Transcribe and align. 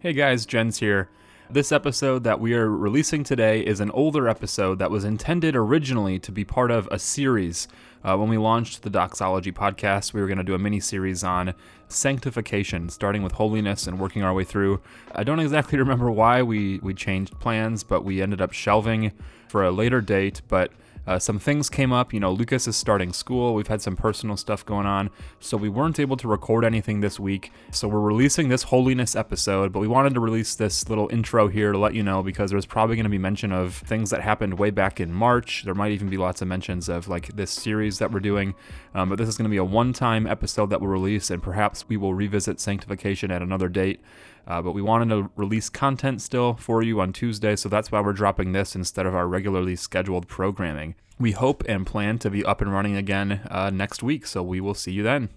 Hey 0.00 0.12
guys, 0.12 0.46
Jens 0.46 0.78
here. 0.78 1.08
This 1.50 1.72
episode 1.72 2.22
that 2.22 2.38
we 2.38 2.54
are 2.54 2.70
releasing 2.70 3.24
today 3.24 3.66
is 3.66 3.80
an 3.80 3.90
older 3.90 4.28
episode 4.28 4.78
that 4.78 4.92
was 4.92 5.02
intended 5.02 5.56
originally 5.56 6.20
to 6.20 6.30
be 6.30 6.44
part 6.44 6.70
of 6.70 6.86
a 6.92 7.00
series. 7.00 7.66
Uh, 8.04 8.16
when 8.16 8.28
we 8.28 8.38
launched 8.38 8.82
the 8.82 8.90
Doxology 8.90 9.50
podcast, 9.50 10.12
we 10.12 10.20
were 10.20 10.28
going 10.28 10.38
to 10.38 10.44
do 10.44 10.54
a 10.54 10.58
mini 10.58 10.78
series 10.78 11.24
on 11.24 11.52
sanctification, 11.88 12.90
starting 12.90 13.24
with 13.24 13.32
holiness 13.32 13.88
and 13.88 13.98
working 13.98 14.22
our 14.22 14.32
way 14.32 14.44
through. 14.44 14.80
I 15.16 15.24
don't 15.24 15.40
exactly 15.40 15.78
remember 15.80 16.12
why 16.12 16.44
we, 16.44 16.78
we 16.78 16.94
changed 16.94 17.36
plans, 17.40 17.82
but 17.82 18.04
we 18.04 18.22
ended 18.22 18.40
up 18.40 18.52
shelving 18.52 19.10
for 19.48 19.64
a 19.64 19.72
later 19.72 20.00
date. 20.00 20.42
But 20.46 20.70
uh, 21.08 21.18
some 21.18 21.38
things 21.38 21.70
came 21.70 21.90
up. 21.90 22.12
You 22.12 22.20
know, 22.20 22.30
Lukas 22.30 22.68
is 22.68 22.76
starting 22.76 23.14
school. 23.14 23.54
We've 23.54 23.66
had 23.66 23.80
some 23.80 23.96
personal 23.96 24.36
stuff 24.36 24.64
going 24.66 24.84
on. 24.84 25.08
So 25.40 25.56
we 25.56 25.70
weren't 25.70 25.98
able 25.98 26.18
to 26.18 26.28
record 26.28 26.66
anything 26.66 27.00
this 27.00 27.18
week. 27.18 27.50
So 27.72 27.88
we're 27.88 28.00
releasing 28.00 28.50
this 28.50 28.64
holiness 28.64 29.16
episode, 29.16 29.72
but 29.72 29.80
we 29.80 29.88
wanted 29.88 30.12
to 30.14 30.20
release 30.20 30.54
this 30.54 30.86
little 30.90 31.08
intro 31.10 31.48
here 31.48 31.72
to 31.72 31.78
let 31.78 31.94
you 31.94 32.02
know 32.02 32.22
because 32.22 32.50
there's 32.50 32.66
probably 32.66 32.94
going 32.94 33.04
to 33.04 33.10
be 33.10 33.16
mention 33.16 33.52
of 33.52 33.76
things 33.76 34.10
that 34.10 34.20
happened 34.20 34.58
way 34.58 34.68
back 34.68 35.00
in 35.00 35.10
March. 35.10 35.62
There 35.64 35.74
might 35.74 35.92
even 35.92 36.10
be 36.10 36.18
lots 36.18 36.42
of 36.42 36.48
mentions 36.48 36.90
of 36.90 37.08
like 37.08 37.28
this 37.28 37.50
series 37.50 37.98
that 38.00 38.12
we're 38.12 38.20
doing. 38.20 38.54
Um, 38.94 39.08
but 39.08 39.16
this 39.16 39.30
is 39.30 39.38
going 39.38 39.44
to 39.44 39.50
be 39.50 39.56
a 39.56 39.64
one 39.64 39.94
time 39.94 40.26
episode 40.26 40.68
that 40.68 40.82
we'll 40.82 40.90
release, 40.90 41.30
and 41.30 41.42
perhaps 41.42 41.88
we 41.88 41.96
will 41.96 42.12
revisit 42.12 42.60
sanctification 42.60 43.30
at 43.30 43.40
another 43.40 43.70
date. 43.70 44.00
Uh, 44.48 44.62
but 44.62 44.72
we 44.72 44.80
wanted 44.80 45.10
to 45.10 45.30
release 45.36 45.68
content 45.68 46.22
still 46.22 46.54
for 46.54 46.82
you 46.82 47.02
on 47.02 47.12
Tuesday, 47.12 47.54
so 47.54 47.68
that's 47.68 47.92
why 47.92 48.00
we're 48.00 48.14
dropping 48.14 48.52
this 48.52 48.74
instead 48.74 49.04
of 49.04 49.14
our 49.14 49.28
regularly 49.28 49.76
scheduled 49.76 50.26
programming. 50.26 50.94
We 51.20 51.32
hope 51.32 51.62
and 51.68 51.86
plan 51.86 52.18
to 52.20 52.30
be 52.30 52.42
up 52.46 52.62
and 52.62 52.72
running 52.72 52.96
again 52.96 53.42
uh, 53.50 53.68
next 53.68 54.02
week, 54.02 54.26
so 54.26 54.42
we 54.42 54.62
will 54.62 54.72
see 54.72 54.92
you 54.92 55.02
then. 55.02 55.28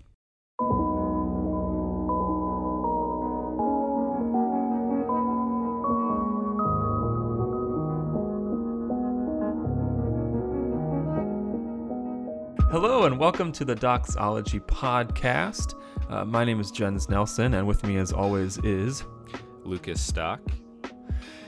Hello, 12.72 13.04
and 13.04 13.20
welcome 13.20 13.52
to 13.52 13.66
the 13.66 13.76
Doxology 13.76 14.62
Podcast. 14.62 15.74
Uh, 16.12 16.26
my 16.26 16.44
name 16.44 16.60
is 16.60 16.72
Jens 16.72 17.08
Nelson, 17.08 17.54
and 17.54 17.66
with 17.66 17.86
me, 17.86 17.96
as 17.96 18.12
always, 18.12 18.58
is 18.66 19.06
Lukas 19.64 20.02
Stock. 20.02 20.42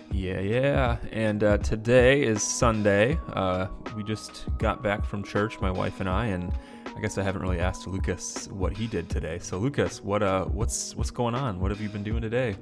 Yeah, 0.10 0.40
yeah. 0.40 0.98
And 1.12 1.44
uh, 1.44 1.58
today 1.58 2.24
is 2.24 2.42
Sunday. 2.42 3.20
Uh, 3.34 3.68
we 3.94 4.04
just 4.04 4.46
got 4.60 4.82
back 4.82 5.04
from 5.04 5.22
church, 5.22 5.60
my 5.60 5.70
wife 5.70 6.00
and 6.00 6.08
I, 6.08 6.28
and 6.28 6.54
I 6.96 7.02
guess 7.02 7.18
I 7.18 7.24
haven't 7.24 7.42
really 7.42 7.60
asked 7.60 7.88
Lukas 7.88 8.48
what 8.48 8.78
he 8.78 8.88
did 8.88 9.10
today. 9.10 9.38
So, 9.40 9.58
Lukas, 9.58 10.02
what 10.02 10.24
uh, 10.24 10.46
what's 10.46 10.96
what's 10.96 11.12
going 11.12 11.36
on? 11.36 11.60
What 11.60 11.70
have 11.70 11.82
you 11.82 11.90
been 11.90 12.04
doing 12.04 12.22
today? 12.22 12.56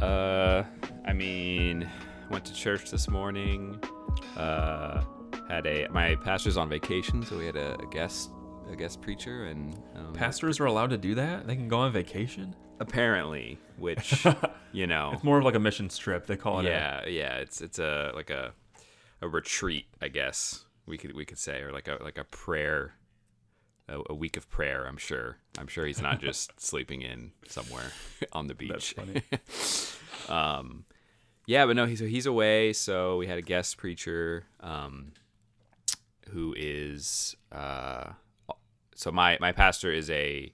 Uh, 0.00 0.62
I 1.04 1.12
mean, 1.12 1.90
went 2.30 2.44
to 2.44 2.54
church 2.54 2.88
this 2.88 3.08
morning. 3.08 3.82
Uh, 4.36 5.02
had 5.48 5.66
a 5.66 5.88
my 5.88 6.14
pastor's 6.14 6.56
on 6.56 6.68
vacation, 6.68 7.24
so 7.24 7.36
we 7.36 7.46
had 7.46 7.56
a, 7.56 7.76
a 7.80 7.86
guest 7.90 8.30
a 8.70 8.76
guest 8.76 9.00
preacher, 9.00 9.46
and 9.46 9.74
um, 9.96 10.12
pastors 10.12 10.60
are 10.60 10.66
allowed 10.66 10.90
to 10.90 10.98
do 10.98 11.14
that. 11.16 11.46
They 11.46 11.56
can 11.56 11.68
go 11.68 11.78
on 11.78 11.92
vacation. 11.92 12.54
Apparently, 12.78 13.58
which 13.76 14.24
you 14.72 14.86
know, 14.86 15.10
it's 15.12 15.24
more 15.24 15.38
of 15.38 15.44
like 15.44 15.54
a 15.54 15.60
mission 15.60 15.88
trip. 15.88 16.26
They 16.26 16.36
call 16.36 16.60
it. 16.60 16.64
Yeah, 16.64 17.02
a... 17.04 17.10
yeah. 17.10 17.36
It's 17.36 17.60
it's 17.60 17.78
a 17.78 18.12
like 18.14 18.30
a 18.30 18.54
a 19.20 19.28
retreat, 19.28 19.86
I 20.00 20.08
guess 20.08 20.64
we 20.86 20.98
could 20.98 21.14
we 21.14 21.24
could 21.24 21.38
say, 21.38 21.62
or 21.62 21.72
like 21.72 21.88
a 21.88 21.98
like 22.02 22.18
a 22.18 22.24
prayer, 22.24 22.94
a, 23.88 24.00
a 24.10 24.14
week 24.14 24.36
of 24.36 24.50
prayer. 24.50 24.86
I'm 24.86 24.96
sure. 24.96 25.38
I'm 25.58 25.68
sure 25.68 25.86
he's 25.86 26.02
not 26.02 26.20
just 26.20 26.60
sleeping 26.64 27.02
in 27.02 27.32
somewhere 27.46 27.92
on 28.32 28.48
the 28.48 28.54
beach. 28.54 28.94
That's 28.96 29.96
funny. 30.28 30.38
um, 30.40 30.84
yeah, 31.46 31.64
but 31.64 31.76
no, 31.76 31.86
he's 31.86 32.00
he's 32.00 32.26
away. 32.26 32.72
So 32.74 33.16
we 33.16 33.26
had 33.26 33.38
a 33.38 33.42
guest 33.42 33.78
preacher. 33.78 34.44
Um, 34.60 35.12
who 36.30 36.54
is 36.56 37.34
uh, 37.50 38.12
so 39.00 39.10
my 39.10 39.38
my 39.40 39.50
pastor 39.50 39.90
is 39.90 40.10
a 40.10 40.52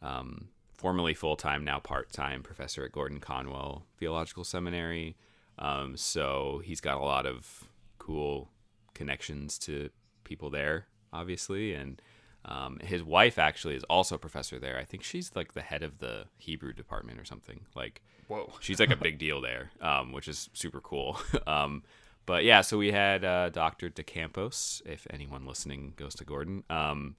um, 0.00 0.48
formerly 0.72 1.12
full 1.12 1.34
time 1.34 1.64
now 1.64 1.80
part 1.80 2.12
time 2.12 2.40
professor 2.40 2.84
at 2.84 2.92
Gordon 2.92 3.18
Conwell 3.18 3.84
Theological 3.98 4.44
Seminary. 4.44 5.16
Um, 5.58 5.96
so 5.96 6.62
he's 6.64 6.80
got 6.80 6.98
a 6.98 7.04
lot 7.04 7.26
of 7.26 7.64
cool 7.98 8.48
connections 8.94 9.58
to 9.58 9.90
people 10.22 10.50
there, 10.50 10.86
obviously, 11.12 11.74
and 11.74 12.00
um, 12.44 12.78
his 12.78 13.02
wife 13.02 13.40
actually 13.40 13.74
is 13.74 13.82
also 13.84 14.14
a 14.14 14.18
professor 14.18 14.60
there. 14.60 14.78
I 14.78 14.84
think 14.84 15.02
she's 15.02 15.32
like 15.34 15.54
the 15.54 15.60
head 15.60 15.82
of 15.82 15.98
the 15.98 16.26
Hebrew 16.38 16.72
department 16.72 17.18
or 17.18 17.24
something. 17.24 17.62
Like, 17.74 18.02
whoa, 18.28 18.52
she's 18.60 18.78
like 18.78 18.92
a 18.92 18.96
big 18.96 19.18
deal 19.18 19.40
there, 19.40 19.72
um, 19.80 20.12
which 20.12 20.28
is 20.28 20.48
super 20.52 20.80
cool. 20.80 21.20
Um, 21.46 21.82
but 22.26 22.44
yeah, 22.44 22.60
so 22.60 22.78
we 22.78 22.92
had 22.92 23.24
uh, 23.24 23.48
Dr. 23.48 23.90
DeCampos, 23.90 24.82
if 24.86 25.04
anyone 25.10 25.46
listening 25.46 25.94
goes 25.96 26.14
to 26.16 26.24
Gordon, 26.24 26.62
um, 26.70 27.16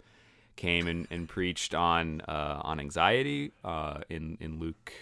came 0.56 0.88
and, 0.88 1.08
and 1.10 1.28
preached 1.28 1.74
on 1.74 2.22
uh, 2.22 2.62
on 2.64 2.80
anxiety 2.80 3.52
uh, 3.64 4.00
in 4.10 4.38
in 4.40 4.60
Luke. 4.60 4.94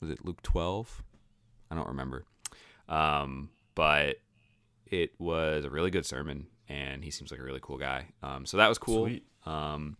Was 0.00 0.10
it 0.10 0.24
Luke 0.24 0.42
twelve? 0.42 1.02
I 1.70 1.74
don't 1.74 1.88
remember, 1.88 2.24
um, 2.88 3.50
but 3.74 4.16
it 4.86 5.12
was 5.18 5.64
a 5.64 5.70
really 5.70 5.90
good 5.90 6.06
sermon, 6.06 6.46
and 6.68 7.02
he 7.02 7.10
seems 7.10 7.30
like 7.30 7.40
a 7.40 7.44
really 7.44 7.60
cool 7.62 7.78
guy. 7.78 8.08
Um, 8.22 8.46
so 8.46 8.56
that 8.58 8.68
was 8.68 8.78
cool. 8.78 9.10
Um, 9.46 9.96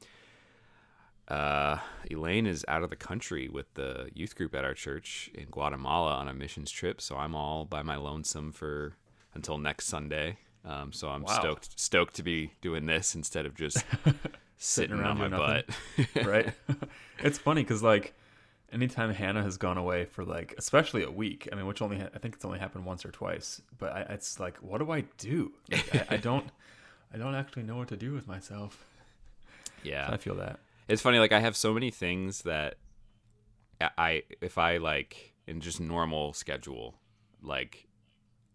uh, 1.27 1.79
Elaine 2.11 2.47
is 2.47 2.65
out 2.69 2.83
of 2.83 2.91
the 2.91 2.97
country 2.97 3.49
with 3.49 3.73
the 3.75 4.11
youth 4.15 4.37
group 4.37 4.55
at 4.55 4.65
our 4.65 4.75
church 4.75 5.31
in 5.35 5.47
Guatemala 5.47 6.15
on 6.15 6.29
a 6.29 6.35
missions 6.35 6.71
trip, 6.71 7.01
so 7.01 7.17
I'm 7.17 7.35
all 7.35 7.65
by 7.65 7.83
my 7.83 7.97
lonesome 7.97 8.53
for 8.53 8.97
until 9.33 9.57
next 9.59 9.87
Sunday. 9.87 10.37
Um, 10.65 10.93
so 10.93 11.09
I'm 11.09 11.23
wow. 11.23 11.33
stoked 11.33 11.79
stoked 11.79 12.15
to 12.15 12.23
be 12.23 12.53
doing 12.61 12.87
this 12.87 13.15
instead 13.15 13.47
of 13.47 13.55
just 13.55 13.85
sitting, 14.57 14.99
around 14.99 15.21
on 15.21 15.31
my 15.31 15.37
butt. 15.37 15.67
right? 16.27 16.53
it's 17.19 17.39
funny 17.39 17.63
because 17.63 17.83
like 17.83 18.15
anytime 18.73 19.13
Hannah 19.13 19.43
has 19.43 19.57
gone 19.59 19.77
away 19.77 20.07
for 20.07 20.25
like 20.25 20.55
especially 20.57 21.03
a 21.03 21.11
week, 21.11 21.49
I 21.53 21.57
mean, 21.57 21.67
which 21.67 21.83
only 21.83 22.01
I 22.01 22.19
think 22.19 22.35
it's 22.35 22.45
only 22.45 22.59
happened 22.59 22.87
once 22.87 23.05
or 23.05 23.11
twice, 23.11 23.61
but 23.79 23.93
I, 23.93 24.01
it's 24.15 24.41
like, 24.41 24.57
what 24.59 24.79
do 24.79 24.91
I 24.91 25.05
do? 25.19 25.53
Like, 25.71 25.95
I, 25.95 26.15
I, 26.15 26.17
don't 26.17 26.47
I 27.13 27.19
don't 27.19 27.35
actually 27.35 27.65
know 27.65 27.77
what 27.77 27.89
to 27.89 27.97
do 27.97 28.13
with 28.13 28.27
myself. 28.27 28.85
Yeah, 29.83 30.07
so 30.07 30.15
I 30.15 30.17
feel 30.17 30.35
that 30.37 30.61
it's 30.89 31.03
funny 31.03 31.19
like 31.19 31.33
i 31.33 31.41
have 31.41 31.57
so 31.57 31.73
many 31.73 31.91
things 31.91 32.43
that 32.43 32.77
i 33.81 34.23
if 34.41 34.59
i 34.59 34.77
like 34.77 35.35
in 35.47 35.61
just 35.61 35.81
normal 35.81 36.33
schedule 36.33 36.95
like 37.43 37.87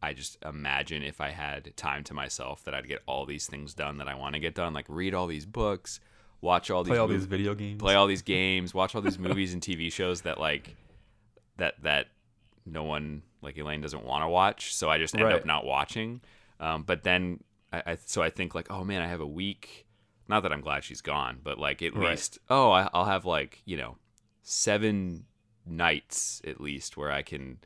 i 0.01 0.13
just 0.13 0.37
imagine 0.45 1.03
if 1.03 1.21
i 1.21 1.29
had 1.29 1.75
time 1.75 2.03
to 2.03 2.13
myself 2.13 2.63
that 2.63 2.73
i'd 2.73 2.87
get 2.87 3.01
all 3.05 3.25
these 3.25 3.47
things 3.47 3.73
done 3.73 3.97
that 3.97 4.07
i 4.07 4.15
want 4.15 4.33
to 4.33 4.39
get 4.39 4.55
done 4.55 4.73
like 4.73 4.85
read 4.87 5.13
all 5.13 5.27
these 5.27 5.45
books 5.45 5.99
watch 6.41 6.69
all 6.71 6.83
these 6.83 6.91
play 6.91 6.97
all 6.97 7.07
these 7.07 7.25
video 7.25 7.53
games 7.53 7.79
play 7.79 7.95
all 7.95 8.07
these 8.07 8.21
games 8.21 8.73
watch 8.73 8.95
all 8.95 9.01
these 9.01 9.19
movies 9.19 9.53
and 9.53 9.61
tv 9.61 9.91
shows 9.91 10.21
that 10.21 10.39
like 10.39 10.75
that 11.57 11.75
that 11.81 12.07
no 12.65 12.83
one 12.83 13.21
like 13.41 13.57
elaine 13.57 13.81
doesn't 13.81 14.05
want 14.05 14.23
to 14.23 14.27
watch 14.27 14.73
so 14.73 14.89
i 14.89 14.97
just 14.97 15.15
end 15.15 15.23
right. 15.23 15.35
up 15.35 15.45
not 15.45 15.65
watching 15.65 16.21
um, 16.61 16.83
but 16.83 17.03
then 17.03 17.41
I, 17.71 17.83
I 17.85 17.97
so 18.05 18.21
i 18.21 18.29
think 18.29 18.55
like 18.55 18.71
oh 18.71 18.83
man 18.83 19.01
i 19.01 19.07
have 19.07 19.21
a 19.21 19.27
week 19.27 19.85
not 20.29 20.43
that 20.43 20.53
I'm 20.53 20.61
glad 20.61 20.83
she's 20.83 21.01
gone, 21.01 21.39
but 21.43 21.57
like 21.57 21.81
at 21.81 21.95
right. 21.95 22.11
least 22.11 22.37
oh, 22.49 22.71
I, 22.71 22.87
I'll 22.93 23.05
have 23.05 23.25
like 23.25 23.61
you 23.65 23.75
know 23.75 23.97
seven 24.43 25.25
nights 25.65 26.41
at 26.47 26.61
least 26.61 26.95
where 26.95 27.11
I 27.11 27.23
can 27.23 27.57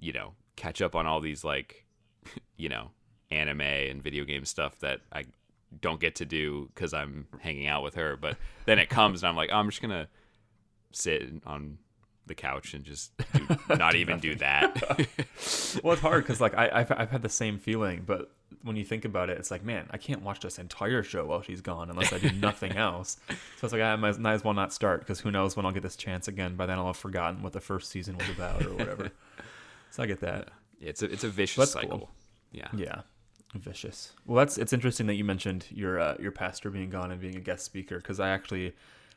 you 0.00 0.12
know 0.12 0.34
catch 0.58 0.82
up 0.82 0.94
on 0.94 1.06
all 1.06 1.20
these 1.20 1.44
like 1.44 1.86
you 2.56 2.68
know 2.68 2.90
anime 3.30 3.60
and 3.60 4.02
video 4.02 4.24
game 4.24 4.44
stuff 4.44 4.78
that 4.80 5.00
I 5.12 5.24
don't 5.80 6.00
get 6.00 6.16
to 6.16 6.24
do 6.24 6.70
because 6.74 6.92
I'm 6.94 7.28
hanging 7.40 7.66
out 7.66 7.82
with 7.82 7.94
her. 7.94 8.16
But 8.16 8.36
then 8.66 8.78
it 8.78 8.88
comes 8.88 9.22
and 9.22 9.28
I'm 9.28 9.36
like, 9.36 9.50
oh, 9.52 9.56
I'm 9.56 9.68
just 9.70 9.82
gonna 9.82 10.08
sit 10.92 11.22
on 11.46 11.78
the 12.26 12.34
couch 12.34 12.74
and 12.74 12.84
just 12.84 13.16
do, 13.32 13.46
not 13.76 13.92
do 13.92 13.98
even 13.98 14.16
nothing. 14.16 14.30
do 14.30 14.36
that. 14.36 14.82
well, 15.82 15.92
it's 15.92 16.02
hard 16.02 16.24
because 16.24 16.40
like 16.40 16.54
I, 16.56 16.70
I've, 16.72 16.92
I've 16.92 17.10
had 17.10 17.22
the 17.22 17.28
same 17.28 17.58
feeling, 17.58 18.02
but 18.06 18.30
when 18.62 18.76
you 18.76 18.84
think 18.84 19.04
about 19.04 19.30
it, 19.30 19.38
it's 19.38 19.50
like, 19.50 19.62
man, 19.62 19.86
I 19.90 19.98
can't 19.98 20.22
watch 20.22 20.40
this 20.40 20.58
entire 20.58 21.02
show 21.02 21.26
while 21.26 21.42
she's 21.42 21.60
gone 21.60 21.90
unless 21.90 22.12
I 22.12 22.18
do 22.18 22.32
nothing 22.32 22.76
else. 22.76 23.18
So 23.28 23.64
it's 23.64 23.72
like 23.72 23.82
I 23.82 23.94
might 23.96 24.34
as 24.34 24.44
well 24.44 24.54
not 24.54 24.72
start 24.72 25.00
because 25.00 25.20
who 25.20 25.30
knows 25.30 25.56
when 25.56 25.64
I'll 25.64 25.72
get 25.72 25.82
this 25.82 25.96
chance 25.96 26.28
again. 26.28 26.56
By 26.56 26.66
then 26.66 26.78
I'll 26.78 26.86
have 26.86 26.96
forgotten 26.96 27.42
what 27.42 27.52
the 27.52 27.60
first 27.60 27.90
season 27.90 28.16
was 28.16 28.28
about 28.30 28.64
or 28.66 28.74
whatever. 28.74 29.10
So 29.90 30.02
I 30.02 30.06
get 30.06 30.20
that. 30.20 30.48
Yeah, 30.80 30.90
it's 30.90 31.02
a 31.02 31.10
it's 31.12 31.24
a 31.24 31.28
vicious 31.28 31.72
cycle. 31.72 31.98
Cool. 31.98 32.10
Yeah. 32.52 32.68
Yeah. 32.76 33.00
Vicious. 33.54 34.12
Well, 34.26 34.36
that's 34.36 34.58
it's 34.58 34.72
interesting 34.72 35.06
that 35.06 35.14
you 35.14 35.24
mentioned 35.24 35.66
your 35.70 35.98
uh, 35.98 36.16
your 36.20 36.32
pastor 36.32 36.70
being 36.70 36.90
gone 36.90 37.10
and 37.10 37.20
being 37.20 37.36
a 37.36 37.40
guest 37.40 37.64
speaker 37.64 37.96
because 37.96 38.20
I 38.20 38.28
actually 38.30 38.74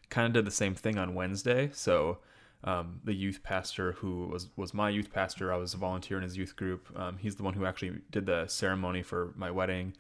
kind 0.10 0.26
of 0.28 0.34
did 0.34 0.46
the 0.46 0.52
same 0.56 0.74
thing 0.74 0.98
on 0.98 1.14
Wednesday. 1.14 1.70
So 1.74 2.20
um, 2.64 3.02
the 3.04 3.14
youth 3.14 3.42
pastor 3.44 3.94
who 3.94 4.28
was 4.28 4.48
was 4.56 4.74
my 4.74 4.90
youth 4.90 5.12
pastor. 5.12 5.52
I 5.52 5.58
was 5.58 5.74
a 5.74 5.78
volunteer 5.78 6.18
in 6.18 6.24
his 6.24 6.38
youth 6.38 6.56
group. 6.56 6.88
Um, 6.98 7.18
he's 7.18 7.36
the 7.36 7.44
one 7.44 7.54
who 7.56 7.66
actually 7.66 8.00
did 8.10 8.26
the 8.26 8.48
ceremony 8.48 9.04
for 9.04 9.34
my 9.36 9.52
wedding. 9.52 9.94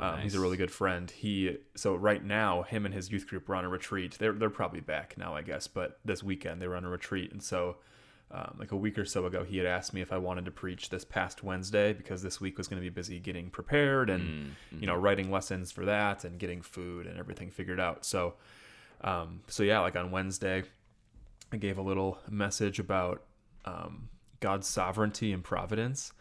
um, 0.00 0.20
He's 0.20 0.34
a 0.34 0.40
really 0.40 0.56
good 0.56 0.70
friend. 0.70 1.10
He 1.10 1.58
so 1.74 1.94
right 1.96 2.24
now, 2.24 2.62
him 2.62 2.86
and 2.86 2.94
his 2.94 3.12
youth 3.12 3.26
group 3.26 3.48
are 3.48 3.56
on 3.56 3.64
a 3.64 3.68
retreat. 3.68 4.16
They're 4.18 4.32
they're 4.32 4.50
probably 4.50 4.80
back 4.80 5.16
now, 5.18 5.34
I 5.34 5.42
guess. 5.42 5.66
But 5.66 5.98
this 6.04 6.22
weekend 6.22 6.62
they 6.62 6.66
were 6.68 6.76
on 6.76 6.84
a 6.84 6.90
retreat, 6.90 7.30
and 7.30 7.42
so 7.42 7.76
um, 8.30 8.56
like 8.58 8.72
a 8.72 8.76
week 8.76 8.98
or 8.98 9.04
so 9.04 9.24
ago, 9.26 9.44
he 9.44 9.56
had 9.58 9.66
asked 9.66 9.94
me 9.94 10.00
if 10.00 10.12
I 10.12 10.18
wanted 10.18 10.44
to 10.46 10.50
preach 10.50 10.90
this 10.90 11.04
past 11.04 11.42
Wednesday 11.44 11.92
because 11.92 12.22
this 12.22 12.40
week 12.40 12.58
was 12.58 12.66
going 12.68 12.80
to 12.80 12.84
be 12.84 12.88
busy 12.92 13.18
getting 13.20 13.50
prepared 13.50 14.10
and 14.10 14.54
you 14.72 14.86
know 14.86 14.96
writing 14.96 15.30
lessons 15.30 15.70
for 15.72 15.84
that 15.84 16.24
and 16.24 16.38
getting 16.38 16.60
food 16.62 17.06
and 17.06 17.18
everything 17.18 17.50
figured 17.50 17.78
out. 17.80 18.04
So 18.04 18.34
um, 19.02 19.40
so 19.46 19.62
yeah, 19.62 19.80
like 19.80 19.94
on 19.96 20.10
Wednesday, 20.10 20.64
I 21.52 21.56
gave 21.56 21.78
a 21.78 21.82
little 21.82 22.18
message 22.28 22.78
about 22.80 23.22
um, 23.64 24.08
God's 24.40 24.66
sovereignty 24.66 25.32
and 25.32 25.44
providence, 25.44 26.12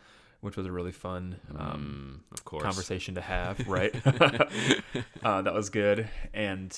which 0.42 0.56
was 0.58 0.68
a 0.68 0.72
really 0.72 0.92
fun 0.92 1.38
um, 1.58 2.22
Mm, 2.30 2.34
of 2.38 2.46
course. 2.46 2.64
conversation 2.64 3.16
to 3.16 3.22
have, 3.22 3.68
right? 3.68 3.96
uh, 5.24 5.42
that 5.42 5.54
was 5.54 5.70
good. 5.70 6.08
And 6.34 6.78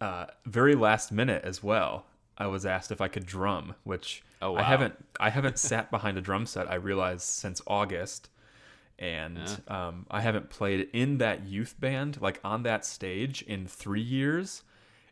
uh, 0.00 0.26
very 0.46 0.74
last 0.74 1.12
minute 1.12 1.44
as 1.44 1.62
well, 1.62 2.06
I 2.36 2.46
was 2.46 2.66
asked 2.66 2.90
if 2.90 3.00
I 3.00 3.08
could 3.08 3.26
drum, 3.26 3.74
which 3.84 4.22
Oh, 4.42 4.56
I 4.56 4.62
haven't 4.62 4.94
I 5.20 5.30
haven't 5.30 5.58
sat 5.58 5.90
behind 5.90 6.18
a 6.18 6.20
drum 6.20 6.46
set. 6.46 6.70
I 6.70 6.74
realized 6.74 7.22
since 7.22 7.62
August, 7.66 8.28
and 8.98 9.38
um, 9.68 10.06
I 10.10 10.20
haven't 10.20 10.50
played 10.50 10.88
in 10.92 11.18
that 11.18 11.44
youth 11.46 11.74
band 11.78 12.20
like 12.20 12.40
on 12.44 12.62
that 12.64 12.84
stage 12.84 13.42
in 13.42 13.66
three 13.66 14.00
years. 14.00 14.62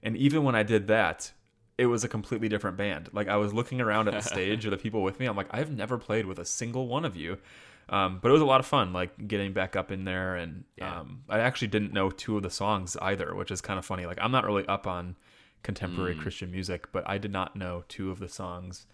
And 0.02 0.16
even 0.16 0.42
when 0.42 0.54
I 0.54 0.62
did 0.64 0.88
that, 0.88 1.32
it 1.78 1.86
was 1.86 2.04
a 2.04 2.08
completely 2.08 2.48
different 2.48 2.76
band. 2.76 3.08
Like 3.12 3.28
I 3.28 3.36
was 3.36 3.52
looking 3.54 3.80
around 3.80 4.08
at 4.08 4.14
the 4.14 4.22
stage 4.28 4.66
or 4.66 4.70
the 4.70 4.76
people 4.76 5.02
with 5.02 5.18
me. 5.20 5.26
I'm 5.26 5.36
like, 5.36 5.48
I've 5.50 5.70
never 5.70 5.98
played 5.98 6.26
with 6.26 6.38
a 6.38 6.44
single 6.44 6.86
one 6.88 7.04
of 7.04 7.16
you. 7.16 7.38
Um, 7.88 8.20
but 8.22 8.28
it 8.28 8.32
was 8.32 8.42
a 8.42 8.46
lot 8.46 8.60
of 8.60 8.66
fun, 8.66 8.92
like 8.92 9.28
getting 9.28 9.52
back 9.52 9.76
up 9.76 9.90
in 9.90 10.04
there. 10.04 10.36
And 10.36 10.64
Yeah. 10.76 11.00
um, 11.00 11.22
I 11.28 11.40
actually 11.40 11.68
didn't 11.68 11.92
know 11.92 12.10
two 12.10 12.36
of 12.36 12.42
the 12.42 12.50
songs 12.50 12.96
either, 13.02 13.34
which 13.34 13.50
is 13.50 13.60
kind 13.60 13.78
of 13.78 13.84
funny. 13.84 14.06
Like 14.06 14.18
I'm 14.20 14.32
not 14.32 14.44
really 14.44 14.66
up 14.66 14.86
on 14.86 15.16
contemporary 15.62 16.14
Christian 16.14 16.50
music, 16.50 16.88
but 16.92 17.08
I 17.08 17.18
did 17.18 17.32
not 17.32 17.56
know 17.56 17.84
two 17.88 18.10
of 18.10 18.18
the 18.18 18.28
songs. 18.28 18.86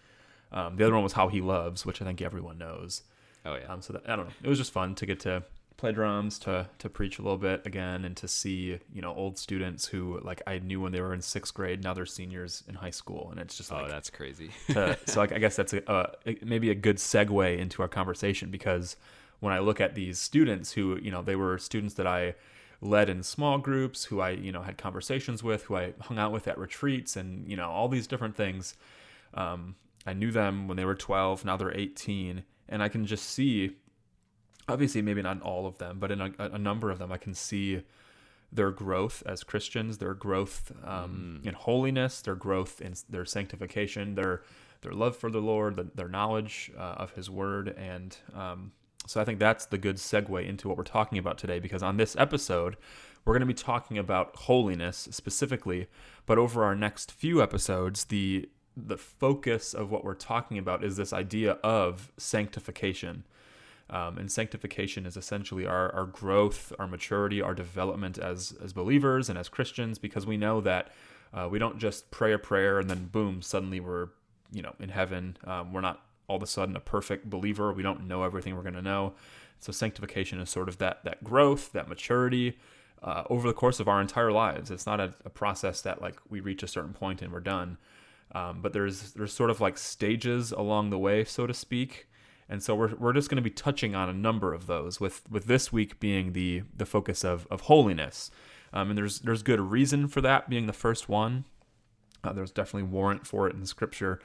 Um, 0.51 0.77
the 0.77 0.83
other 0.85 0.93
one 0.93 1.03
was 1.03 1.13
"How 1.13 1.27
He 1.27 1.41
Loves," 1.41 1.85
which 1.85 2.01
I 2.01 2.05
think 2.05 2.21
everyone 2.21 2.57
knows. 2.57 3.03
Oh 3.45 3.55
yeah. 3.55 3.71
Um, 3.71 3.81
so 3.81 3.93
that, 3.93 4.09
I 4.09 4.15
don't 4.15 4.27
know. 4.27 4.33
It 4.43 4.49
was 4.49 4.57
just 4.57 4.71
fun 4.71 4.95
to 4.95 5.05
get 5.05 5.19
to 5.21 5.43
play 5.77 5.91
drums, 5.91 6.37
to 6.39 6.67
to 6.79 6.89
preach 6.89 7.19
a 7.19 7.21
little 7.21 7.37
bit 7.37 7.65
again, 7.65 8.03
and 8.05 8.15
to 8.17 8.27
see 8.27 8.79
you 8.93 9.01
know 9.01 9.13
old 9.13 9.37
students 9.37 9.87
who 9.87 10.19
like 10.23 10.41
I 10.45 10.59
knew 10.59 10.81
when 10.81 10.91
they 10.91 11.01
were 11.01 11.13
in 11.13 11.21
sixth 11.21 11.53
grade. 11.53 11.83
Now 11.83 11.93
they're 11.93 12.05
seniors 12.05 12.63
in 12.67 12.75
high 12.75 12.89
school, 12.89 13.29
and 13.31 13.39
it's 13.39 13.55
just 13.55 13.71
oh, 13.71 13.87
that's 13.87 14.09
crazy. 14.09 14.51
to, 14.69 14.97
so 15.05 15.19
like, 15.19 15.31
I 15.31 15.39
guess 15.39 15.55
that's 15.55 15.73
a, 15.73 15.89
uh, 15.89 16.11
maybe 16.43 16.69
a 16.69 16.75
good 16.75 16.97
segue 16.97 17.57
into 17.57 17.81
our 17.81 17.87
conversation 17.87 18.51
because 18.51 18.97
when 19.39 19.53
I 19.53 19.59
look 19.59 19.79
at 19.79 19.95
these 19.95 20.19
students 20.19 20.73
who 20.73 20.99
you 21.01 21.11
know 21.11 21.21
they 21.21 21.35
were 21.35 21.57
students 21.57 21.95
that 21.95 22.07
I 22.07 22.35
led 22.81 23.09
in 23.09 23.23
small 23.23 23.57
groups, 23.57 24.05
who 24.05 24.19
I 24.19 24.31
you 24.31 24.51
know 24.51 24.61
had 24.61 24.77
conversations 24.77 25.43
with, 25.43 25.63
who 25.63 25.75
I 25.75 25.93
hung 26.01 26.17
out 26.17 26.31
with 26.31 26.47
at 26.47 26.57
retreats, 26.57 27.15
and 27.15 27.47
you 27.47 27.55
know 27.55 27.69
all 27.69 27.87
these 27.87 28.07
different 28.07 28.35
things. 28.35 28.75
Um, 29.33 29.75
I 30.05 30.13
knew 30.13 30.31
them 30.31 30.67
when 30.67 30.77
they 30.77 30.85
were 30.85 30.95
12. 30.95 31.45
Now 31.45 31.57
they're 31.57 31.75
18, 31.75 32.43
and 32.67 32.83
I 32.83 32.89
can 32.89 33.05
just 33.05 33.25
see. 33.25 33.75
Obviously, 34.67 35.01
maybe 35.01 35.21
not 35.23 35.37
in 35.37 35.41
all 35.41 35.65
of 35.65 35.79
them, 35.79 35.97
but 35.99 36.11
in 36.11 36.21
a, 36.21 36.31
a 36.37 36.59
number 36.59 36.91
of 36.91 36.99
them, 36.99 37.11
I 37.11 37.17
can 37.17 37.33
see 37.33 37.81
their 38.51 38.71
growth 38.71 39.23
as 39.25 39.43
Christians, 39.43 39.97
their 39.97 40.13
growth 40.13 40.71
um, 40.83 41.41
in 41.43 41.53
holiness, 41.53 42.21
their 42.21 42.35
growth 42.35 42.79
in 42.79 42.93
their 43.09 43.25
sanctification, 43.25 44.15
their 44.15 44.43
their 44.81 44.93
love 44.93 45.17
for 45.17 45.29
the 45.29 45.41
Lord, 45.41 45.75
the, 45.75 45.87
their 45.95 46.07
knowledge 46.07 46.71
uh, 46.77 46.81
of 46.81 47.11
His 47.11 47.29
Word, 47.29 47.69
and 47.77 48.15
um, 48.35 48.71
so 49.07 49.19
I 49.19 49.25
think 49.25 49.39
that's 49.39 49.65
the 49.65 49.77
good 49.77 49.97
segue 49.97 50.47
into 50.47 50.67
what 50.67 50.77
we're 50.77 50.83
talking 50.83 51.17
about 51.17 51.37
today. 51.37 51.59
Because 51.59 51.81
on 51.81 51.97
this 51.97 52.15
episode, 52.17 52.77
we're 53.25 53.33
going 53.33 53.41
to 53.41 53.47
be 53.47 53.53
talking 53.53 53.97
about 53.97 54.35
holiness 54.35 55.07
specifically, 55.11 55.87
but 56.25 56.37
over 56.37 56.63
our 56.63 56.75
next 56.75 57.11
few 57.11 57.41
episodes, 57.41 58.05
the 58.05 58.49
the 58.77 58.97
focus 58.97 59.73
of 59.73 59.91
what 59.91 60.05
we're 60.05 60.13
talking 60.13 60.57
about 60.57 60.83
is 60.83 60.95
this 60.95 61.11
idea 61.11 61.53
of 61.63 62.11
sanctification. 62.17 63.25
Um, 63.89 64.17
and 64.19 64.31
sanctification 64.31 65.05
is 65.05 65.17
essentially 65.17 65.65
our, 65.65 65.93
our 65.93 66.05
growth, 66.05 66.71
our 66.77 66.87
maturity, 66.87 67.41
our 67.41 67.55
development 67.55 68.19
as 68.19 68.53
as 68.63 68.71
believers 68.73 69.29
and 69.29 69.37
as 69.37 69.49
Christians, 69.49 69.97
because 69.97 70.25
we 70.25 70.37
know 70.37 70.61
that 70.61 70.91
uh, 71.33 71.47
we 71.49 71.59
don't 71.59 71.79
just 71.79 72.09
pray 72.11 72.31
a 72.33 72.39
prayer 72.39 72.79
and 72.79 72.89
then 72.89 73.05
boom, 73.11 73.41
suddenly 73.41 73.79
we're 73.79 74.09
you 74.51 74.61
know 74.61 74.73
in 74.79 74.89
heaven. 74.89 75.37
Um, 75.43 75.73
we're 75.73 75.81
not 75.81 76.01
all 76.29 76.37
of 76.37 76.43
a 76.43 76.47
sudden 76.47 76.75
a 76.75 76.79
perfect 76.79 77.29
believer. 77.29 77.73
We 77.73 77.83
don't 77.83 78.07
know 78.07 78.23
everything 78.23 78.55
we're 78.55 78.61
going 78.61 78.75
to 78.75 78.81
know. 78.81 79.13
So 79.59 79.71
sanctification 79.73 80.39
is 80.39 80.49
sort 80.49 80.69
of 80.69 80.77
that 80.77 81.03
that 81.03 81.23
growth, 81.23 81.73
that 81.73 81.89
maturity 81.89 82.57
uh, 83.03 83.23
over 83.29 83.47
the 83.47 83.53
course 83.53 83.79
of 83.79 83.87
our 83.87 84.01
entire 84.01 84.31
lives. 84.31 84.71
It's 84.71 84.85
not 84.85 84.99
a, 84.99 85.13
a 85.25 85.29
process 85.29 85.81
that 85.81 86.01
like 86.01 86.15
we 86.29 86.39
reach 86.39 86.63
a 86.63 86.67
certain 86.67 86.93
point 86.93 87.21
and 87.21 87.31
we're 87.31 87.39
done. 87.39 87.77
Um, 88.33 88.61
but 88.61 88.73
there's 88.73 89.13
there's 89.13 89.33
sort 89.33 89.49
of 89.49 89.59
like 89.59 89.77
stages 89.77 90.51
along 90.51 90.91
the 90.91 90.99
way, 90.99 91.23
so 91.23 91.47
to 91.47 91.53
speak. 91.53 92.07
And 92.51 92.63
so 92.63 92.73
we're, 92.73 92.95
we're 92.95 93.13
just 93.13 93.29
going 93.29 93.35
to 93.35 93.43
be 93.43 93.51
touching 93.51 93.95
on 93.95 94.09
a 94.09 94.13
number 94.13 94.53
of 94.53 94.65
those, 94.65 94.99
with 94.99 95.21
with 95.29 95.45
this 95.45 95.71
week 95.71 95.99
being 95.99 96.33
the 96.33 96.63
the 96.75 96.85
focus 96.85 97.23
of 97.23 97.47
of 97.49 97.61
holiness. 97.61 98.31
Um, 98.73 98.89
and 98.89 98.97
there's 98.97 99.19
there's 99.19 99.43
good 99.43 99.59
reason 99.59 100.07
for 100.07 100.21
that 100.21 100.49
being 100.49 100.67
the 100.67 100.73
first 100.73 101.09
one. 101.09 101.45
Uh, 102.23 102.33
there's 102.33 102.51
definitely 102.51 102.89
warrant 102.89 103.25
for 103.25 103.47
it 103.47 103.55
in 103.55 103.65
Scripture. 103.65 104.19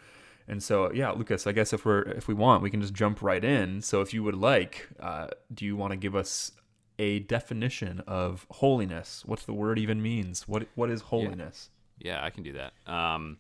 And 0.46 0.62
so 0.62 0.92
yeah, 0.92 1.10
Lukas, 1.10 1.46
I 1.46 1.52
guess 1.52 1.72
if 1.72 1.84
we're 1.84 2.02
if 2.02 2.28
we 2.28 2.34
want, 2.34 2.62
we 2.62 2.70
can 2.70 2.80
just 2.80 2.94
jump 2.94 3.22
right 3.22 3.42
in. 3.42 3.80
So 3.82 4.00
if 4.00 4.12
you 4.12 4.22
would 4.22 4.34
like, 4.34 4.88
uh, 5.00 5.28
do 5.52 5.64
you 5.64 5.76
want 5.76 5.92
to 5.92 5.96
give 5.96 6.14
us 6.14 6.52
a 6.98 7.20
definition 7.20 8.00
of 8.06 8.46
holiness? 8.50 9.22
What 9.26 9.40
the 9.40 9.54
word 9.54 9.78
even 9.78 10.02
means? 10.02 10.46
What 10.46 10.68
what 10.74 10.90
is 10.90 11.02
holiness? 11.02 11.70
Yeah, 11.98 12.24
I 12.24 12.30
can 12.30 12.42
do 12.42 12.54
that. 12.54 12.72
Um, 12.92 13.38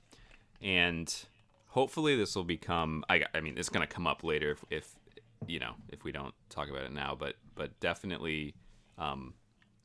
and 0.62 1.14
hopefully 1.68 2.16
this 2.16 2.34
will 2.34 2.44
become. 2.44 3.04
I, 3.08 3.24
I 3.34 3.40
mean, 3.40 3.58
it's 3.58 3.68
going 3.68 3.86
to 3.86 3.92
come 3.92 4.06
up 4.06 4.24
later 4.24 4.52
if, 4.52 4.64
if 4.70 4.94
you 5.46 5.58
know 5.58 5.74
if 5.90 6.04
we 6.04 6.12
don't 6.12 6.34
talk 6.48 6.68
about 6.70 6.84
it 6.84 6.92
now. 6.92 7.16
But 7.18 7.34
but 7.54 7.78
definitely, 7.80 8.54
um, 8.96 9.34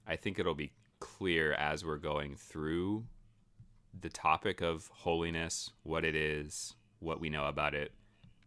I 0.07 0.15
think 0.15 0.39
it'll 0.39 0.55
be 0.55 0.71
clear 0.99 1.53
as 1.53 1.83
we're 1.85 1.97
going 1.97 2.35
through 2.35 3.05
the 3.99 4.09
topic 4.09 4.61
of 4.61 4.89
holiness, 4.93 5.71
what 5.83 6.05
it 6.05 6.15
is, 6.15 6.75
what 6.99 7.19
we 7.19 7.29
know 7.29 7.45
about 7.45 7.73
it, 7.73 7.91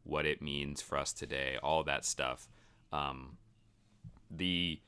what 0.05 0.27
it 0.27 0.43
means 0.43 0.83
for 0.83 0.99
us 0.99 1.13
today, 1.13 1.57
all 1.63 1.83
that 1.85 2.05
stuff. 2.05 2.49
Um, 2.93 3.39
the 4.31 4.81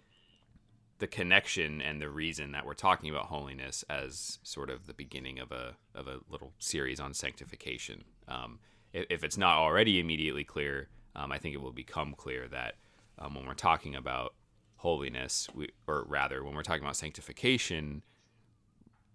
the 0.99 1.06
connection 1.08 1.82
and 1.82 2.00
the 2.00 2.08
reason 2.08 2.52
that 2.52 2.64
we're 2.64 2.72
talking 2.72 3.11
about 3.11 3.26
holiness 3.26 3.84
as 3.90 4.38
sort 4.43 4.70
of 4.70 4.87
the 4.87 4.94
beginning 4.94 5.38
of 5.38 5.50
a 5.50 5.75
of 5.94 6.06
a 6.06 6.20
little 6.28 6.52
series 6.58 7.00
on 7.00 7.12
sanctification. 7.12 8.05
Um, 8.28 8.58
if, 8.93 9.06
if 9.11 9.25
it's 9.25 9.37
not 9.37 9.58
already 9.58 9.99
immediately 9.99 10.44
clear, 10.44 10.88
um, 11.16 11.33
I 11.33 11.38
think 11.38 11.54
it 11.54 11.61
will 11.61 11.73
become 11.73 12.14
clear 12.16 12.49
that 12.49 12.76
um, 13.18 13.35
when 13.35 13.47
we're 13.47 13.54
talking 13.54 13.94
about 13.94 14.35
holiness, 14.76 15.49
we, 15.54 15.71
or 15.87 16.04
rather, 16.09 16.44
when 16.44 16.54
we're 16.54 16.62
talking 16.62 16.83
about 16.83 16.97
sanctification, 16.97 18.02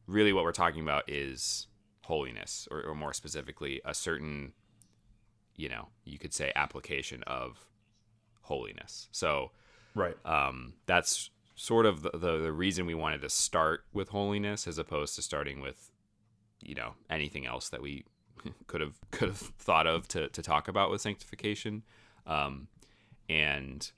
really 0.07 0.33
what 0.33 0.43
we're 0.43 0.51
talking 0.51 0.81
about 0.81 1.09
is 1.09 1.67
holiness, 2.09 2.67
or, 2.71 2.81
or 2.83 2.95
more 2.95 3.13
specifically, 3.13 3.79
a 3.85 3.93
certain, 3.93 4.51
you 5.55 5.69
know, 5.69 5.87
you 6.03 6.17
could 6.17 6.33
say 6.33 6.51
application 6.55 7.23
of 7.27 7.69
holiness. 8.41 9.07
So 9.11 9.51
Right. 9.95 10.17
um, 10.25 10.73
that's 10.87 11.29
sort 11.55 11.85
of 11.85 12.01
the, 12.01 12.11
the, 12.11 12.37
the 12.39 12.51
reason 12.51 12.85
we 12.85 12.95
wanted 12.95 13.21
to 13.21 13.29
start 13.29 13.83
with 13.93 14.09
holiness 14.09 14.67
as 14.67 14.77
opposed 14.77 15.15
to 15.15 15.21
starting 15.21 15.61
with 15.61 15.91
you 16.61 16.73
know 16.73 16.93
anything 17.09 17.45
else 17.45 17.69
that 17.69 17.81
we 17.81 18.05
could 18.67 18.81
have 18.81 18.97
could 19.11 19.27
have 19.29 19.37
thought 19.37 19.85
of 19.85 20.07
to, 20.07 20.29
to 20.29 20.41
talk 20.41 20.67
about 20.67 20.89
with 20.89 21.01
sanctification 21.01 21.83
um, 22.25 22.67
and 23.27 23.91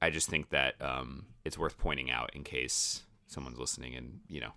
I 0.00 0.10
just 0.10 0.28
think 0.28 0.50
that 0.50 0.74
um, 0.80 1.26
it's 1.44 1.58
worth 1.58 1.78
pointing 1.78 2.10
out 2.10 2.30
in 2.34 2.44
case 2.44 3.02
someone's 3.26 3.58
listening 3.58 3.94
and 3.94 4.20
you 4.28 4.40
know 4.40 4.52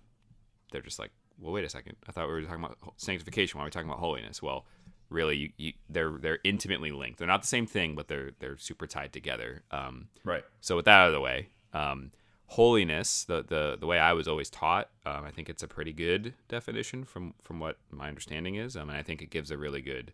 they're 0.72 0.82
just 0.82 0.98
like 0.98 1.10
well 1.42 1.52
wait 1.52 1.64
a 1.64 1.68
second 1.68 1.96
I 2.08 2.12
thought 2.12 2.28
we 2.28 2.34
were 2.34 2.42
talking 2.42 2.64
about 2.64 2.78
sanctification 2.96 3.58
why 3.58 3.64
are 3.64 3.66
we 3.66 3.70
talking 3.70 3.88
about 3.88 3.98
holiness 4.00 4.40
well 4.42 4.64
really 5.10 5.36
you, 5.36 5.50
you, 5.58 5.72
they're 5.90 6.16
they're 6.18 6.38
intimately 6.44 6.90
linked 6.90 7.18
they're 7.18 7.28
not 7.28 7.42
the 7.42 7.48
same 7.48 7.66
thing 7.66 7.94
but 7.94 8.08
they're 8.08 8.30
they're 8.38 8.56
super 8.56 8.86
tied 8.86 9.12
together 9.12 9.62
um, 9.70 10.08
Right. 10.24 10.44
so 10.60 10.76
with 10.76 10.86
that 10.86 11.00
out 11.00 11.08
of 11.08 11.12
the 11.12 11.20
way, 11.20 11.48
um, 11.74 12.10
holiness, 12.46 13.24
the, 13.24 13.42
the 13.42 13.76
the 13.80 13.86
way 13.86 13.98
I 13.98 14.12
was 14.12 14.28
always 14.28 14.50
taught, 14.50 14.90
um, 15.06 15.24
I 15.24 15.30
think 15.30 15.48
it's 15.48 15.62
a 15.62 15.68
pretty 15.68 15.92
good 15.92 16.34
definition 16.48 17.04
from 17.04 17.34
from 17.42 17.58
what 17.60 17.78
my 17.90 18.08
understanding 18.08 18.56
is. 18.56 18.76
Um, 18.76 18.88
and 18.90 18.98
I 18.98 19.02
think 19.02 19.22
it 19.22 19.30
gives 19.30 19.50
a 19.50 19.56
really 19.58 19.80
good 19.80 20.12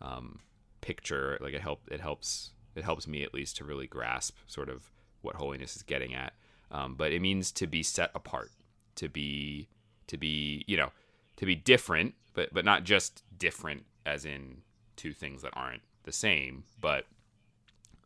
um, 0.00 0.40
picture. 0.80 1.38
Like 1.40 1.54
it 1.54 1.60
help 1.60 1.80
it 1.90 2.00
helps 2.00 2.52
it 2.74 2.84
helps 2.84 3.06
me 3.06 3.22
at 3.22 3.32
least 3.32 3.56
to 3.58 3.64
really 3.64 3.86
grasp 3.86 4.36
sort 4.46 4.68
of 4.68 4.90
what 5.22 5.36
holiness 5.36 5.76
is 5.76 5.82
getting 5.82 6.12
at. 6.14 6.32
Um, 6.70 6.94
but 6.96 7.12
it 7.12 7.20
means 7.20 7.52
to 7.52 7.66
be 7.66 7.82
set 7.82 8.10
apart, 8.14 8.50
to 8.96 9.08
be 9.08 9.68
to 10.08 10.16
be 10.16 10.64
you 10.66 10.76
know 10.76 10.90
to 11.36 11.46
be 11.46 11.54
different, 11.54 12.14
but 12.34 12.52
but 12.52 12.64
not 12.64 12.84
just 12.84 13.22
different 13.38 13.84
as 14.04 14.24
in 14.24 14.62
two 14.96 15.12
things 15.12 15.42
that 15.42 15.52
aren't 15.54 15.82
the 16.04 16.12
same, 16.12 16.64
but 16.80 17.06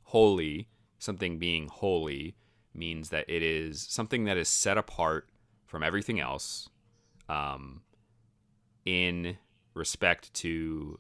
holy, 0.05 0.69
something 0.99 1.39
being 1.39 1.69
holy 1.69 2.35
means 2.75 3.11
that 3.11 3.25
it 3.29 3.43
is 3.43 3.87
something 3.89 4.25
that 4.25 4.37
is 4.37 4.49
set 4.49 4.79
apart 4.79 5.29
from 5.67 5.83
everything 5.83 6.19
else 6.19 6.69
um, 7.29 7.83
in 8.85 9.37
respect 9.75 10.33
to 10.35 10.99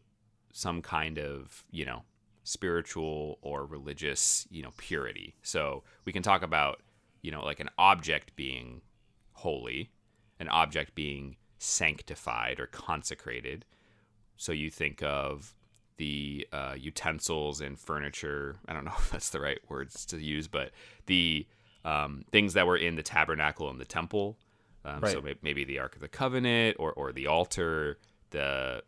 some 0.52 0.82
kind 0.82 1.18
of, 1.18 1.64
you 1.70 1.84
know, 1.84 2.02
spiritual 2.44 3.38
or 3.42 3.64
religious, 3.66 4.46
you 4.50 4.62
know, 4.62 4.72
purity. 4.76 5.34
So 5.42 5.82
we 6.04 6.12
can 6.12 6.22
talk 6.22 6.42
about, 6.42 6.80
you 7.22 7.30
know, 7.30 7.44
like 7.44 7.60
an 7.60 7.70
object 7.78 8.34
being 8.36 8.80
holy, 9.32 9.90
an 10.40 10.48
object 10.48 10.96
being 10.96 11.36
sanctified 11.58 12.58
or 12.58 12.66
consecrated. 12.66 13.64
So 14.36 14.50
you 14.50 14.70
think 14.70 15.02
of 15.02 15.54
the 15.98 16.48
uh, 16.52 16.74
utensils 16.78 17.60
and 17.60 17.78
furniture. 17.78 18.56
I 18.66 18.72
don't 18.72 18.84
know 18.84 18.94
if 18.98 19.10
that's 19.10 19.30
the 19.30 19.40
right 19.40 19.60
words 19.68 20.04
to 20.06 20.18
use, 20.18 20.48
but 20.48 20.72
the 21.06 21.46
um, 21.84 22.24
things 22.32 22.54
that 22.54 22.66
were 22.66 22.76
in 22.76 22.96
the 22.96 23.02
tabernacle 23.02 23.70
and 23.70 23.78
the 23.78 23.84
temple. 23.84 24.38
Um, 24.84 25.00
Right. 25.00 25.12
So 25.12 25.20
may- 25.20 25.36
maybe 25.42 25.62
the 25.64 25.78
Ark 25.78 25.94
of 25.94 26.00
the 26.00 26.08
Covenant 26.08 26.76
or, 26.78 26.92
or 26.94 27.12
the 27.12 27.26
altar, 27.26 27.98
the 28.30 28.82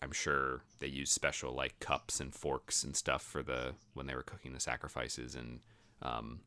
I'm 0.00 0.12
sure 0.12 0.62
they 0.80 0.88
used 0.88 1.12
special 1.12 1.52
like 1.52 1.78
cups 1.80 2.20
and 2.20 2.34
forks 2.34 2.82
and 2.84 2.96
stuff 2.96 3.22
for 3.22 3.42
the 3.42 3.74
when 3.94 4.06
they 4.06 4.14
were 4.14 4.22
cooking 4.22 4.52
the 4.52 4.60
sacrifices 4.60 5.34
and 5.36 5.60
um, 6.02 6.40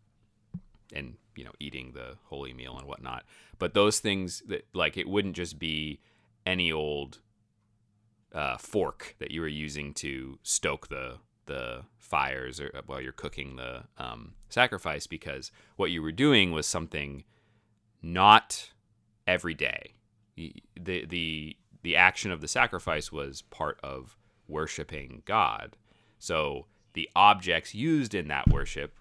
and 0.94 1.16
you 1.36 1.44
know 1.44 1.52
eating 1.60 1.92
the 1.94 2.18
holy 2.26 2.54
meal 2.54 2.78
and 2.78 2.88
whatnot. 2.88 3.24
But 3.60 3.74
those 3.74 4.00
things 4.00 4.44
that 4.48 4.68
like 4.74 4.98
it 4.98 5.08
wouldn't 5.08 5.36
just 5.36 5.60
be 5.60 6.00
any 6.46 6.72
old 6.72 7.20
uh, 8.34 8.58
fork 8.58 9.16
that 9.20 9.32
you 9.32 9.42
were 9.42 9.48
using 9.48 9.94
to 9.96 10.38
stoke 10.44 10.88
the 10.88 11.18
the 11.46 11.84
fires 11.98 12.60
or 12.60 12.72
while 12.86 13.02
you're 13.02 13.12
cooking 13.12 13.56
the 13.56 13.84
um, 13.98 14.34
sacrifice 14.50 15.08
because 15.08 15.52
what 15.76 15.92
you 15.92 16.02
were 16.02 16.12
doing 16.12 16.52
was 16.52 16.66
something 16.66 17.24
not 18.02 18.72
every 19.28 19.54
day. 19.54 19.94
The 20.36 21.06
the 21.06 21.56
the 21.82 21.96
action 21.96 22.32
of 22.32 22.42
the 22.42 22.48
sacrifice 22.48 23.12
was 23.12 23.44
part 23.44 23.80
of 23.84 24.18
worshiping 24.48 25.22
God. 25.26 25.78
So 26.20 26.66
the 26.94 27.10
objects 27.16 27.76
used 27.76 28.14
in 28.14 28.28
that 28.30 28.50
worship 28.50 28.96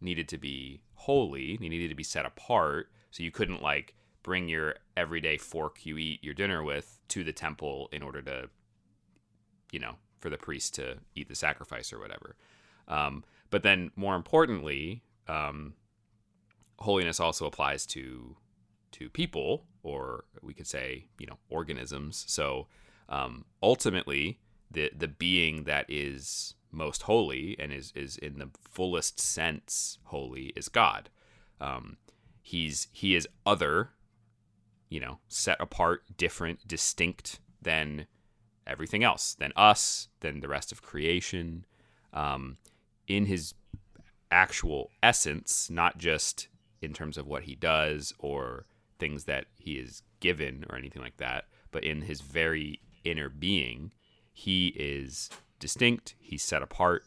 needed 0.00 0.28
to 0.28 0.38
be 0.38 0.82
holy, 0.94 1.56
they 1.56 1.68
needed 1.68 1.88
to 1.88 1.94
be 1.94 2.02
set 2.02 2.26
apart. 2.26 2.90
So 3.10 3.22
you 3.22 3.30
couldn't 3.30 3.62
like 3.62 3.94
bring 4.22 4.48
your 4.48 4.74
everyday 4.96 5.38
fork 5.38 5.86
you 5.86 5.96
eat 5.96 6.22
your 6.22 6.34
dinner 6.34 6.62
with 6.62 6.98
to 7.08 7.22
the 7.22 7.32
temple 7.32 7.88
in 7.92 8.02
order 8.02 8.20
to, 8.22 8.50
you 9.70 9.78
know, 9.78 9.94
for 10.18 10.30
the 10.30 10.36
priest 10.36 10.74
to 10.74 10.98
eat 11.14 11.28
the 11.28 11.34
sacrifice 11.34 11.92
or 11.92 12.00
whatever. 12.00 12.36
Um, 12.88 13.24
but 13.50 13.62
then 13.62 13.92
more 13.94 14.16
importantly, 14.16 15.02
um, 15.28 15.74
holiness 16.78 17.20
also 17.20 17.46
applies 17.46 17.86
to 17.86 18.36
to 18.92 19.10
people, 19.10 19.66
or 19.82 20.24
we 20.42 20.54
could 20.54 20.66
say, 20.66 21.06
you 21.18 21.26
know, 21.26 21.38
organisms. 21.50 22.24
So 22.28 22.66
um, 23.08 23.44
ultimately, 23.62 24.40
the 24.70 24.90
the 24.96 25.08
being 25.08 25.64
that 25.64 25.86
is 25.88 26.55
most 26.70 27.02
holy 27.02 27.56
and 27.58 27.72
is 27.72 27.92
is 27.94 28.16
in 28.16 28.38
the 28.38 28.50
fullest 28.70 29.20
sense 29.20 29.98
holy 30.04 30.52
is 30.56 30.68
God. 30.68 31.10
Um, 31.60 31.96
he's 32.42 32.88
he 32.92 33.14
is 33.14 33.28
other, 33.44 33.90
you 34.88 35.00
know, 35.00 35.18
set 35.28 35.56
apart, 35.60 36.02
different, 36.16 36.66
distinct 36.66 37.40
than 37.62 38.06
everything 38.66 39.02
else, 39.04 39.34
than 39.34 39.52
us, 39.56 40.08
than 40.20 40.40
the 40.40 40.48
rest 40.48 40.72
of 40.72 40.82
creation. 40.82 41.64
Um, 42.12 42.58
in 43.06 43.26
his 43.26 43.54
actual 44.30 44.90
essence, 45.02 45.70
not 45.70 45.98
just 45.98 46.48
in 46.82 46.92
terms 46.92 47.16
of 47.16 47.26
what 47.26 47.44
he 47.44 47.54
does 47.54 48.12
or 48.18 48.66
things 48.98 49.24
that 49.24 49.46
he 49.56 49.74
is 49.74 50.02
given 50.20 50.64
or 50.68 50.76
anything 50.76 51.02
like 51.02 51.16
that, 51.18 51.44
but 51.70 51.84
in 51.84 52.02
his 52.02 52.20
very 52.20 52.80
inner 53.04 53.28
being, 53.28 53.92
he 54.32 54.68
is 54.68 55.30
distinct, 55.58 56.14
he's 56.18 56.42
set 56.42 56.62
apart, 56.62 57.04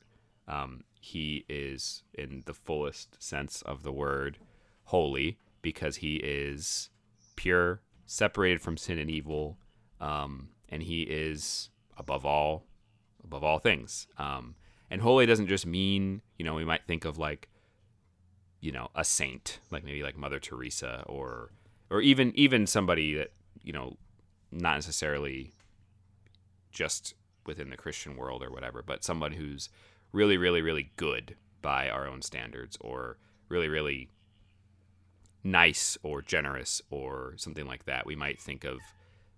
um, 0.47 0.83
he 0.99 1.45
is, 1.47 2.03
in 2.13 2.43
the 2.45 2.53
fullest 2.53 3.21
sense 3.21 3.61
of 3.63 3.83
the 3.83 3.91
word, 3.91 4.37
holy 4.85 5.37
because 5.61 5.97
he 5.97 6.15
is 6.17 6.89
pure, 7.35 7.81
separated 8.05 8.61
from 8.61 8.77
sin 8.77 8.97
and 8.97 9.09
evil, 9.09 9.57
um, 10.01 10.49
and 10.69 10.83
he 10.83 11.03
is 11.03 11.69
above 11.97 12.25
all, 12.25 12.65
above 13.23 13.43
all 13.43 13.59
things. 13.59 14.07
Um, 14.17 14.55
and 14.89 15.01
holy 15.01 15.25
doesn't 15.25 15.47
just 15.47 15.65
mean, 15.65 16.21
you 16.37 16.45
know, 16.45 16.55
we 16.55 16.65
might 16.65 16.85
think 16.87 17.05
of 17.05 17.17
like, 17.17 17.49
you 18.61 18.71
know, 18.71 18.89
a 18.95 19.03
saint, 19.03 19.59
like 19.69 19.83
maybe 19.83 20.03
like 20.03 20.17
Mother 20.17 20.39
Teresa, 20.39 21.03
or 21.07 21.51
or 21.89 22.01
even 22.01 22.31
even 22.35 22.67
somebody 22.67 23.13
that 23.13 23.31
you 23.63 23.73
know, 23.73 23.97
not 24.51 24.75
necessarily 24.75 25.53
just 26.71 27.13
within 27.45 27.69
the 27.69 27.77
Christian 27.77 28.15
world 28.15 28.43
or 28.43 28.51
whatever, 28.51 28.81
but 28.81 29.03
someone 29.03 29.33
who's 29.33 29.69
really, 30.11 30.37
really, 30.37 30.61
really 30.61 30.91
good 30.95 31.35
by 31.61 31.89
our 31.89 32.07
own 32.07 32.21
standards, 32.21 32.77
or 32.79 33.17
really, 33.49 33.67
really 33.67 34.09
nice 35.43 35.97
or 36.03 36.21
generous 36.21 36.81
or 36.89 37.33
something 37.37 37.65
like 37.65 37.85
that. 37.85 38.05
We 38.05 38.15
might 38.15 38.41
think 38.41 38.63
of 38.63 38.79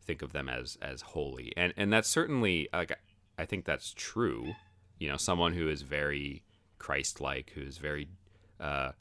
think 0.03 0.21
of 0.21 0.33
them 0.33 0.49
as 0.49 0.77
as 0.81 1.01
holy, 1.01 1.53
and 1.55 1.73
and 1.77 1.91
that's 1.91 2.09
certainly 2.09 2.67
like 2.73 2.91
I 3.37 3.45
think 3.45 3.65
that's 3.65 3.93
true. 3.95 4.55
You 4.99 5.09
know, 5.09 5.17
someone 5.17 5.53
who 5.53 5.67
is 5.67 5.81
very 5.81 6.43
Christ-like, 6.77 7.51
who 7.55 7.61
is 7.61 7.77
very 7.77 8.07
uh, 8.59 8.91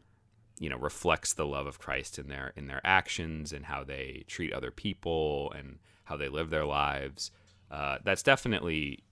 you 0.59 0.69
know 0.69 0.79
reflects 0.79 1.33
the 1.33 1.47
love 1.47 1.67
of 1.67 1.79
Christ 1.79 2.19
in 2.19 2.29
their 2.29 2.53
in 2.57 2.67
their 2.67 2.81
actions 2.85 3.53
and 3.53 3.67
how 3.67 3.85
they 3.85 4.25
treat 4.27 4.53
other 4.53 4.71
people 4.71 5.53
and 5.57 5.79
how 6.05 6.17
they 6.17 6.29
live 6.29 6.51
their 6.51 6.67
lives. 6.67 7.31
Uh, 7.71 7.99
that's 8.05 8.23
definitely, 8.23 9.05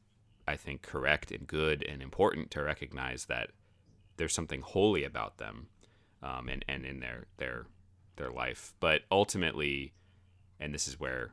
I 0.47 0.57
think, 0.57 0.83
correct 0.83 1.31
and 1.31 1.47
good 1.47 1.85
and 1.88 2.03
important 2.03 2.50
to 2.53 2.62
recognize 2.62 3.27
that 3.27 3.50
there's 4.17 4.35
something 4.35 4.62
holy 4.62 5.05
about 5.05 5.38
them, 5.38 5.69
um, 6.23 6.49
and 6.49 6.65
and 6.69 6.85
in 6.85 7.00
their 7.00 7.27
their 7.37 7.67
their 8.17 8.31
life. 8.31 8.75
But 8.81 9.03
ultimately, 9.11 9.93
and 10.59 10.75
this 10.75 10.88
is 10.88 10.99
where 10.99 11.33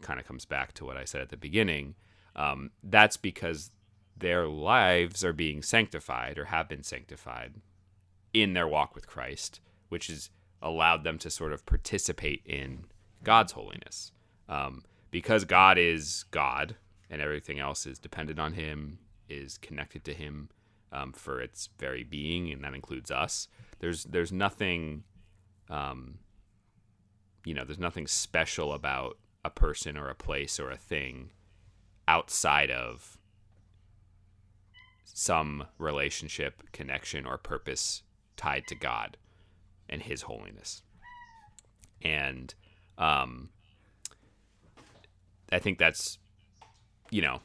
kind 0.00 0.18
of 0.18 0.26
comes 0.26 0.44
back 0.44 0.72
to 0.74 0.84
what 0.84 0.96
I 0.96 1.04
said 1.04 1.20
at 1.20 1.28
the 1.28 1.36
beginning. 1.36 1.94
Um, 2.34 2.70
that's 2.82 3.16
because 3.16 3.70
their 4.16 4.46
lives 4.46 5.24
are 5.24 5.32
being 5.32 5.62
sanctified 5.62 6.38
or 6.38 6.46
have 6.46 6.68
been 6.68 6.82
sanctified 6.82 7.54
in 8.32 8.54
their 8.54 8.66
walk 8.66 8.94
with 8.94 9.06
Christ, 9.06 9.60
which 9.88 10.06
has 10.06 10.30
allowed 10.62 11.04
them 11.04 11.18
to 11.18 11.30
sort 11.30 11.52
of 11.52 11.66
participate 11.66 12.42
in 12.46 12.84
God's 13.22 13.52
holiness. 13.52 14.12
Um, 14.48 14.82
because 15.12 15.44
God 15.44 15.78
is 15.78 16.24
God 16.32 16.74
and 17.08 17.22
everything 17.22 17.60
else 17.60 17.86
is 17.86 18.00
dependent 18.00 18.40
on 18.40 18.54
Him, 18.54 18.98
is 19.28 19.58
connected 19.58 20.02
to 20.06 20.14
Him 20.14 20.48
um, 20.90 21.12
for 21.12 21.40
its 21.40 21.68
very 21.78 22.02
being, 22.02 22.50
and 22.50 22.64
that 22.64 22.74
includes 22.74 23.12
us. 23.12 23.46
There's 23.78 24.02
there's 24.04 24.32
nothing, 24.32 25.04
um, 25.70 26.18
you 27.44 27.54
know, 27.54 27.64
there's 27.64 27.78
nothing 27.78 28.08
special 28.08 28.72
about 28.72 29.18
a 29.44 29.50
person 29.50 29.96
or 29.96 30.08
a 30.08 30.14
place 30.14 30.58
or 30.58 30.70
a 30.70 30.76
thing 30.76 31.30
outside 32.08 32.70
of 32.70 33.18
some 35.04 35.66
relationship, 35.78 36.62
connection, 36.72 37.26
or 37.26 37.36
purpose 37.36 38.02
tied 38.36 38.66
to 38.68 38.74
God 38.74 39.18
and 39.88 40.02
His 40.02 40.22
holiness. 40.22 40.82
And 42.00 42.54
um, 42.96 43.50
I 45.52 45.58
think 45.58 45.78
that's, 45.78 46.18
you 47.10 47.22
know, 47.22 47.40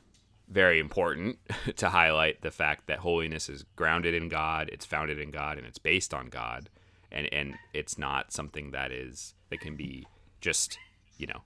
very 0.48 0.80
important 0.80 1.40
to 1.76 1.90
highlight 1.90 2.42
the 2.42 2.52
fact 2.52 2.88
that 2.88 3.00
holiness 3.00 3.50
is 3.50 3.64
grounded 3.76 4.14
in 4.14 4.30
God, 4.30 4.70
it's 4.72 4.86
founded 4.86 5.20
in 5.20 5.32
God, 5.32 5.58
and 5.58 5.68
it's 5.68 5.78
based 5.78 6.14
on 6.14 6.28
God, 6.28 6.70
and 7.12 7.32
and 7.34 7.56
it's 7.74 7.98
not 7.98 8.32
something 8.32 8.72
that 8.72 8.92
is 8.92 9.34
that 9.50 9.60
can 9.60 9.76
be 9.76 10.08
just, 10.42 10.78
you 11.18 11.28
know, 11.28 11.42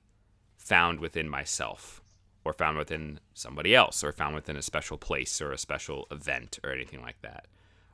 found 0.57 0.99
within 0.99 1.27
myself 1.27 2.01
or 2.43 2.53
found 2.53 2.77
within 2.77 3.19
somebody 3.33 3.75
else 3.75 4.03
or 4.03 4.11
found 4.11 4.35
within 4.35 4.57
a 4.57 4.61
special 4.61 4.97
place 4.97 5.41
or 5.41 5.51
a 5.51 5.57
special 5.57 6.07
event 6.11 6.59
or 6.63 6.71
anything 6.71 7.01
like 7.01 7.21
that. 7.21 7.47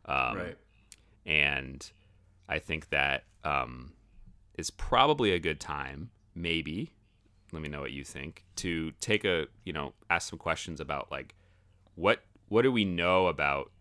Um, 0.06 0.38
right. 0.38 0.58
and 1.26 1.92
I 2.48 2.60
think 2.60 2.90
that 2.90 3.26
um, 3.44 3.94
is 4.58 4.70
probably 4.70 5.34
a 5.34 5.40
good 5.40 5.60
time, 5.60 6.12
maybe. 6.34 6.94
Let 7.52 7.62
me 7.62 7.70
know 7.70 7.82
what 7.82 7.92
you 7.92 8.04
think. 8.04 8.44
To 8.58 8.92
take 9.00 9.24
a, 9.26 9.48
you 9.64 9.74
know, 9.74 9.94
ask 10.10 10.30
some 10.30 10.40
questions 10.40 10.80
about 10.82 11.10
like, 11.12 11.34
what 11.96 12.24
what 12.50 12.62
do 12.64 12.72
we 12.72 12.86
know 12.86 13.28
about, 13.28 13.72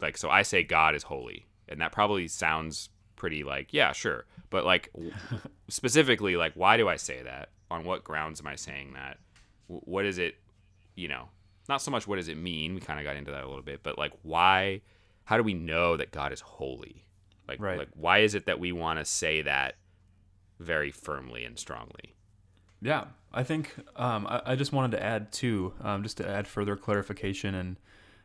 like, 0.00 0.16
so 0.16 0.28
I 0.30 0.42
say 0.42 0.62
God 0.62 0.94
is 0.94 1.02
holy, 1.04 1.46
and 1.68 1.80
that 1.80 1.92
probably 1.92 2.28
sounds 2.28 2.90
pretty 3.16 3.42
like, 3.44 3.72
yeah, 3.72 3.92
sure, 3.92 4.26
but 4.50 4.64
like, 4.64 4.92
specifically, 5.68 6.36
like, 6.36 6.52
why 6.54 6.76
do 6.76 6.88
I 6.88 6.96
say 6.96 7.22
that? 7.22 7.50
On 7.70 7.84
what 7.84 8.04
grounds 8.04 8.40
am 8.40 8.46
I 8.46 8.54
saying 8.56 8.92
that? 8.94 9.18
W- 9.68 9.82
What 9.84 10.04
is 10.04 10.18
it, 10.18 10.36
you 10.94 11.08
know? 11.08 11.28
Not 11.68 11.82
so 11.82 11.90
much 11.90 12.06
what 12.06 12.16
does 12.16 12.28
it 12.28 12.36
mean. 12.36 12.74
We 12.74 12.80
kind 12.80 13.00
of 13.00 13.04
got 13.04 13.16
into 13.16 13.32
that 13.32 13.42
a 13.42 13.48
little 13.48 13.62
bit, 13.62 13.82
but 13.82 13.98
like, 13.98 14.12
why? 14.22 14.82
How 15.24 15.36
do 15.36 15.42
we 15.42 15.54
know 15.54 15.96
that 15.96 16.12
God 16.12 16.32
is 16.32 16.40
holy? 16.40 17.04
Like, 17.48 17.60
Right. 17.60 17.78
like 17.78 17.88
why 17.94 18.18
is 18.18 18.34
it 18.36 18.46
that 18.46 18.60
we 18.60 18.70
want 18.70 19.00
to 19.00 19.04
say 19.04 19.42
that 19.42 19.74
very 20.60 20.92
firmly 20.92 21.44
and 21.44 21.58
strongly? 21.58 22.14
Yeah, 22.80 23.04
I 23.32 23.42
think 23.42 23.74
um, 23.96 24.26
I, 24.26 24.42
I 24.46 24.56
just 24.56 24.72
wanted 24.72 24.96
to 24.96 25.02
add 25.02 25.32
too, 25.32 25.72
um, 25.82 26.02
just 26.02 26.16
to 26.18 26.28
add 26.28 26.46
further 26.46 26.76
clarification 26.76 27.54
and 27.54 27.76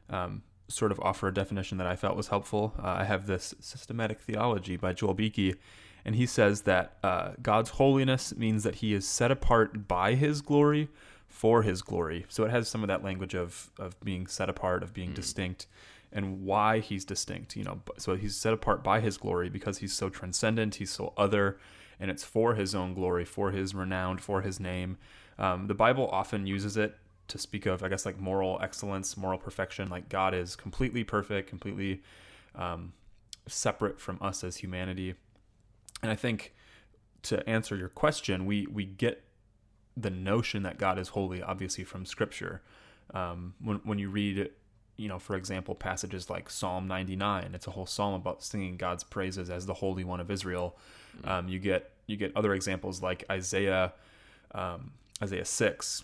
um, 0.09 0.43
sort 0.67 0.91
of 0.91 0.99
offer 0.99 1.27
a 1.27 1.33
definition 1.33 1.77
that 1.77 1.87
I 1.87 1.95
felt 1.95 2.15
was 2.15 2.27
helpful. 2.27 2.73
Uh, 2.77 2.87
I 2.87 3.03
have 3.03 3.27
this 3.27 3.53
systematic 3.59 4.19
theology 4.19 4.77
by 4.77 4.93
Joel 4.93 5.13
Beeke, 5.13 5.57
and 6.05 6.15
he 6.15 6.25
says 6.25 6.61
that 6.63 6.97
uh, 7.03 7.31
God's 7.41 7.71
holiness 7.71 8.35
means 8.35 8.63
that 8.63 8.75
He 8.75 8.93
is 8.93 9.07
set 9.07 9.31
apart 9.31 9.87
by 9.87 10.15
His 10.15 10.41
glory 10.41 10.89
for 11.27 11.63
His 11.63 11.81
glory. 11.81 12.25
So 12.27 12.43
it 12.43 12.51
has 12.51 12.67
some 12.67 12.83
of 12.83 12.87
that 12.87 13.03
language 13.03 13.35
of 13.35 13.71
of 13.77 13.99
being 14.01 14.27
set 14.27 14.49
apart, 14.49 14.83
of 14.83 14.93
being 14.93 15.13
distinct, 15.13 15.67
and 16.11 16.43
why 16.43 16.79
He's 16.79 17.05
distinct. 17.05 17.55
You 17.55 17.63
know, 17.63 17.81
so 17.97 18.15
He's 18.15 18.35
set 18.35 18.53
apart 18.53 18.83
by 18.83 18.99
His 18.99 19.17
glory 19.17 19.49
because 19.49 19.77
He's 19.77 19.93
so 19.93 20.09
transcendent, 20.09 20.75
He's 20.75 20.91
so 20.91 21.13
other, 21.17 21.57
and 22.01 22.11
it's 22.11 22.25
for 22.25 22.55
His 22.55 22.75
own 22.75 22.93
glory, 22.93 23.23
for 23.23 23.51
His 23.51 23.73
renown, 23.73 24.17
for 24.17 24.41
His 24.41 24.59
name. 24.59 24.97
Um, 25.39 25.67
the 25.67 25.73
Bible 25.73 26.09
often 26.11 26.45
uses 26.45 26.75
it 26.75 26.97
to 27.29 27.37
speak 27.37 27.65
of, 27.65 27.81
I 27.81 27.87
guess, 27.87 28.05
like 28.05 28.19
moral 28.19 28.59
excellence, 28.61 29.15
moral 29.15 29.37
perfection. 29.37 29.89
Like 29.89 30.09
God 30.09 30.33
is 30.33 30.57
completely 30.57 31.05
perfect, 31.05 31.47
completely 31.47 32.01
um, 32.55 32.91
separate 33.47 33.99
from 33.99 34.17
us 34.21 34.43
as 34.43 34.57
humanity. 34.57 35.15
And 36.01 36.11
I 36.11 36.15
think 36.15 36.53
to 37.23 37.47
answer 37.47 37.75
your 37.75 37.89
question, 37.89 38.45
we 38.45 38.67
we 38.67 38.83
get 38.83 39.23
the 39.95 40.09
notion 40.09 40.63
that 40.63 40.77
God 40.77 40.97
is 40.97 41.09
holy, 41.09 41.41
obviously 41.41 41.83
from 41.83 42.05
Scripture. 42.05 42.61
Um, 43.13 43.53
when 43.61 43.77
when 43.83 43.99
you 43.99 44.09
read, 44.09 44.49
you 44.97 45.07
know, 45.07 45.19
for 45.19 45.35
example, 45.35 45.75
passages 45.75 46.29
like 46.29 46.49
Psalm 46.49 46.87
99, 46.87 47.51
it's 47.53 47.67
a 47.67 47.71
whole 47.71 47.85
psalm 47.85 48.13
about 48.15 48.43
singing 48.43 48.77
God's 48.77 49.03
praises 49.03 49.49
as 49.49 49.65
the 49.65 49.75
Holy 49.75 50.03
One 50.03 50.19
of 50.19 50.31
Israel. 50.31 50.77
Um, 51.23 51.47
you 51.47 51.59
get 51.59 51.90
you 52.07 52.17
get 52.17 52.35
other 52.35 52.53
examples 52.53 53.01
like 53.01 53.23
Isaiah 53.29 53.93
um, 54.53 54.91
Isaiah 55.21 55.45
6, 55.45 56.03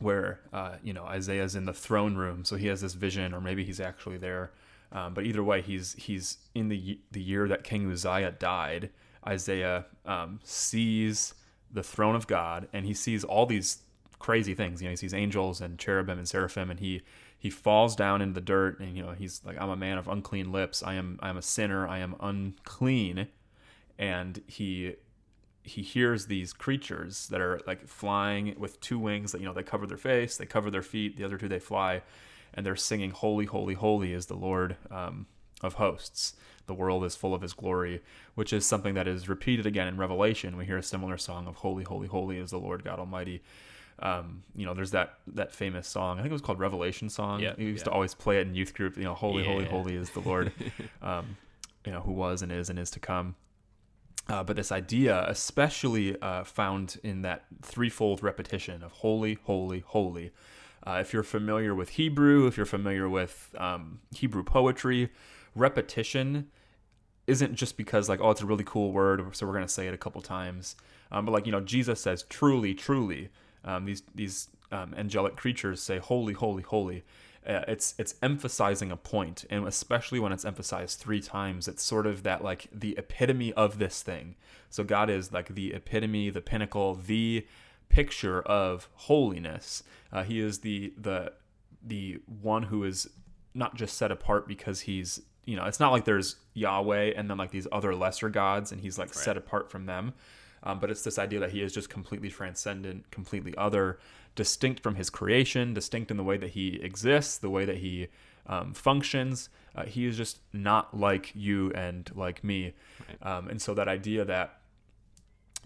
where 0.00 0.40
uh, 0.52 0.76
you 0.82 0.92
know 0.92 1.04
Isaiah's 1.04 1.54
in 1.54 1.64
the 1.64 1.72
throne 1.72 2.16
room, 2.16 2.44
so 2.44 2.56
he 2.56 2.66
has 2.68 2.80
this 2.80 2.94
vision, 2.94 3.34
or 3.34 3.40
maybe 3.40 3.64
he's 3.64 3.80
actually 3.80 4.18
there. 4.18 4.52
Um, 4.92 5.14
but 5.14 5.24
either 5.24 5.42
way, 5.42 5.60
he's 5.60 5.94
he's 5.94 6.38
in 6.54 6.68
the 6.68 7.00
the 7.10 7.22
year 7.22 7.48
that 7.48 7.64
King 7.64 7.90
Uzziah 7.90 8.32
died. 8.32 8.90
Isaiah 9.26 9.86
um, 10.06 10.40
sees 10.44 11.34
the 11.70 11.82
throne 11.82 12.14
of 12.14 12.26
God, 12.26 12.68
and 12.72 12.86
he 12.86 12.94
sees 12.94 13.24
all 13.24 13.46
these 13.46 13.78
crazy 14.18 14.54
things. 14.54 14.80
You 14.80 14.88
know, 14.88 14.92
he 14.92 14.96
sees 14.96 15.14
angels 15.14 15.60
and 15.60 15.78
cherubim 15.78 16.18
and 16.18 16.28
seraphim, 16.28 16.70
and 16.70 16.80
he 16.80 17.02
he 17.38 17.50
falls 17.50 17.94
down 17.94 18.22
into 18.22 18.34
the 18.34 18.40
dirt, 18.40 18.80
and 18.80 18.96
you 18.96 19.02
know 19.02 19.12
he's 19.12 19.42
like, 19.44 19.60
"I'm 19.60 19.70
a 19.70 19.76
man 19.76 19.98
of 19.98 20.08
unclean 20.08 20.52
lips. 20.52 20.82
I 20.82 20.94
am 20.94 21.18
I 21.22 21.28
am 21.28 21.36
a 21.36 21.42
sinner. 21.42 21.86
I 21.86 21.98
am 21.98 22.16
unclean," 22.20 23.28
and 23.98 24.42
he 24.46 24.94
he 25.62 25.82
hears 25.82 26.26
these 26.26 26.52
creatures 26.52 27.28
that 27.28 27.40
are 27.40 27.60
like 27.66 27.86
flying 27.86 28.54
with 28.58 28.80
two 28.80 28.98
wings 28.98 29.32
that 29.32 29.40
you 29.40 29.46
know 29.46 29.52
they 29.52 29.62
cover 29.62 29.86
their 29.86 29.98
face 29.98 30.36
they 30.36 30.46
cover 30.46 30.70
their 30.70 30.82
feet 30.82 31.16
the 31.16 31.24
other 31.24 31.36
two 31.36 31.48
they 31.48 31.58
fly 31.58 32.02
and 32.54 32.64
they're 32.64 32.76
singing 32.76 33.10
holy 33.10 33.44
holy 33.44 33.74
holy 33.74 34.12
is 34.12 34.26
the 34.26 34.36
lord 34.36 34.76
um, 34.90 35.26
of 35.62 35.74
hosts. 35.74 36.34
The 36.66 36.74
world 36.74 37.04
is 37.04 37.16
full 37.16 37.34
of 37.34 37.42
his 37.42 37.52
glory 37.52 38.02
which 38.34 38.52
is 38.52 38.64
something 38.64 38.94
that 38.94 39.08
is 39.08 39.28
repeated 39.28 39.66
again 39.66 39.88
in 39.88 39.96
revelation. 39.96 40.56
We 40.56 40.66
hear 40.66 40.78
a 40.78 40.82
similar 40.82 41.18
song 41.18 41.46
of 41.46 41.56
holy 41.56 41.84
holy 41.84 42.08
holy 42.08 42.38
is 42.38 42.50
the 42.50 42.58
lord 42.58 42.84
god 42.84 42.98
almighty. 42.98 43.42
Um, 44.00 44.44
you 44.54 44.64
know 44.64 44.74
there's 44.74 44.92
that 44.92 45.18
that 45.34 45.52
famous 45.52 45.88
song. 45.88 46.18
I 46.18 46.22
think 46.22 46.30
it 46.30 46.34
was 46.34 46.42
called 46.42 46.60
revelation 46.60 47.08
song. 47.08 47.40
Yeah, 47.40 47.54
we 47.58 47.64
used 47.64 47.84
to 47.86 47.90
always 47.90 48.14
play 48.14 48.38
it 48.38 48.46
in 48.46 48.54
youth 48.54 48.74
group 48.74 48.96
you 48.96 49.04
know 49.04 49.14
holy 49.14 49.44
holy 49.44 49.64
holy 49.64 49.96
is 49.96 50.10
the 50.10 50.20
lord 50.20 50.52
um, 51.02 51.36
you 51.84 51.92
know 51.92 52.00
who 52.00 52.12
was 52.12 52.42
and 52.42 52.52
is 52.52 52.70
and 52.70 52.78
is 52.78 52.90
to 52.92 53.00
come 53.00 53.34
uh, 54.28 54.42
but 54.42 54.56
this 54.56 54.70
idea, 54.70 55.24
especially 55.28 56.20
uh, 56.20 56.44
found 56.44 56.98
in 57.02 57.22
that 57.22 57.44
threefold 57.62 58.22
repetition 58.22 58.82
of 58.82 58.92
holy, 58.92 59.38
holy, 59.44 59.80
holy. 59.80 60.32
Uh, 60.86 60.98
if 61.00 61.12
you're 61.12 61.22
familiar 61.22 61.74
with 61.74 61.90
Hebrew, 61.90 62.46
if 62.46 62.56
you're 62.56 62.66
familiar 62.66 63.08
with 63.08 63.54
um, 63.58 64.00
Hebrew 64.14 64.42
poetry, 64.42 65.10
repetition 65.54 66.48
isn't 67.26 67.54
just 67.54 67.76
because 67.76 68.08
like 68.08 68.20
oh 68.22 68.30
it's 68.30 68.40
a 68.40 68.46
really 68.46 68.64
cool 68.64 68.90
word 68.90 69.22
so 69.36 69.46
we're 69.46 69.52
going 69.52 69.64
to 69.64 69.72
say 69.72 69.86
it 69.86 69.94
a 69.94 69.98
couple 69.98 70.20
times 70.22 70.76
um, 71.12 71.26
but 71.26 71.32
like 71.32 71.44
you 71.44 71.52
know 71.52 71.60
jesus 71.60 72.00
says 72.00 72.24
truly 72.30 72.74
truly 72.74 73.28
um, 73.64 73.84
these 73.84 74.02
these 74.14 74.48
um, 74.72 74.94
angelic 74.96 75.36
creatures 75.36 75.82
say 75.82 75.98
holy 75.98 76.32
holy 76.32 76.62
holy 76.62 77.04
uh, 77.46 77.64
it's 77.68 77.94
it's 77.98 78.14
emphasizing 78.22 78.90
a 78.90 78.96
point 78.96 79.44
and 79.50 79.66
especially 79.66 80.20
when 80.20 80.32
it's 80.32 80.44
emphasized 80.44 80.98
three 80.98 81.20
times 81.20 81.68
it's 81.68 81.82
sort 81.82 82.06
of 82.06 82.22
that 82.22 82.42
like 82.42 82.68
the 82.72 82.96
epitome 82.98 83.52
of 83.54 83.78
this 83.78 84.02
thing. 84.02 84.34
So 84.70 84.84
god 84.84 85.10
is 85.10 85.32
like 85.32 85.54
the 85.54 85.72
epitome 85.74 86.30
the 86.30 86.40
pinnacle 86.40 86.94
the 86.94 87.46
picture 87.88 88.42
of 88.42 88.88
holiness. 88.94 89.82
Uh, 90.12 90.22
he 90.22 90.40
is 90.40 90.60
the 90.60 90.92
the 90.96 91.32
the 91.82 92.20
one 92.42 92.64
who 92.64 92.84
is 92.84 93.08
not 93.54 93.74
just 93.74 93.96
set 93.96 94.10
apart 94.10 94.46
because 94.46 94.80
he's 94.80 95.20
you 95.44 95.56
know 95.56 95.64
it's 95.64 95.80
not 95.80 95.92
like 95.92 96.04
there's 96.04 96.36
yahweh 96.54 97.12
and 97.16 97.30
then 97.30 97.38
like 97.38 97.50
these 97.50 97.66
other 97.72 97.94
lesser 97.94 98.28
gods 98.28 98.72
and 98.72 98.80
he's 98.80 98.98
like 98.98 99.12
set 99.14 99.36
apart 99.36 99.70
from 99.70 99.86
them. 99.86 100.14
Um, 100.64 100.80
but 100.80 100.90
it's 100.90 101.02
this 101.02 101.18
idea 101.20 101.38
that 101.40 101.52
he 101.52 101.62
is 101.62 101.72
just 101.72 101.88
completely 101.88 102.30
transcendent 102.30 103.10
completely 103.10 103.54
other 103.56 103.98
distinct 104.38 104.80
from 104.80 104.94
his 104.94 105.10
creation 105.10 105.74
distinct 105.74 106.12
in 106.12 106.16
the 106.16 106.22
way 106.22 106.36
that 106.36 106.50
he 106.50 106.80
exists 106.80 107.38
the 107.38 107.50
way 107.50 107.64
that 107.64 107.78
he 107.78 108.06
um, 108.46 108.72
functions. 108.72 109.48
Uh, 109.74 109.84
he 109.84 110.06
is 110.06 110.16
just 110.16 110.38
not 110.52 110.96
like 110.96 111.32
you 111.34 111.72
and 111.72 112.08
like 112.14 112.44
me. 112.44 112.72
Um, 113.20 113.48
and 113.48 113.60
so 113.60 113.74
that 113.74 113.88
idea 113.88 114.24
that 114.24 114.60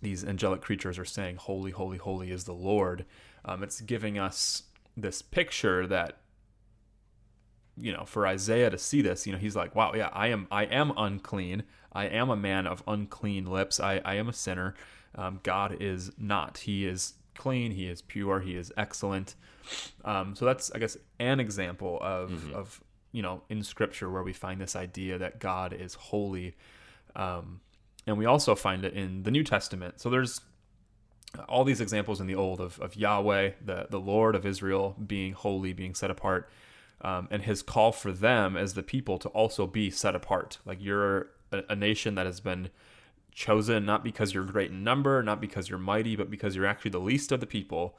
these 0.01 0.25
angelic 0.25 0.63
creatures 0.63 0.99
are 0.99 1.05
saying 1.05 1.37
holy 1.37 1.71
holy 1.71 1.99
holy 1.99 2.33
is 2.33 2.43
the 2.43 2.53
lord 2.53 3.05
um, 3.45 3.63
it's 3.63 3.81
giving 3.81 4.19
us 4.19 4.65
this 4.97 5.23
picture 5.23 5.87
that 5.87 6.17
you 7.77 7.93
know 7.93 8.05
for 8.05 8.27
isaiah 8.27 8.69
to 8.69 8.77
see 8.77 9.01
this 9.01 9.29
you 9.29 9.33
know 9.33 9.39
he's 9.39 9.55
like 9.55 9.77
wow 9.77 9.93
yeah 9.95 10.11
i 10.13 10.27
am 10.27 10.49
i 10.51 10.65
am 10.65 10.93
unclean. 10.97 11.63
I 11.93 12.07
am 12.07 12.31
a 12.31 12.37
man 12.37 12.67
of 12.67 12.83
unclean 12.87 13.45
lips. 13.45 13.79
I, 13.79 14.01
I 14.05 14.15
am 14.15 14.29
a 14.29 14.33
sinner. 14.33 14.75
Um, 15.15 15.41
god 15.43 15.77
is 15.79 16.11
not. 16.19 16.59
He 16.59 16.87
is 16.87 17.15
clean 17.35 17.73
he 17.73 17.87
is 17.87 18.03
pure 18.03 18.41
he 18.41 18.55
is 18.57 18.73
excellent. 18.77 19.35
Um, 20.05 20.35
so 20.35 20.45
that's 20.45 20.73
i 20.73 20.79
guess 20.79 20.97
an 21.21 21.39
example 21.41 21.99
of 22.03 22.53
of 22.53 22.83
you 23.13 23.23
know 23.23 23.43
in 23.49 23.63
scripture 23.63 24.11
where 24.11 24.23
we 24.23 24.33
find 24.33 24.61
this 24.61 24.75
idea 24.77 25.19
that 25.19 25.39
god 25.39 25.73
is 25.73 25.95
holy. 25.95 26.55
Um, 27.15 27.61
and 28.07 28.19
we 28.19 28.27
also 28.27 28.55
find 28.55 28.85
it 28.85 28.95
in 28.95 29.23
the 29.23 29.31
new 29.31 29.45
testament. 29.45 30.01
So 30.01 30.11
there's 30.11 30.41
all 31.49 31.65
these 31.65 31.81
examples 31.81 32.21
in 32.21 32.27
the 32.27 32.35
old 32.35 32.61
of, 32.61 32.79
of 32.81 32.97
Yahweh, 32.97 33.53
the, 33.65 33.87
the 33.91 34.01
Lord 34.01 34.35
of 34.35 34.45
Israel, 34.45 34.97
being 35.07 35.33
holy, 35.33 35.73
being 35.73 35.95
set 35.95 36.11
apart, 36.11 36.51
um, 37.01 37.29
and 37.31 37.43
his 37.43 37.63
call 37.63 37.93
for 37.93 38.13
them 38.13 38.57
as 38.57 38.75
the 38.75 38.83
people 38.83 39.19
to 39.19 39.29
also 39.31 39.67
be 39.67 39.91
set 39.91 40.15
apart. 40.15 40.59
Like 40.65 40.79
you're 40.81 41.29
a, 41.51 41.63
a 41.71 41.77
nation 41.77 42.15
that 42.17 42.27
has 42.27 42.41
been 42.41 42.71
chosen 43.33 43.85
not 43.85 44.05
because 44.05 44.35
you're 44.35 44.45
great 44.45 44.71
in 44.71 44.85
number, 44.85 45.23
not 45.23 45.41
because 45.41 45.69
you're 45.69 45.79
mighty, 45.79 46.17
but 46.17 46.31
because 46.31 46.55
you're 46.55 46.67
actually 46.67 46.91
the 46.91 47.01
least 47.01 47.33
of 47.33 47.41
the 47.41 47.47
people. 47.47 47.97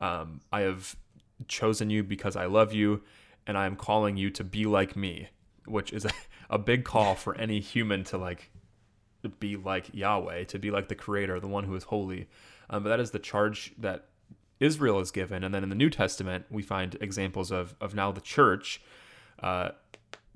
Um, 0.00 0.40
I 0.52 0.60
have 0.60 0.96
chosen 1.48 1.90
you 1.90 2.02
because 2.02 2.36
I 2.36 2.46
love 2.46 2.72
you, 2.72 3.02
and 3.46 3.56
I 3.56 3.66
am 3.66 3.76
calling 3.76 4.16
you 4.16 4.30
to 4.30 4.44
be 4.44 4.64
like 4.64 4.96
me, 4.96 5.28
which 5.66 5.92
is 5.92 6.04
a, 6.04 6.10
a 6.50 6.58
big 6.58 6.84
call 6.84 7.14
for 7.14 7.34
any 7.36 7.60
human 7.60 8.04
to 8.04 8.18
like 8.18 8.50
be 9.40 9.56
like 9.56 9.94
Yahweh, 9.94 10.44
to 10.44 10.58
be 10.58 10.70
like 10.70 10.88
the 10.88 10.94
Creator, 10.94 11.40
the 11.40 11.48
one 11.48 11.64
who 11.64 11.74
is 11.74 11.84
holy. 11.84 12.28
Um, 12.68 12.82
but 12.82 12.90
that 12.90 13.00
is 13.00 13.10
the 13.10 13.18
charge 13.18 13.72
that 13.78 14.06
Israel 14.60 15.00
is 15.00 15.10
given. 15.10 15.44
And 15.44 15.54
then 15.54 15.62
in 15.62 15.68
the 15.68 15.74
New 15.74 15.90
Testament, 15.90 16.46
we 16.50 16.62
find 16.62 16.96
examples 17.00 17.50
of, 17.50 17.74
of 17.80 17.94
now 17.94 18.12
the 18.12 18.20
church 18.20 18.82
uh, 19.42 19.70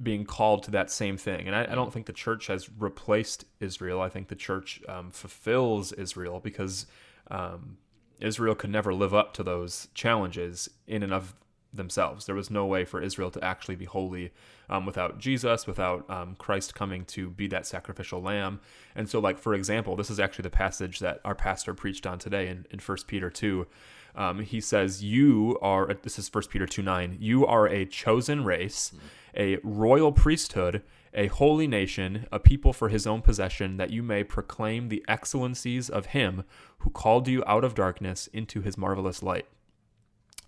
being 0.03 0.25
called 0.25 0.63
to 0.65 0.71
that 0.71 0.91
same 0.91 1.17
thing. 1.17 1.47
And 1.47 1.57
I, 1.57 1.63
I 1.63 1.75
don't 1.75 1.93
think 1.93 2.07
the 2.07 2.13
church 2.13 2.47
has 2.47 2.71
replaced 2.79 3.45
Israel. 3.61 4.01
I 4.01 4.09
think 4.09 4.29
the 4.29 4.37
church 4.37 4.81
um, 4.89 5.11
fulfills 5.11 5.93
Israel 5.93 6.41
because 6.41 6.87
um, 7.31 7.79
Israel 8.21 8.55
could 8.55 8.71
never 8.71 8.95
live 8.95 9.15
up 9.15 9.35
to 9.35 9.43
those 9.43 9.89
challenges 9.95 10.69
in 10.87 11.03
and 11.03 11.13
of 11.13 11.35
themselves. 11.73 12.27
There 12.27 12.35
was 12.35 12.51
no 12.51 12.65
way 12.67 12.85
for 12.85 13.01
Israel 13.01 13.31
to 13.33 13.45
actually 13.45 13.77
be 13.77 13.85
holy 13.85 14.33
um, 14.71 14.87
without 14.87 15.19
Jesus, 15.19 15.67
without 15.67 16.09
um, 16.11 16.35
Christ 16.37 16.75
coming 16.75 17.05
to 17.07 17.31
be 17.31 17.47
that 17.49 17.67
sacrificial 17.67 18.23
lamb. 18.23 18.61
And 18.95 19.09
so, 19.09 19.19
like 19.19 19.39
for 19.39 19.55
example, 19.55 19.97
this 19.97 20.11
is 20.11 20.21
actually 20.21 20.45
the 20.45 20.51
passage 20.51 21.01
that 21.01 21.21
our 21.25 21.35
pastor 21.35 21.75
preached 21.75 22.07
on 22.07 22.19
today 22.19 22.49
in, 22.49 22.67
in 22.71 22.79
1 22.79 22.99
Peter 23.07 23.31
2. 23.31 23.67
Um, 24.15 24.41
he 24.41 24.61
says, 24.61 25.03
You 25.03 25.59
are, 25.63 25.93
this 26.03 26.19
is 26.19 26.33
1 26.33 26.45
Peter 26.51 26.67
2 26.67 26.83
9, 26.83 27.17
you 27.21 27.47
are 27.47 27.69
a 27.69 27.85
chosen 27.85 28.45
race, 28.45 28.93
a 29.39 29.59
royal 29.63 30.13
priesthood, 30.13 30.83
a 31.15 31.29
holy 31.29 31.67
nation, 31.67 32.27
a 32.33 32.39
people 32.39 32.73
for 32.73 32.89
his 32.89 33.07
own 33.07 33.23
possession, 33.23 33.77
that 33.77 33.91
you 33.91 34.03
may 34.03 34.25
proclaim 34.25 34.89
the 34.89 35.05
excellencies 35.09 35.89
of 35.89 36.07
him 36.07 36.45
who 36.81 36.91
called 36.91 37.29
you 37.29 37.43
out 37.47 37.65
of 37.65 37.75
darkness 37.75 38.27
into 38.33 38.61
his 38.61 38.77
marvelous 38.77 39.23
light. 39.23 39.47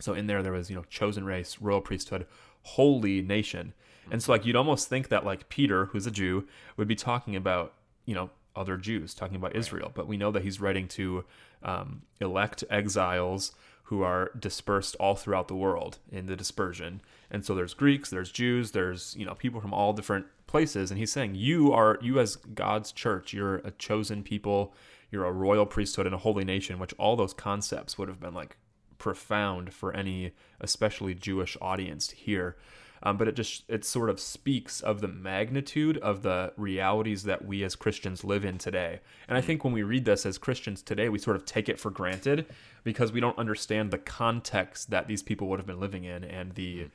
So 0.01 0.15
in 0.15 0.27
there, 0.27 0.43
there 0.43 0.53
was, 0.53 0.71
you 0.71 0.77
know, 0.77 0.85
chosen 0.89 1.25
race, 1.25 1.59
royal 1.61 1.81
priesthood, 1.81 2.27
holy 2.63 3.23
nation. 3.23 3.75
And 4.11 4.23
so 4.23 4.33
like 4.33 4.45
you'd 4.45 4.57
almost 4.57 4.89
think 4.89 5.09
that 5.09 5.25
like 5.25 5.49
Peter, 5.49 5.87
who's 5.87 6.07
a 6.07 6.11
Jew, 6.11 6.47
would 6.77 6.89
be 6.89 6.97
talking 6.97 7.37
about, 7.37 7.75
you 8.07 8.15
know, 8.15 8.31
other 8.57 8.77
Jews, 8.77 9.15
talking 9.15 9.37
about 9.37 9.55
Israel. 9.55 9.93
But 9.95 10.09
we 10.09 10.17
know 10.17 10.33
that 10.33 10.43
he's 10.43 10.61
writing 10.61 10.89
to 10.89 11.25
um, 11.63 12.03
elect 12.21 12.65
exiles 12.71 13.53
who 13.91 14.03
are 14.03 14.31
dispersed 14.39 14.95
all 15.01 15.17
throughout 15.17 15.49
the 15.49 15.55
world 15.57 15.99
in 16.13 16.27
the 16.27 16.37
dispersion. 16.37 17.01
And 17.29 17.45
so 17.45 17.57
there's 17.57 17.75
Greeks, 17.75 18.09
there's 18.09 18.31
Jews, 18.31 18.71
there's, 18.71 19.17
you 19.19 19.27
know, 19.27 19.35
people 19.35 19.61
from 19.61 19.75
all 19.75 19.93
different 19.93 20.27
places. 20.47 20.93
And 20.93 20.99
he's 20.99 21.11
saying, 21.11 21.35
you 21.35 21.73
are, 21.73 21.99
you 22.01 22.21
as 22.21 22.37
God's 22.37 22.93
church, 22.93 23.33
you're 23.33 23.57
a 23.57 23.73
chosen 23.73 24.23
people, 24.23 24.73
you're 25.11 25.25
a 25.25 25.33
royal 25.33 25.67
priesthood 25.67 26.07
and 26.07 26.15
a 26.15 26.19
holy 26.19 26.45
nation, 26.45 26.79
which 26.79 26.95
all 26.99 27.17
those 27.17 27.35
concepts 27.35 27.99
would 27.99 28.07
have 28.07 28.21
been 28.21 28.33
like 28.33 28.59
profound 28.99 29.75
for 29.75 29.93
any, 29.93 30.35
especially 30.61 31.13
Jewish 31.13 31.57
audience 31.61 32.07
to 32.07 32.15
hear. 32.15 32.57
Um, 33.03 33.17
but 33.17 33.29
it 33.29 33.35
just 33.35 33.65
it 33.69 33.85
sort 33.85 34.11
of 34.11 34.21
speaks 34.21 34.81
of 34.81 35.01
the 35.01 35.09
magnitude 35.09 35.97
of 35.99 36.23
the 36.23 36.53
realities 36.57 37.23
that 37.23 37.45
we 37.45 37.65
as 37.65 37.75
Christians 37.75 38.25
live 38.25 38.45
in 38.45 38.59
today. 38.59 39.01
And 39.27 39.39
I 39.39 39.41
think 39.41 39.65
when 39.65 39.73
we 39.73 39.83
read 39.83 40.05
this 40.05 40.27
as 40.27 40.37
Christians 40.37 40.83
today, 40.83 41.09
we 41.09 41.19
sort 41.19 41.37
of 41.37 41.47
take 41.47 41.69
it 41.69 41.79
for 41.79 41.91
granted 41.91 42.47
because 42.85 43.11
we 43.13 43.21
don't 43.21 43.39
understand 43.39 43.91
the 43.91 43.99
context 43.99 44.91
that 44.91 45.07
these 45.07 45.23
people 45.23 45.49
would 45.49 45.59
have 45.59 45.67
been 45.67 45.81
living 45.81 46.05
in 46.05 46.25
and 46.25 46.55
the 46.55 46.89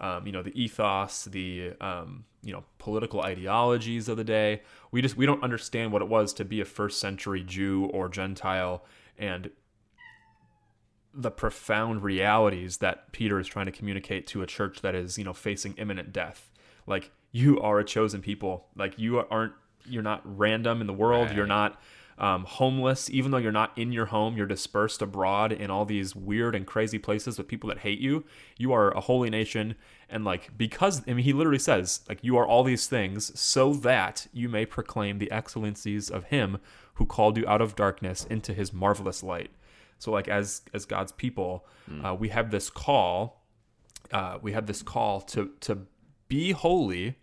um, 0.00 0.26
you 0.26 0.32
know 0.32 0.42
the 0.42 0.60
ethos, 0.60 1.24
the 1.26 1.74
um, 1.80 2.24
you 2.42 2.52
know 2.52 2.64
political 2.78 3.22
ideologies 3.22 4.08
of 4.08 4.16
the 4.16 4.24
day. 4.24 4.62
We 4.90 5.00
just 5.00 5.16
we 5.16 5.26
don't 5.26 5.42
understand 5.44 5.92
what 5.92 6.02
it 6.02 6.08
was 6.08 6.32
to 6.34 6.44
be 6.44 6.60
a 6.60 6.64
first 6.64 6.98
century 6.98 7.44
Jew 7.44 7.88
or 7.92 8.08
Gentile 8.08 8.84
and 9.18 9.50
the 11.14 11.30
profound 11.30 12.02
realities 12.02 12.78
that 12.78 13.12
Peter 13.12 13.38
is 13.38 13.46
trying 13.46 13.66
to 13.66 13.72
communicate 13.72 14.26
to 14.28 14.42
a 14.42 14.46
church 14.46 14.80
that 14.80 14.94
is, 14.94 15.18
you 15.18 15.24
know, 15.24 15.32
facing 15.32 15.74
imminent 15.74 16.12
death. 16.12 16.50
Like 16.86 17.10
you 17.30 17.60
are 17.60 17.78
a 17.78 17.84
chosen 17.84 18.20
people. 18.22 18.66
Like 18.76 18.98
you 18.98 19.18
aren't 19.18 19.52
you're 19.84 20.02
not 20.02 20.22
random 20.24 20.80
in 20.80 20.86
the 20.86 20.92
world. 20.92 21.28
Right. 21.28 21.36
You're 21.36 21.46
not 21.46 21.80
um, 22.18 22.44
homeless, 22.44 23.10
even 23.10 23.30
though 23.30 23.38
you're 23.38 23.52
not 23.52 23.76
in 23.76 23.90
your 23.92 24.06
home, 24.06 24.36
you're 24.36 24.46
dispersed 24.46 25.02
abroad 25.02 25.50
in 25.52 25.70
all 25.70 25.84
these 25.84 26.14
weird 26.14 26.54
and 26.54 26.66
crazy 26.66 26.98
places 26.98 27.38
with 27.38 27.48
people 27.48 27.68
that 27.68 27.78
hate 27.78 27.98
you. 27.98 28.24
You 28.56 28.72
are 28.72 28.92
a 28.92 29.00
holy 29.00 29.30
nation. 29.30 29.74
And 30.08 30.24
like, 30.24 30.56
because, 30.56 31.02
I 31.08 31.14
mean, 31.14 31.24
he 31.24 31.32
literally 31.32 31.58
says, 31.58 32.02
like, 32.08 32.18
you 32.22 32.36
are 32.36 32.46
all 32.46 32.62
these 32.62 32.86
things 32.86 33.38
so 33.38 33.72
that 33.74 34.26
you 34.32 34.48
may 34.48 34.66
proclaim 34.66 35.18
the 35.18 35.30
excellencies 35.32 36.10
of 36.10 36.24
him 36.24 36.58
who 36.94 37.06
called 37.06 37.36
you 37.36 37.46
out 37.48 37.62
of 37.62 37.74
darkness 37.74 38.24
into 38.24 38.52
his 38.52 38.72
marvelous 38.72 39.22
light. 39.22 39.50
So 40.02 40.10
like 40.10 40.26
as 40.26 40.62
as 40.74 40.84
God's 40.84 41.12
people, 41.12 41.64
mm. 41.88 42.04
uh, 42.04 42.14
we 42.14 42.30
have 42.30 42.50
this 42.50 42.70
call. 42.70 43.44
Uh, 44.10 44.38
we 44.42 44.50
have 44.50 44.66
this 44.66 44.82
call 44.82 45.20
to 45.20 45.52
to 45.60 45.78
be 46.26 46.50
holy, 46.50 47.18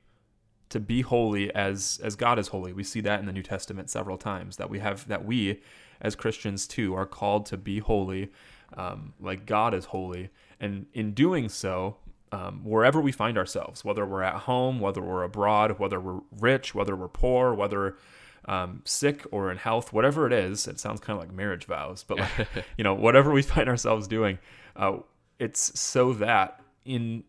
to 0.70 0.80
be 0.80 1.02
holy 1.02 1.54
as 1.54 2.00
as 2.02 2.16
God 2.16 2.40
is 2.40 2.48
holy. 2.48 2.72
We 2.72 2.86
see 2.86 3.02
that 3.02 3.20
in 3.20 3.26
the 3.26 3.34
New 3.34 3.44
Testament 3.44 3.90
several 3.90 4.18
times. 4.18 4.56
That 4.56 4.70
we 4.70 4.80
have 4.80 5.10
that 5.10 5.26
we 5.26 5.62
as 6.00 6.16
Christians 6.16 6.68
too 6.68 6.96
are 6.96 7.06
called 7.06 7.46
to 7.48 7.58
be 7.58 7.80
holy, 7.80 8.32
um, 8.78 9.14
like 9.20 9.46
God 9.46 9.74
is 9.74 9.86
holy, 9.86 10.30
and 10.58 10.86
in 10.94 11.14
doing 11.14 11.50
so, 11.50 11.98
um, 12.32 12.62
wherever 12.64 13.02
we 13.02 13.12
find 13.12 13.38
ourselves, 13.38 13.84
whether 13.84 14.06
we're 14.06 14.24
at 14.24 14.44
home, 14.44 14.80
whether 14.80 15.02
we're 15.02 15.24
abroad, 15.24 15.80
whether 15.80 16.00
we're 16.00 16.22
rich, 16.40 16.74
whether 16.74 16.96
we're 16.96 17.10
poor, 17.10 17.54
whether 17.54 17.98
um, 18.50 18.82
sick 18.84 19.26
or 19.32 19.52
in 19.52 19.58
health, 19.58 19.94
whatever 19.94 20.26
it 20.26 20.34
is, 20.34 20.68
it 20.68 20.80
sounds 20.80 21.00
kind 21.00 21.18
of 21.18 21.24
like 21.24 21.32
marriage 21.32 21.66
vows, 21.66 22.04
but 22.04 22.18
like, 22.18 22.48
you 22.78 22.84
know, 22.84 22.96
whatever 22.96 23.32
we 23.32 23.44
find 23.44 23.70
ourselves 23.70 24.08
doing, 24.08 24.40
uh, 24.76 24.98
it's 25.38 25.80
so 25.80 26.14
that 26.14 26.60
in 26.84 27.24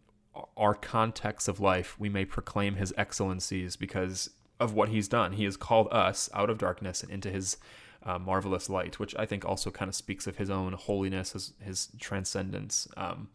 our 0.56 0.74
context 0.74 1.46
of 1.46 1.61
life, 1.61 1.94
we 2.00 2.09
may 2.09 2.24
proclaim 2.24 2.76
his 2.76 2.94
excellencies 2.96 3.76
because 3.76 4.30
of 4.59 4.72
what 4.72 4.88
he's 4.88 5.09
done. 5.09 5.33
He 5.33 5.44
has 5.44 5.59
called 5.59 5.88
us 5.92 6.30
out 6.33 6.48
of 6.48 6.56
darkness 6.56 7.02
and 7.02 7.12
into 7.12 7.30
his 7.30 7.59
uh, 8.02 8.18
marvelous 8.18 8.70
light, 8.70 8.98
which 8.98 9.14
I 9.18 9.26
think 9.26 9.44
also 9.44 9.70
kind 9.70 9.90
of 9.90 9.94
speaks 9.94 10.26
of 10.26 10.38
his 10.38 10.48
own 10.48 10.72
holiness, 10.72 11.33
his, 11.33 11.52
his 11.62 11.88
transcendence. 12.00 12.88
Um, 12.96 13.28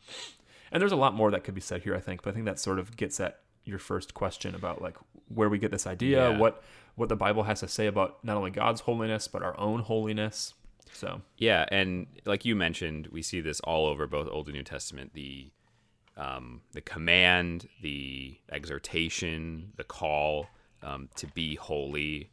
and 0.71 0.81
there's 0.81 0.91
a 0.91 0.97
lot 0.97 1.13
more 1.13 1.29
that 1.29 1.43
could 1.43 1.53
be 1.53 1.61
said 1.61 1.83
here, 1.83 1.95
I 1.95 1.99
think, 1.99 2.23
but 2.23 2.31
I 2.31 2.33
think 2.33 2.47
that 2.47 2.59
sort 2.59 2.79
of 2.79 2.97
gets 2.97 3.19
at 3.19 3.41
your 3.65 3.79
first 3.79 4.13
question 4.13 4.55
about 4.55 4.81
like 4.81 4.95
where 5.27 5.49
we 5.49 5.57
get 5.57 5.71
this 5.71 5.87
idea, 5.87 6.29
yeah. 6.29 6.37
what 6.37 6.63
what 6.95 7.09
the 7.09 7.15
Bible 7.15 7.43
has 7.43 7.59
to 7.59 7.67
say 7.67 7.87
about 7.87 8.23
not 8.23 8.37
only 8.37 8.51
God's 8.51 8.81
holiness 8.81 9.27
but 9.27 9.43
our 9.43 9.59
own 9.59 9.81
holiness. 9.81 10.53
So 10.93 11.21
yeah, 11.37 11.65
and 11.71 12.07
like 12.25 12.45
you 12.45 12.55
mentioned, 12.55 13.07
we 13.07 13.21
see 13.21 13.41
this 13.41 13.59
all 13.61 13.85
over 13.85 14.07
both 14.07 14.27
Old 14.29 14.47
and 14.47 14.55
New 14.55 14.63
Testament. 14.63 15.13
The 15.13 15.51
um, 16.17 16.61
the 16.71 16.81
command, 16.81 17.67
the 17.81 18.37
exhortation, 18.49 19.73
the 19.75 19.83
call 19.83 20.47
um, 20.81 21.09
to 21.15 21.27
be 21.27 21.55
holy 21.55 22.29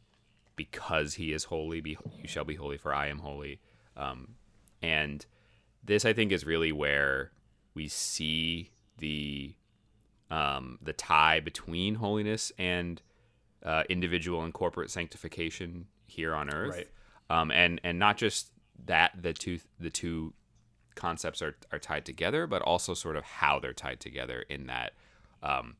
because 0.55 1.15
He 1.15 1.33
is 1.33 1.45
holy. 1.45 1.81
Be 1.81 1.97
you 2.21 2.27
shall 2.27 2.45
be 2.45 2.55
holy, 2.55 2.77
for 2.77 2.93
I 2.93 3.07
am 3.07 3.19
holy. 3.19 3.59
Um, 3.97 4.35
and 4.81 5.25
this, 5.83 6.05
I 6.05 6.13
think, 6.13 6.31
is 6.31 6.45
really 6.45 6.71
where 6.71 7.31
we 7.73 7.87
see 7.87 8.71
the 8.99 9.55
um, 10.33 10.79
the 10.81 10.93
tie 10.93 11.39
between 11.39 11.93
holiness 11.95 12.51
and 12.57 13.01
uh, 13.63 13.83
individual 13.87 14.41
and 14.43 14.51
corporate 14.51 14.89
sanctification 14.89 15.85
here 16.07 16.33
on 16.33 16.51
earth. 16.51 16.75
Right. 16.75 16.89
Um, 17.29 17.51
and 17.51 17.79
and 17.83 17.99
not 17.99 18.17
just 18.17 18.51
that 18.85 19.11
the 19.21 19.31
two 19.31 19.59
the 19.79 19.91
two 19.91 20.33
concepts 20.95 21.41
are, 21.43 21.55
are 21.71 21.77
tied 21.77 22.03
together, 22.03 22.47
but 22.47 22.63
also 22.63 22.95
sort 22.95 23.15
of 23.15 23.23
how 23.23 23.59
they're 23.59 23.73
tied 23.73 23.99
together 23.99 24.43
in 24.49 24.65
that 24.65 24.93
um, 25.43 25.75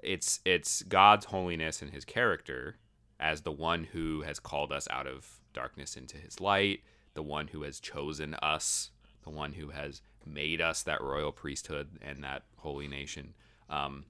it's 0.00 0.38
it's 0.44 0.82
God's 0.84 1.26
holiness 1.26 1.82
and 1.82 1.90
His 1.90 2.04
character 2.04 2.76
as 3.18 3.42
the 3.42 3.52
one 3.52 3.84
who 3.92 4.22
has 4.22 4.38
called 4.38 4.70
us 4.70 4.86
out 4.88 5.08
of 5.08 5.40
darkness 5.52 5.96
into 5.96 6.16
His 6.16 6.40
light, 6.40 6.82
the 7.14 7.22
one 7.22 7.48
who 7.48 7.64
has 7.64 7.80
chosen 7.80 8.34
us, 8.34 8.90
the 9.24 9.30
one 9.30 9.54
who 9.54 9.70
has 9.70 10.00
made 10.26 10.60
us 10.60 10.82
that 10.82 11.02
royal 11.02 11.32
priesthood 11.32 11.88
and 12.02 12.22
that 12.24 12.42
holy 12.56 12.88
nation. 12.88 13.34
Um, 13.68 14.04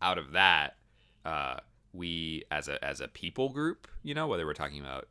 out 0.00 0.18
of 0.18 0.32
that, 0.32 0.76
uh, 1.24 1.56
we 1.92 2.44
as 2.50 2.68
a 2.68 2.82
as 2.84 3.00
a 3.00 3.08
people 3.08 3.48
group, 3.48 3.88
you 4.02 4.14
know, 4.14 4.26
whether 4.26 4.44
we're 4.46 4.54
talking 4.54 4.80
about 4.80 5.08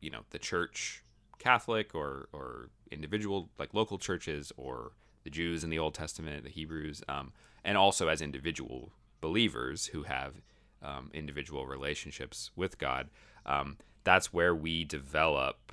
you 0.00 0.10
know 0.10 0.20
the 0.30 0.38
church 0.38 1.02
Catholic 1.38 1.94
or 1.94 2.28
or 2.32 2.70
individual 2.90 3.48
like 3.58 3.74
local 3.74 3.98
churches 3.98 4.52
or 4.56 4.92
the 5.24 5.30
Jews 5.30 5.64
in 5.64 5.70
the 5.70 5.78
Old 5.78 5.94
Testament, 5.94 6.44
the 6.44 6.50
Hebrews, 6.50 7.02
um, 7.08 7.32
and 7.64 7.76
also 7.76 8.08
as 8.08 8.22
individual 8.22 8.92
believers 9.20 9.86
who 9.86 10.04
have 10.04 10.34
um, 10.82 11.10
individual 11.12 11.66
relationships 11.66 12.50
with 12.56 12.78
God. 12.78 13.08
Um, 13.44 13.76
that's 14.04 14.32
where 14.32 14.54
we 14.54 14.84
develop 14.84 15.72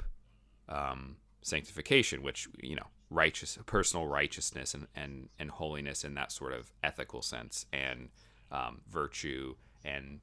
um, 0.68 1.18
sanctification, 1.42 2.24
which 2.24 2.48
you 2.62 2.76
know 2.76 2.88
righteous 3.10 3.58
personal 3.66 4.06
righteousness 4.06 4.74
and, 4.74 4.88
and 4.96 5.30
and 5.40 5.52
holiness 5.52 6.04
in 6.04 6.14
that 6.16 6.32
sort 6.32 6.54
of 6.54 6.72
ethical 6.84 7.22
sense 7.22 7.66
and 7.72 8.10
um, 8.52 8.82
virtue 8.90 9.56
and 9.86 10.20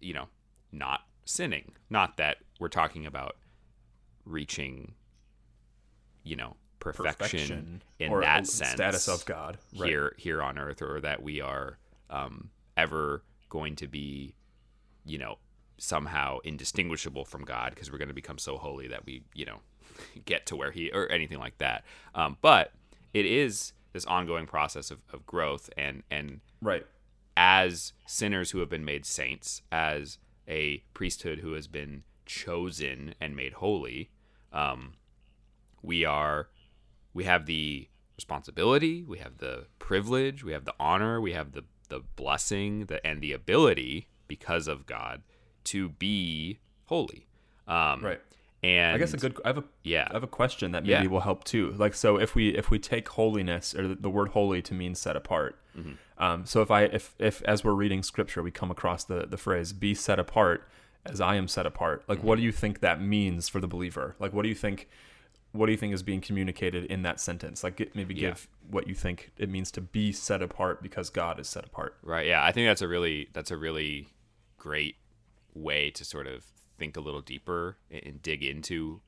you 0.00 0.12
know 0.12 0.28
not 0.70 1.00
sinning 1.24 1.72
not 1.88 2.16
that 2.16 2.38
we're 2.60 2.68
talking 2.68 3.06
about 3.06 3.36
reaching 4.24 4.92
you 6.24 6.36
know 6.36 6.56
perfection, 6.78 7.12
perfection 7.18 7.82
in 8.00 8.20
that 8.20 8.46
sense 8.46 8.72
status 8.72 9.08
of 9.08 9.24
god 9.24 9.56
right. 9.78 9.88
here 9.88 10.14
here 10.18 10.42
on 10.42 10.58
earth 10.58 10.82
or 10.82 11.00
that 11.00 11.22
we 11.22 11.40
are 11.40 11.78
um, 12.10 12.50
ever 12.76 13.22
going 13.48 13.76
to 13.76 13.86
be 13.86 14.34
you 15.04 15.16
know 15.16 15.38
somehow 15.78 16.38
indistinguishable 16.44 17.24
from 17.24 17.44
god 17.44 17.70
because 17.74 17.90
we're 17.90 17.98
going 17.98 18.08
to 18.08 18.14
become 18.14 18.38
so 18.38 18.56
holy 18.56 18.88
that 18.88 19.04
we 19.04 19.22
you 19.34 19.44
know 19.44 19.58
get 20.24 20.46
to 20.46 20.56
where 20.56 20.70
he 20.70 20.90
or 20.90 21.10
anything 21.10 21.38
like 21.38 21.58
that. 21.58 21.84
Um, 22.14 22.36
but 22.40 22.72
it 23.12 23.26
is 23.26 23.72
this 23.92 24.04
ongoing 24.06 24.46
process 24.46 24.90
of, 24.90 25.00
of 25.12 25.26
growth 25.26 25.70
and 25.76 26.02
and 26.10 26.40
right. 26.60 26.86
as 27.36 27.92
sinners 28.06 28.50
who 28.50 28.60
have 28.60 28.68
been 28.68 28.84
made 28.84 29.04
saints, 29.04 29.62
as 29.70 30.18
a 30.48 30.82
priesthood 30.94 31.40
who 31.40 31.52
has 31.52 31.66
been 31.66 32.02
chosen 32.26 33.14
and 33.20 33.36
made 33.36 33.54
holy, 33.54 34.10
um, 34.52 34.94
we 35.82 36.04
are 36.04 36.48
we 37.14 37.24
have 37.24 37.46
the 37.46 37.88
responsibility, 38.16 39.02
we 39.02 39.18
have 39.18 39.38
the 39.38 39.66
privilege, 39.78 40.44
we 40.44 40.52
have 40.52 40.64
the 40.64 40.74
honor, 40.78 41.20
we 41.20 41.32
have 41.32 41.52
the 41.52 41.64
the 41.88 42.00
blessing, 42.16 42.86
the 42.86 43.04
and 43.06 43.20
the 43.20 43.32
ability 43.32 44.08
because 44.26 44.66
of 44.66 44.86
God 44.86 45.22
to 45.64 45.90
be 45.90 46.58
holy. 46.86 47.26
Um, 47.66 48.04
right. 48.04 48.20
And 48.64 48.94
I 48.94 48.98
guess 48.98 49.12
a 49.12 49.16
good 49.16 49.36
I 49.44 49.48
have 49.48 49.58
a 49.58 49.64
yeah 49.82 50.06
I 50.08 50.14
have 50.14 50.22
a 50.22 50.28
question 50.28 50.70
that 50.72 50.84
maybe 50.84 51.04
yeah. 51.04 51.06
will 51.08 51.20
help 51.20 51.42
too. 51.42 51.74
Like 51.76 51.94
so 51.94 52.16
if 52.16 52.34
we 52.34 52.50
if 52.50 52.70
we 52.70 52.78
take 52.78 53.08
holiness 53.08 53.74
or 53.74 53.94
the 53.94 54.10
word 54.10 54.28
holy 54.28 54.62
to 54.62 54.74
mean 54.74 54.94
set 54.94 55.16
apart. 55.16 55.58
Mm-hmm. 55.76 55.92
Um, 56.22 56.46
so 56.46 56.62
if 56.62 56.70
I 56.70 56.82
if 56.84 57.14
if 57.18 57.42
as 57.42 57.64
we're 57.64 57.72
reading 57.72 58.04
scripture 58.04 58.42
we 58.42 58.52
come 58.52 58.70
across 58.70 59.02
the 59.02 59.26
the 59.26 59.36
phrase 59.36 59.72
be 59.72 59.94
set 59.94 60.20
apart 60.20 60.68
as 61.04 61.20
I 61.20 61.34
am 61.34 61.48
set 61.48 61.66
apart. 61.66 62.04
Like 62.06 62.18
mm-hmm. 62.18 62.26
what 62.28 62.36
do 62.36 62.42
you 62.42 62.52
think 62.52 62.80
that 62.80 63.02
means 63.02 63.48
for 63.48 63.58
the 63.58 63.66
believer? 63.66 64.14
Like 64.20 64.32
what 64.32 64.42
do 64.42 64.48
you 64.48 64.54
think 64.54 64.88
what 65.52 65.66
do 65.66 65.72
you 65.72 65.78
think 65.78 65.92
is 65.92 66.02
being 66.02 66.20
communicated 66.20 66.86
in 66.86 67.02
that 67.02 67.20
sentence? 67.20 67.62
Like, 67.62 67.76
get, 67.76 67.94
maybe 67.94 68.14
Yeah. 68.14 68.30
give 68.30 68.48
what 68.70 68.88
you 68.88 68.94
think 68.94 69.32
it 69.36 69.50
means 69.50 69.70
to 69.72 69.82
be 69.82 70.10
set 70.10 70.42
apart 70.42 70.82
because 70.82 71.10
God 71.10 71.38
is 71.38 71.48
set 71.48 71.66
apart. 71.66 71.96
Right. 72.02 72.26
Yeah. 72.26 72.42
I 72.42 72.52
think 72.52 72.68
that's 72.68 72.80
a 72.80 72.88
really 72.88 73.28
that's 73.32 73.50
a 73.50 73.56
really 73.56 74.08
great 74.56 74.96
way 75.54 75.90
to 75.90 76.04
sort 76.04 76.26
of 76.26 76.44
think 76.78 76.96
a 76.96 77.00
little 77.00 77.20
deeper 77.20 77.76
and, 77.90 78.22
dig 78.22 78.42
into 78.42 79.00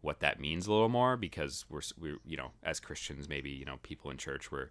what 0.00 0.20
that 0.20 0.40
means 0.40 0.66
a 0.66 0.72
little 0.72 0.88
more 0.88 1.16
because 1.16 1.64
we're 1.68 1.82
we're 1.98 2.18
you 2.24 2.36
know 2.36 2.52
as 2.62 2.80
Christians 2.80 3.28
maybe 3.28 3.50
you 3.50 3.64
know 3.64 3.78
people 3.82 4.10
in 4.10 4.16
church 4.16 4.50
were 4.50 4.70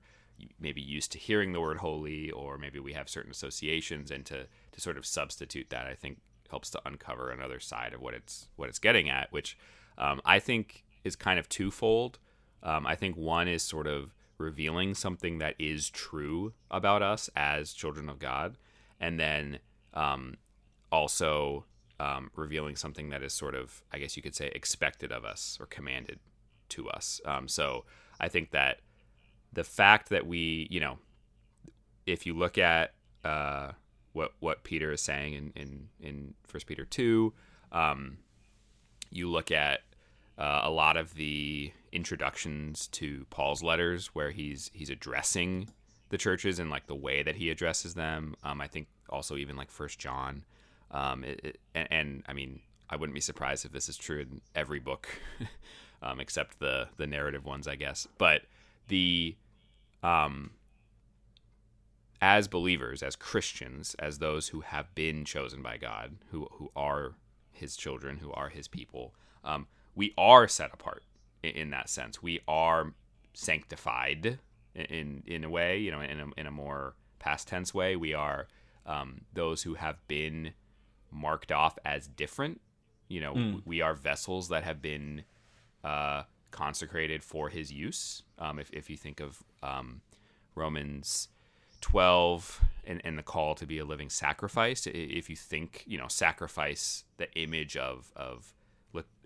maybe 0.59 0.81
used 0.81 1.11
to 1.11 1.17
hearing 1.17 1.53
the 1.53 1.61
word 1.61 1.77
holy 1.77 2.31
or 2.31 2.57
maybe 2.57 2.79
we 2.79 2.93
have 2.93 3.07
certain 3.07 3.31
associations 3.31 4.11
and 4.11 4.25
to 4.25 4.47
to 4.71 4.81
sort 4.81 4.97
of 4.97 5.05
substitute 5.05 5.69
that 5.69 5.87
I 5.87 5.93
think 5.93 6.19
helps 6.49 6.69
to 6.71 6.81
uncover 6.85 7.31
another 7.31 7.59
side 7.59 7.93
of 7.93 8.01
what 8.01 8.13
it's 8.13 8.49
what 8.55 8.69
it's 8.69 8.79
getting 8.79 9.09
at 9.09 9.31
which 9.31 9.57
um, 9.97 10.21
I 10.25 10.39
think 10.39 10.83
is 11.03 11.15
kind 11.15 11.39
of 11.39 11.49
twofold. 11.49 12.19
Um, 12.63 12.85
I 12.85 12.95
think 12.95 13.15
one 13.15 13.47
is 13.47 13.63
sort 13.63 13.87
of 13.87 14.13
revealing 14.37 14.93
something 14.93 15.37
that 15.39 15.55
is 15.59 15.89
true 15.89 16.53
about 16.69 17.01
us 17.01 17.29
as 17.35 17.73
children 17.73 18.09
of 18.09 18.19
God, 18.19 18.57
and 18.99 19.19
then 19.19 19.59
um, 19.93 20.35
also 20.91 21.65
um, 21.99 22.31
revealing 22.35 22.75
something 22.75 23.09
that 23.09 23.23
is 23.23 23.33
sort 23.33 23.55
of, 23.55 23.83
I 23.91 23.99
guess 23.99 24.17
you 24.17 24.23
could 24.23 24.35
say, 24.35 24.51
expected 24.53 25.11
of 25.11 25.23
us 25.23 25.57
or 25.59 25.65
commanded 25.65 26.19
to 26.69 26.89
us. 26.89 27.21
Um, 27.25 27.47
so 27.47 27.85
I 28.19 28.27
think 28.27 28.51
that 28.51 28.79
the 29.53 29.63
fact 29.63 30.09
that 30.09 30.25
we, 30.25 30.67
you 30.71 30.79
know, 30.79 30.97
if 32.05 32.25
you 32.25 32.33
look 32.33 32.57
at 32.57 32.93
uh, 33.23 33.71
what 34.13 34.33
what 34.39 34.63
Peter 34.63 34.91
is 34.91 35.01
saying 35.01 35.33
in 35.33 35.51
in 35.55 35.89
in 35.99 36.33
First 36.47 36.65
Peter 36.65 36.85
two, 36.85 37.33
um, 37.71 38.17
you 39.11 39.29
look 39.29 39.51
at 39.51 39.81
uh, 40.37 40.61
a 40.63 40.71
lot 40.71 40.97
of 40.97 41.13
the 41.15 41.71
introductions 41.91 42.87
to 42.87 43.25
Paul's 43.29 43.61
letters 43.61 44.07
where 44.07 44.31
he's 44.31 44.71
he's 44.73 44.89
addressing 44.89 45.69
the 46.09 46.17
churches 46.17 46.59
and 46.59 46.69
like 46.69 46.87
the 46.87 46.95
way 46.95 47.21
that 47.23 47.35
he 47.35 47.49
addresses 47.49 47.93
them. 47.93 48.35
Um, 48.43 48.59
I 48.59 48.67
think 48.67 48.87
also 49.09 49.35
even 49.35 49.55
like 49.55 49.69
First 49.69 49.99
John, 49.99 50.43
um, 50.91 51.23
it, 51.23 51.39
it, 51.43 51.59
and, 51.73 51.87
and 51.91 52.23
I 52.27 52.33
mean 52.33 52.61
I 52.91 52.97
wouldn't 52.97 53.15
be 53.15 53.21
surprised 53.21 53.65
if 53.65 53.71
this 53.71 53.87
is 53.87 53.97
true 53.97 54.19
in 54.19 54.41
every 54.53 54.79
book, 54.79 55.07
um, 56.03 56.19
except 56.19 56.59
the 56.59 56.89
the 56.97 57.07
narrative 57.07 57.45
ones, 57.45 57.67
I 57.67 57.75
guess. 57.75 58.07
But 58.17 58.43
the 58.89 59.35
um, 60.03 60.51
as 62.21 62.47
believers, 62.47 63.01
as 63.01 63.15
Christians, 63.15 63.95
as 63.97 64.19
those 64.19 64.49
who 64.49 64.61
have 64.61 64.93
been 64.93 65.23
chosen 65.23 65.61
by 65.63 65.77
God, 65.77 66.17
who 66.31 66.47
who 66.51 66.69
are 66.75 67.13
His 67.51 67.77
children, 67.77 68.17
who 68.17 68.31
are 68.33 68.49
His 68.49 68.67
people, 68.67 69.15
um, 69.45 69.67
we 69.95 70.13
are 70.17 70.47
set 70.47 70.73
apart 70.73 71.03
in, 71.41 71.51
in 71.51 71.69
that 71.71 71.89
sense. 71.89 72.21
We 72.21 72.41
are 72.47 72.93
sanctified 73.33 74.39
in 74.75 75.23
in, 75.25 75.43
a 75.45 75.49
way, 75.49 75.77
you 75.79 75.91
know, 75.91 76.01
in 76.01 76.19
a, 76.19 76.27
in 76.37 76.45
a 76.45 76.51
more 76.51 76.95
past 77.19 77.47
tense 77.47 77.73
way. 77.73 77.95
We 77.95 78.13
are 78.13 78.47
um, 78.85 79.21
those 79.33 79.63
who 79.63 79.75
have 79.75 80.05
been 80.07 80.53
marked 81.11 81.51
off 81.51 81.77
as 81.85 82.07
different. 82.07 82.61
You 83.07 83.21
know, 83.21 83.33
we 83.65 83.81
are 83.81 83.93
vessels 83.93 84.47
that 84.49 84.63
have 84.63 84.81
been 84.81 85.23
uh, 85.83 86.23
consecrated 86.51 87.23
for 87.23 87.49
His 87.49 87.71
use. 87.71 88.23
Um, 88.39 88.59
if 88.59 88.69
if 88.71 88.89
you 88.89 88.97
think 88.97 89.19
of 89.19 89.43
um, 89.61 90.01
Romans 90.55 91.27
12 91.81 92.61
and, 92.85 93.01
and 93.03 93.17
the 93.17 93.23
call 93.23 93.55
to 93.55 93.65
be 93.65 93.79
a 93.79 93.85
living 93.85 94.09
sacrifice 94.09 94.85
if 94.85 95.29
you 95.29 95.35
think 95.35 95.83
you 95.87 95.97
know 95.97 96.07
sacrifice 96.07 97.05
the 97.17 97.31
image 97.33 97.75
of 97.75 98.11
of 98.15 98.53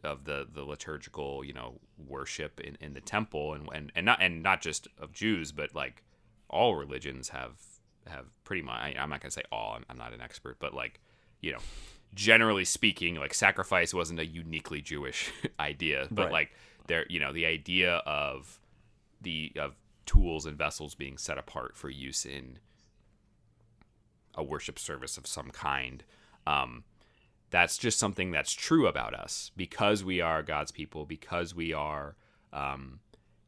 of 0.04 0.24
the 0.26 0.48
the 0.54 0.62
liturgical 0.64 1.44
you 1.44 1.52
know 1.52 1.80
worship 1.98 2.60
in, 2.60 2.78
in 2.80 2.94
the 2.94 3.02
temple 3.02 3.54
and, 3.56 3.68
and 3.74 3.92
and 3.96 4.06
not 4.06 4.22
and 4.22 4.44
not 4.44 4.62
just 4.62 4.88
of 5.00 5.12
Jews 5.12 5.52
but 5.52 5.74
like 5.74 6.04
all 6.48 6.76
religions 6.76 7.30
have 7.30 7.60
have 8.06 8.26
pretty 8.44 8.62
much 8.62 8.80
I- 8.80 8.96
I'm 9.00 9.10
not 9.10 9.20
gonna 9.22 9.32
say 9.32 9.42
all 9.52 9.74
I'm, 9.74 9.86
I'm 9.90 9.98
not 9.98 10.14
an 10.14 10.22
expert 10.22 10.58
but 10.60 10.76
like 10.76 11.00
you 11.46 11.52
know 11.54 11.60
generally 12.14 12.66
speaking 12.66 13.16
like 13.16 13.34
sacrifice 13.34 13.94
wasn't 13.94 14.20
a 14.20 14.26
uniquely 14.26 14.82
Jewish 14.82 15.32
idea 15.60 16.08
but 16.12 16.24
Right. 16.26 16.32
like 16.32 16.52
there 16.88 17.06
you 17.10 17.20
know 17.20 17.32
the 17.34 17.46
idea 17.46 17.96
of 18.06 18.60
the 19.22 19.52
of 19.58 19.76
tools 20.06 20.46
and 20.46 20.58
vessels 20.58 20.96
being 20.96 21.18
set 21.18 21.38
apart 21.38 21.76
for 21.76 21.90
use 21.90 22.26
in 22.26 22.60
a 24.36 24.44
worship 24.44 24.78
service 24.78 25.18
of 25.18 25.26
some 25.26 25.50
kind. 25.50 26.04
Um, 26.46 26.84
that's 27.50 27.78
just 27.78 27.98
something 27.98 28.32
that's 28.32 28.54
true 28.54 28.86
about 28.88 29.14
us 29.14 29.52
because 29.56 30.04
we 30.04 30.22
are 30.22 30.44
God's 30.44 30.72
people, 30.72 31.06
because 31.06 31.56
we 31.56 31.74
are, 31.74 32.16
um, 32.52 33.00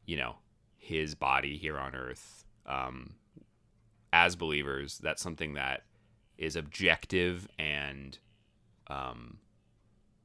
you 0.06 0.16
know, 0.16 0.36
His 0.78 1.14
body 1.14 1.58
here 1.58 1.78
on 1.78 1.94
earth. 1.94 2.44
Um, 2.66 3.14
as 4.12 4.34
believers, 4.34 4.98
that's 4.98 5.22
something 5.22 5.54
that 5.54 5.82
is 6.38 6.56
objective 6.56 7.48
and 7.58 8.18
um, 8.86 9.38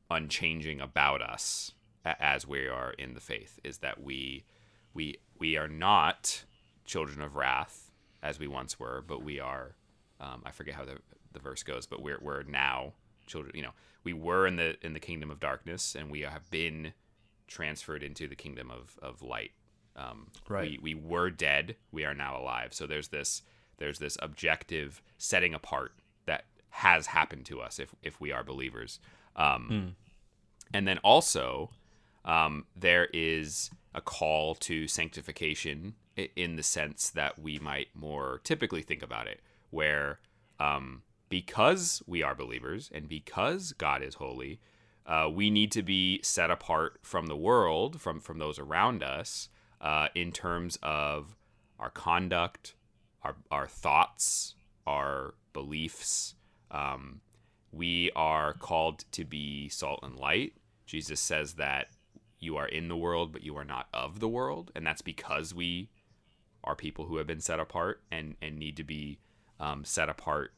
unchanging 0.10 0.80
about 0.80 1.21
us 1.21 1.73
as 2.06 2.47
we 2.47 2.67
are 2.67 2.91
in 2.91 3.13
the 3.13 3.19
faith. 3.19 3.60
Is 3.63 3.80
that 3.80 4.02
we 4.02 4.45
we 4.93 5.17
we 5.38 5.58
are 5.58 5.67
not 5.67 6.45
children 6.86 7.21
of 7.21 7.36
wrath 7.36 7.91
as 8.21 8.39
we 8.39 8.47
once 8.47 8.80
were, 8.80 9.04
but 9.06 9.23
we 9.23 9.39
are. 9.39 9.76
Um, 10.19 10.43
I 10.45 10.52
forget 10.52 10.76
how 10.76 10.86
the 10.86 10.99
the 11.34 11.39
verse 11.39 11.63
goes, 11.63 11.86
but 11.86 12.02
we're 12.02 12.19
we're 12.21 12.43
now 12.43 12.93
children. 13.28 13.56
You 13.56 13.63
know, 13.63 13.73
we 14.04 14.13
were 14.13 14.47
in 14.47 14.56
the 14.56 14.76
in 14.86 14.93
the 14.93 14.99
kingdom 14.99 15.32
of 15.32 15.39
darkness, 15.39 15.95
and 15.95 16.12
we 16.12 16.21
have 16.21 16.49
been 16.49 16.93
transferred 17.47 18.04
into 18.04 18.28
the 18.28 18.36
kingdom 18.36 18.71
of 18.71 18.97
of 19.02 19.21
light. 19.21 19.52
Um, 19.95 20.28
Right. 20.47 20.80
We 20.82 20.95
we 20.95 21.02
were 21.02 21.30
dead. 21.30 21.76
We 21.91 22.06
are 22.06 22.13
now 22.13 22.39
alive. 22.39 22.73
So 22.73 22.88
there's 22.88 23.10
this 23.10 23.41
there's 23.78 23.99
this 23.99 24.17
objective 24.21 25.02
setting 25.17 25.54
apart 25.54 25.93
has 26.77 27.07
happened 27.07 27.45
to 27.45 27.62
us 27.62 27.79
if 27.79 27.93
if 28.01 28.19
we 28.19 28.31
are 28.31 28.43
believers. 28.43 28.99
Um, 29.36 29.95
And 30.73 30.88
then 30.88 30.97
also, 31.03 31.69
um, 32.25 32.65
there 32.75 33.07
is 33.13 33.69
a 33.93 34.01
call 34.01 34.55
to 34.55 34.88
sanctification 34.88 35.93
in 36.36 36.55
the 36.55 36.63
sense 36.63 37.12
that 37.12 37.38
we 37.38 37.59
might 37.59 37.89
more 37.93 38.39
typically 38.43 38.81
think 38.81 39.03
about 39.03 39.27
it, 39.27 39.39
where 39.69 40.19
um, 40.59 41.03
because 41.29 42.01
we 42.07 42.23
are 42.23 42.33
believers 42.36 42.89
and 42.93 43.07
because 43.07 43.73
God 43.73 44.01
is 44.01 44.15
holy, 44.15 44.59
uh, 45.05 45.29
we 45.31 45.49
need 45.51 45.71
to 45.73 45.83
be 45.83 46.21
set 46.23 46.49
apart 46.49 46.97
from 47.03 47.27
the 47.27 47.36
world, 47.36 48.01
from 48.01 48.19
from 48.19 48.39
those 48.39 48.57
around 48.57 49.03
us, 49.03 49.49
uh, 49.81 50.07
in 50.15 50.31
terms 50.31 50.79
of 50.81 51.36
our 51.77 51.91
conduct, 51.91 52.73
our 53.21 53.36
our 53.51 53.67
thoughts, 53.67 54.55
our 54.88 55.36
beliefs. 55.53 56.36
Um, 56.73 57.21
we 57.71 58.12
are 58.15 58.53
called 58.53 59.05
to 59.13 59.23
be 59.23 59.69
salt 59.69 59.99
and 60.03 60.17
light. 60.17 60.53
Jesus 60.86 61.19
says 61.19 61.53
that 61.53 61.88
you 62.39 62.57
are 62.57 62.67
in 62.67 62.89
the 62.89 62.97
world, 62.97 63.31
but 63.31 63.43
you 63.43 63.55
are 63.57 63.63
not 63.63 63.88
of 63.93 64.19
the 64.19 64.27
world, 64.27 64.71
and 64.75 64.86
that's 64.86 65.01
because 65.01 65.53
we 65.53 65.89
are 66.63 66.75
people 66.75 67.05
who 67.05 67.17
have 67.17 67.27
been 67.27 67.39
set 67.39 67.59
apart 67.59 68.01
and 68.12 68.36
and 68.41 68.57
need 68.57 68.77
to 68.77 68.83
be 68.83 69.19
um, 69.59 69.86
set 69.86 70.09
apart. 70.09 70.51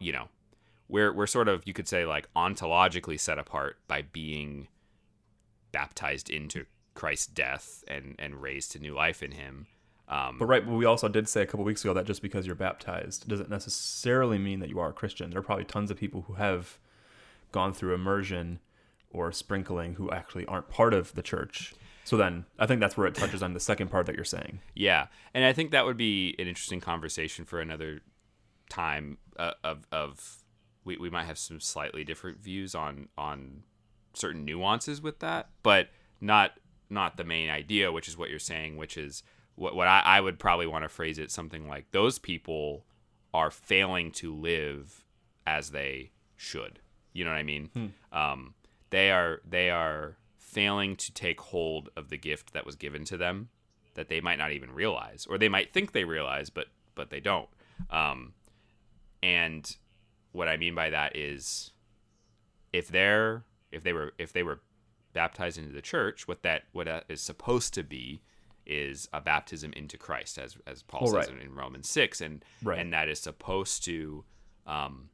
You 0.00 0.12
know, 0.12 0.28
we're 0.88 1.12
we're 1.12 1.26
sort 1.26 1.48
of 1.48 1.62
you 1.66 1.72
could 1.72 1.88
say 1.88 2.04
like 2.04 2.28
ontologically 2.34 3.18
set 3.18 3.38
apart 3.38 3.78
by 3.86 4.02
being 4.02 4.68
baptized 5.72 6.30
into 6.30 6.66
Christ's 6.94 7.26
death 7.26 7.84
and 7.88 8.16
and 8.18 8.42
raised 8.42 8.72
to 8.72 8.78
new 8.78 8.94
life 8.94 9.22
in 9.22 9.32
Him. 9.32 9.66
Um, 10.08 10.38
But 10.38 10.46
right, 10.46 10.64
but 10.64 10.74
we 10.74 10.84
also 10.84 11.08
did 11.08 11.28
say 11.28 11.42
a 11.42 11.46
couple 11.46 11.64
weeks 11.64 11.82
ago 11.84 11.94
that 11.94 12.04
just 12.04 12.22
because 12.22 12.46
you're 12.46 12.54
baptized 12.54 13.28
doesn't 13.28 13.50
necessarily 13.50 14.38
mean 14.38 14.60
that 14.60 14.68
you 14.68 14.78
are 14.78 14.90
a 14.90 14.92
Christian. 14.92 15.30
There 15.30 15.38
are 15.40 15.42
probably 15.42 15.64
tons 15.64 15.90
of 15.90 15.96
people 15.96 16.22
who 16.22 16.34
have 16.34 16.78
gone 17.52 17.72
through 17.72 17.94
immersion 17.94 18.60
or 19.10 19.32
sprinkling 19.32 19.94
who 19.94 20.10
actually 20.10 20.44
aren't 20.46 20.68
part 20.68 20.92
of 20.92 21.14
the 21.14 21.22
church. 21.22 21.72
So 22.04 22.18
then 22.18 22.44
I 22.58 22.66
think 22.66 22.80
that's 22.80 22.96
where 22.96 23.06
it 23.06 23.14
touches 23.14 23.42
on 23.42 23.54
the 23.54 23.60
second 23.60 23.88
part 23.88 24.04
that 24.06 24.14
you're 24.14 24.24
saying. 24.24 24.60
Yeah, 24.74 25.06
and 25.32 25.44
I 25.44 25.54
think 25.54 25.70
that 25.70 25.86
would 25.86 25.96
be 25.96 26.34
an 26.38 26.46
interesting 26.46 26.80
conversation 26.80 27.44
for 27.46 27.60
another 27.60 28.02
time. 28.68 29.18
Uh, 29.38 29.52
of 29.64 29.86
of 29.90 30.36
we, 30.84 30.96
we 30.98 31.10
might 31.10 31.24
have 31.24 31.38
some 31.38 31.60
slightly 31.60 32.04
different 32.04 32.42
views 32.42 32.74
on 32.74 33.08
on 33.16 33.62
certain 34.12 34.44
nuances 34.44 35.00
with 35.00 35.20
that, 35.20 35.48
but 35.62 35.88
not 36.20 36.52
not 36.90 37.16
the 37.16 37.24
main 37.24 37.48
idea, 37.48 37.90
which 37.90 38.06
is 38.06 38.18
what 38.18 38.28
you're 38.28 38.38
saying, 38.38 38.76
which 38.76 38.98
is 38.98 39.22
what 39.56 39.74
what 39.74 39.88
I, 39.88 40.00
I 40.04 40.20
would 40.20 40.38
probably 40.38 40.66
want 40.66 40.84
to 40.84 40.88
phrase 40.88 41.18
it 41.18 41.30
something 41.30 41.68
like 41.68 41.90
those 41.90 42.18
people 42.18 42.84
are 43.32 43.50
failing 43.50 44.10
to 44.12 44.34
live 44.34 45.04
as 45.46 45.70
they 45.70 46.12
should. 46.36 46.80
You 47.12 47.24
know 47.24 47.30
what 47.30 47.38
I 47.38 47.42
mean? 47.42 47.70
Um, 48.12 48.54
they 48.90 49.10
are 49.10 49.40
they 49.48 49.70
are 49.70 50.16
failing 50.38 50.96
to 50.96 51.12
take 51.12 51.40
hold 51.40 51.88
of 51.96 52.10
the 52.10 52.16
gift 52.16 52.52
that 52.52 52.64
was 52.66 52.76
given 52.76 53.04
to 53.04 53.16
them 53.16 53.48
that 53.94 54.08
they 54.08 54.20
might 54.20 54.38
not 54.38 54.52
even 54.52 54.72
realize, 54.72 55.26
or 55.28 55.38
they 55.38 55.48
might 55.48 55.72
think 55.72 55.92
they 55.92 56.04
realize, 56.04 56.50
but 56.50 56.66
but 56.94 57.10
they 57.10 57.20
don't. 57.20 57.48
Um, 57.90 58.34
and 59.22 59.76
what 60.32 60.48
I 60.48 60.56
mean 60.56 60.74
by 60.74 60.90
that 60.90 61.16
is, 61.16 61.72
if 62.72 62.88
they're 62.88 63.44
if 63.72 63.82
they 63.82 63.92
were 63.92 64.12
if 64.18 64.32
they 64.32 64.42
were 64.42 64.60
baptized 65.12 65.58
into 65.58 65.72
the 65.72 65.82
church, 65.82 66.26
what 66.28 66.42
that 66.42 66.64
what 66.72 66.86
that 66.86 67.04
is 67.08 67.20
supposed 67.20 67.72
to 67.74 67.82
be 67.82 68.22
is 68.66 69.08
a 69.12 69.20
baptism 69.20 69.72
into 69.74 69.96
Christ, 69.98 70.38
as 70.38 70.56
as 70.66 70.82
Paul 70.82 71.00
Oh, 71.04 71.06
says 71.06 71.30
right. 71.30 71.42
in, 71.42 71.54
Romans 71.54 71.88
six, 71.88 72.20
and 72.20 72.44
Right. 72.62 72.78
and 72.78 72.92
that 72.92 73.08
is 73.08 73.20
supposed 73.20 73.84
to, 73.84 74.24
um, 74.66 75.10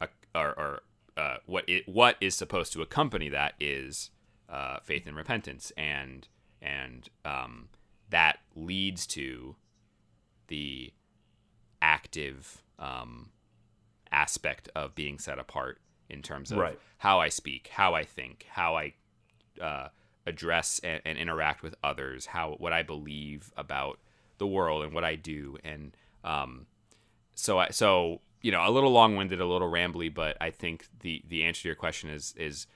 a, 0.00 0.08
or, 0.34 0.58
or 0.58 0.82
uh, 1.16 1.36
what 1.46 1.68
it 1.68 1.88
what 1.88 2.16
is 2.20 2.34
supposed 2.34 2.72
to 2.74 2.82
accompany 2.82 3.28
that 3.28 3.54
is 3.60 4.10
uh, 4.48 4.78
faith 4.82 5.06
and 5.06 5.16
repentance, 5.16 5.72
and 5.76 6.28
and 6.62 7.08
um, 7.24 7.68
that 8.10 8.38
leads 8.54 9.06
to 9.06 9.56
the 10.48 10.92
active 11.82 12.62
um, 12.78 13.30
aspect 14.12 14.68
of 14.74 14.94
being 14.94 15.18
set 15.18 15.38
apart 15.38 15.78
in 16.08 16.22
terms 16.22 16.50
of 16.50 16.58
Right. 16.58 16.78
how 16.98 17.20
I 17.20 17.28
speak, 17.28 17.68
how 17.72 17.94
I 17.94 18.04
think, 18.04 18.46
how 18.50 18.76
I 18.76 18.94
uh, 19.60 19.88
address 20.26 20.80
and, 20.82 21.00
and 21.04 21.18
interact 21.18 21.62
with 21.62 21.74
others, 21.82 22.26
how 22.26 22.56
what 22.58 22.72
I 22.72 22.82
believe 22.82 23.52
about 23.56 23.98
the 24.38 24.46
world 24.46 24.84
and 24.84 24.92
what 24.92 25.04
I 25.04 25.16
do, 25.16 25.58
and 25.64 25.96
um, 26.24 26.66
so 27.34 27.58
I 27.58 27.68
so 27.70 28.20
you 28.42 28.52
know 28.52 28.66
a 28.66 28.70
little 28.70 28.90
long 28.90 29.16
winded, 29.16 29.40
a 29.40 29.46
little 29.46 29.70
rambly, 29.70 30.12
but 30.12 30.36
I 30.40 30.50
think 30.50 30.86
the 31.00 31.22
the 31.28 31.44
answer 31.44 31.62
to 31.62 31.68
your 31.68 31.76
question 31.76 32.10
is 32.10 32.34
is 32.36 32.66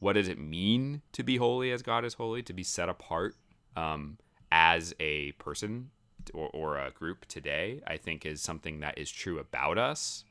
what 0.00 0.12
does 0.12 0.28
it 0.28 0.38
mean 0.38 1.02
to 1.12 1.22
be 1.22 1.36
holy 1.36 1.72
as 1.72 1.82
God 1.82 2.04
is 2.04 2.14
holy, 2.14 2.42
to 2.44 2.52
be 2.52 2.62
set 2.62 2.88
apart 2.88 3.34
um, 3.76 4.18
as 4.52 4.94
a 5.00 5.32
person 5.32 5.90
or, 6.32 6.48
or 6.52 6.78
a 6.78 6.90
group 6.92 7.26
today? 7.26 7.82
I 7.86 7.96
think 7.96 8.24
is 8.24 8.40
something 8.40 8.80
that 8.80 8.96
is 8.96 9.10
true 9.10 9.38
about 9.38 9.76
us 9.76 10.24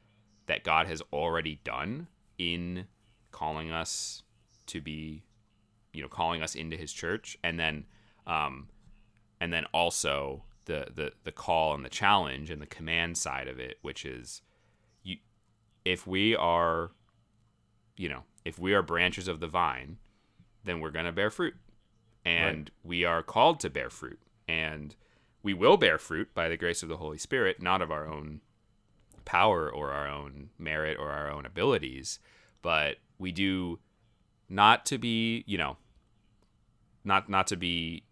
that 0.47 0.63
God 0.63 0.87
has 0.87 1.01
already 1.13 1.59
done 1.63 2.07
in 2.37 2.87
calling 3.31 3.71
us 3.71 4.23
to 4.67 4.81
be, 4.81 5.23
you 5.93 6.01
know, 6.01 6.07
calling 6.07 6.41
us 6.41 6.55
into 6.55 6.77
His 6.77 6.91
church, 6.93 7.37
and 7.43 7.59
then, 7.59 7.85
um, 8.25 8.69
and 9.39 9.51
then 9.51 9.65
also 9.73 10.43
the 10.65 10.87
the 10.93 11.11
the 11.23 11.31
call 11.31 11.73
and 11.73 11.83
the 11.83 11.89
challenge 11.89 12.49
and 12.49 12.61
the 12.61 12.67
command 12.67 13.17
side 13.17 13.47
of 13.47 13.59
it, 13.59 13.77
which 13.81 14.05
is, 14.05 14.41
you, 15.03 15.17
if 15.85 16.05
we 16.05 16.35
are, 16.35 16.91
you 17.95 18.09
know, 18.09 18.23
if 18.45 18.59
we 18.59 18.73
are 18.73 18.81
branches 18.81 19.27
of 19.27 19.39
the 19.39 19.47
vine, 19.47 19.97
then 20.63 20.79
we're 20.79 20.91
gonna 20.91 21.11
bear 21.11 21.29
fruit, 21.29 21.55
and 22.25 22.71
we 22.83 23.03
are 23.03 23.23
called 23.23 23.59
to 23.61 23.69
bear 23.69 23.89
fruit, 23.89 24.19
and 24.47 24.95
we 25.43 25.53
will 25.53 25.77
bear 25.77 25.97
fruit 25.97 26.33
by 26.33 26.49
the 26.49 26.57
grace 26.57 26.83
of 26.83 26.89
the 26.89 26.97
Holy 26.97 27.17
Spirit, 27.17 27.61
not 27.61 27.81
of 27.81 27.91
our 27.91 28.07
own 28.07 28.41
power 29.23 29.69
or 29.69 29.91
our 29.91 30.07
own 30.07 30.49
merit 30.57 30.97
or 30.99 31.11
our 31.11 31.29
own 31.29 31.45
abilities, 31.45 32.19
but 32.61 32.97
we 33.19 33.31
do 33.31 33.79
not 34.49 34.85
to 34.87 34.97
be, 34.97 35.43
you 35.47 35.57
know, 35.57 35.77
not 37.03 37.29
not 37.29 37.47
to 37.47 37.57
be, 37.57 38.03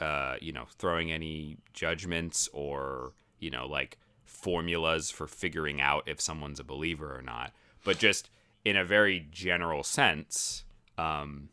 uh, 0.00 0.36
you 0.40 0.52
know, 0.52 0.66
throwing 0.78 1.10
any 1.12 1.58
judgments 1.72 2.48
or 2.52 3.12
you 3.38 3.50
know 3.50 3.66
like 3.66 3.98
formulas 4.24 5.10
for 5.10 5.26
figuring 5.26 5.80
out 5.80 6.04
if 6.06 6.20
someone's 6.20 6.60
a 6.60 6.64
believer 6.64 7.16
or 7.16 7.22
not, 7.22 7.52
but 7.84 7.98
just 7.98 8.30
in 8.64 8.76
a 8.76 8.84
very 8.84 9.26
general 9.30 9.82
sense, 9.82 10.64
um, 10.98 11.48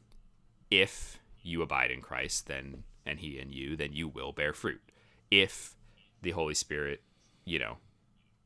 if 0.70 1.20
you 1.42 1.62
abide 1.62 1.92
in 1.92 2.02
Christ, 2.02 2.48
then 2.48 2.84
and 3.06 3.20
He 3.20 3.40
in 3.40 3.52
you, 3.52 3.76
then 3.76 3.94
you 3.94 4.08
will 4.08 4.32
bear 4.32 4.54
fruit. 4.54 4.82
If 5.32 5.76
the 6.22 6.32
Holy 6.32 6.56
Spirit, 6.56 7.02
you 7.46 7.60
know, 7.60 7.78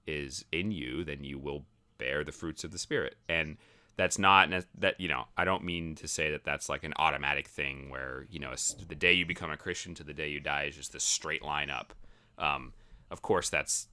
is 0.06 0.46
in 0.52 0.72
you, 0.72 1.04
then 1.04 1.24
you 1.24 1.40
will 1.40 1.66
bear 1.98 2.24
the 2.24 2.32
fruits 2.32 2.64
of 2.64 2.72
the 2.72 2.78
Spirit. 2.78 3.16
And 3.28 3.58
that's 4.00 4.18
not 4.18 4.50
that 4.78 4.98
you 4.98 5.10
know. 5.10 5.26
I 5.36 5.44
don't 5.44 5.66
mean 5.66 5.94
to 5.96 6.08
say 6.08 6.32
that 6.32 6.46
that's 6.46 6.70
like 6.70 6.86
an 6.86 6.94
automatic 6.96 7.50
thing 7.50 7.90
where 7.90 8.26
you 8.30 8.40
know 8.40 8.54
the 8.88 8.96
day 8.96 9.12
you 9.12 9.26
become 9.26 9.52
a 9.52 9.58
Christian 9.58 9.94
to 9.96 10.06
the 10.06 10.14
day 10.14 10.30
you 10.30 10.40
die 10.40 10.64
is 10.64 10.78
just 10.78 10.94
this 10.94 11.04
straight 11.04 11.44
line 11.44 11.70
up. 11.70 11.94
Um, 12.38 12.72
of 13.12 13.22
course, 13.22 13.50
that's 13.50 13.90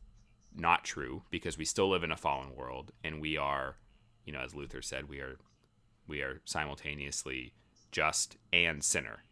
not 0.55 0.85
true 0.85 1.23
because 1.29 1.59
we 1.59 1.65
still 1.65 1.91
live 1.91 2.05
in 2.05 2.13
a 2.13 2.17
fallen 2.17 2.55
world, 2.55 2.93
and 3.03 3.21
we 3.21 3.37
are, 3.37 3.79
you 4.25 4.33
know, 4.33 4.39
as 4.39 4.55
Luther 4.55 4.81
said, 4.81 5.09
we 5.09 5.19
are 5.19 5.39
we 6.07 6.21
are 6.21 6.41
simultaneously 6.45 7.53
just 7.91 8.37
and 8.53 8.85
sinner. 8.85 9.25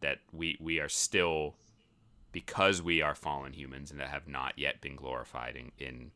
That 0.00 0.18
we 0.32 0.56
we 0.60 0.78
are 0.78 0.88
still 0.88 1.56
because 2.30 2.80
we 2.80 3.02
are 3.02 3.16
fallen 3.16 3.52
humans 3.52 3.90
and 3.90 3.98
that 3.98 4.10
have 4.10 4.28
not 4.28 4.52
yet 4.56 4.80
been 4.80 4.94
glorified 4.94 5.56
in, 5.56 5.72
in 5.84 6.12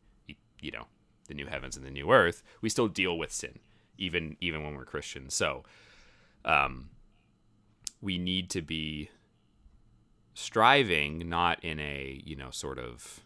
you 0.60 0.70
know 0.70 0.86
the 1.26 1.34
new 1.34 1.46
heavens 1.46 1.76
and 1.76 1.84
the 1.84 1.90
new 1.90 2.12
earth 2.12 2.44
we 2.60 2.68
still 2.68 2.86
deal 2.86 3.18
with 3.18 3.32
sin 3.32 3.58
even 3.98 4.36
even 4.40 4.62
when 4.62 4.74
we're 4.74 4.84
christians 4.84 5.34
so 5.34 5.62
um 6.44 6.90
we 8.00 8.18
need 8.18 8.50
to 8.50 8.62
be 8.62 9.10
striving 10.34 11.28
not 11.28 11.62
in 11.62 11.78
a 11.78 12.20
you 12.24 12.34
know 12.34 12.50
sort 12.50 12.78
of 12.78 13.20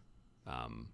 um 0.46 0.88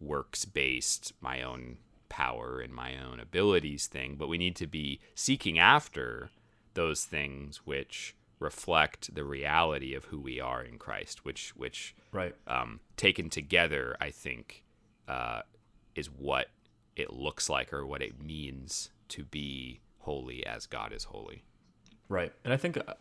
works 0.00 0.44
based 0.44 1.12
my 1.20 1.42
own 1.42 1.78
power 2.08 2.60
and 2.60 2.72
my 2.72 2.92
own 2.98 3.18
abilities 3.18 3.86
thing 3.86 4.14
but 4.16 4.28
we 4.28 4.38
need 4.38 4.54
to 4.54 4.66
be 4.66 5.00
seeking 5.14 5.58
after 5.58 6.30
those 6.74 7.04
things 7.04 7.58
which 7.64 8.14
reflect 8.38 9.14
the 9.14 9.24
reality 9.24 9.94
of 9.94 10.06
who 10.06 10.20
we 10.20 10.40
are 10.40 10.62
in 10.62 10.76
Christ, 10.78 11.24
which 11.24 11.54
which 11.56 11.94
Right. 12.12 12.34
um, 12.46 12.80
taken 12.96 13.30
together, 13.30 13.96
I 14.00 14.10
think, 14.10 14.64
uh, 15.08 15.42
is 15.94 16.10
what 16.10 16.48
it 16.96 17.12
looks 17.12 17.48
like 17.48 17.72
or 17.72 17.86
what 17.86 18.02
it 18.02 18.22
means 18.22 18.90
to 19.08 19.24
be 19.24 19.80
holy 20.00 20.44
as 20.46 20.66
God 20.66 20.92
is 20.92 21.04
holy. 21.04 21.44
Right. 22.08 22.32
And 22.44 22.52
I 22.52 22.56
think 22.56 22.76
uh, 22.76 22.94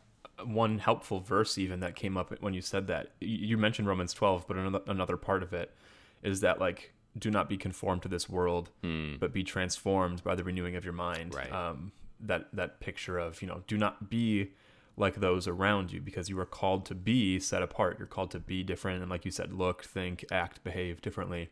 one 0.45 0.79
helpful 0.79 1.19
verse 1.19 1.57
even 1.57 1.79
that 1.81 1.95
came 1.95 2.17
up 2.17 2.33
when 2.41 2.53
you 2.53 2.61
said 2.61 2.87
that 2.87 3.11
you 3.19 3.57
mentioned 3.57 3.87
Romans 3.87 4.13
12, 4.13 4.47
but 4.47 4.57
another 4.57 4.81
another 4.87 5.17
part 5.17 5.43
of 5.43 5.53
it 5.53 5.73
is 6.21 6.39
that 6.41 6.59
like 6.59 6.93
do 7.17 7.29
not 7.29 7.47
be 7.47 7.57
conformed 7.57 8.01
to 8.01 8.07
this 8.07 8.27
world, 8.27 8.71
but 9.19 9.31
be 9.33 9.43
transformed 9.43 10.23
by 10.23 10.33
the 10.33 10.43
renewing 10.43 10.75
of 10.75 10.83
your 10.83 10.93
mind. 10.93 11.35
Right. 11.35 11.51
Um, 11.51 11.91
that 12.19 12.47
that 12.53 12.79
picture 12.79 13.17
of 13.17 13.41
you 13.41 13.47
know 13.47 13.63
do 13.67 13.77
not 13.77 14.09
be 14.09 14.51
like 14.95 15.15
those 15.15 15.47
around 15.47 15.91
you 15.91 15.99
because 15.99 16.29
you 16.29 16.39
are 16.39 16.45
called 16.45 16.85
to 16.85 16.95
be 16.95 17.39
set 17.39 17.61
apart. 17.61 17.97
You're 17.97 18.07
called 18.07 18.31
to 18.31 18.39
be 18.39 18.63
different 18.63 19.01
and 19.01 19.09
like 19.09 19.25
you 19.25 19.31
said, 19.31 19.51
look, 19.51 19.83
think, 19.83 20.23
act, 20.31 20.63
behave 20.63 21.01
differently. 21.01 21.49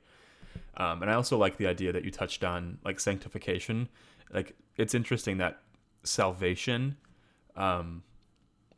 Um, 0.78 1.02
and 1.02 1.12
I 1.12 1.16
also 1.16 1.38
like 1.38 1.58
the 1.58 1.68
idea 1.68 1.92
that 1.92 2.04
you 2.04 2.12
touched 2.12 2.44
on, 2.44 2.78
like 2.84 3.00
sanctification. 3.00 3.90
Like 4.34 4.56
it's 4.78 4.94
interesting 4.94 5.38
that 5.38 5.60
salvation, 6.04 6.98
um, 7.56 8.04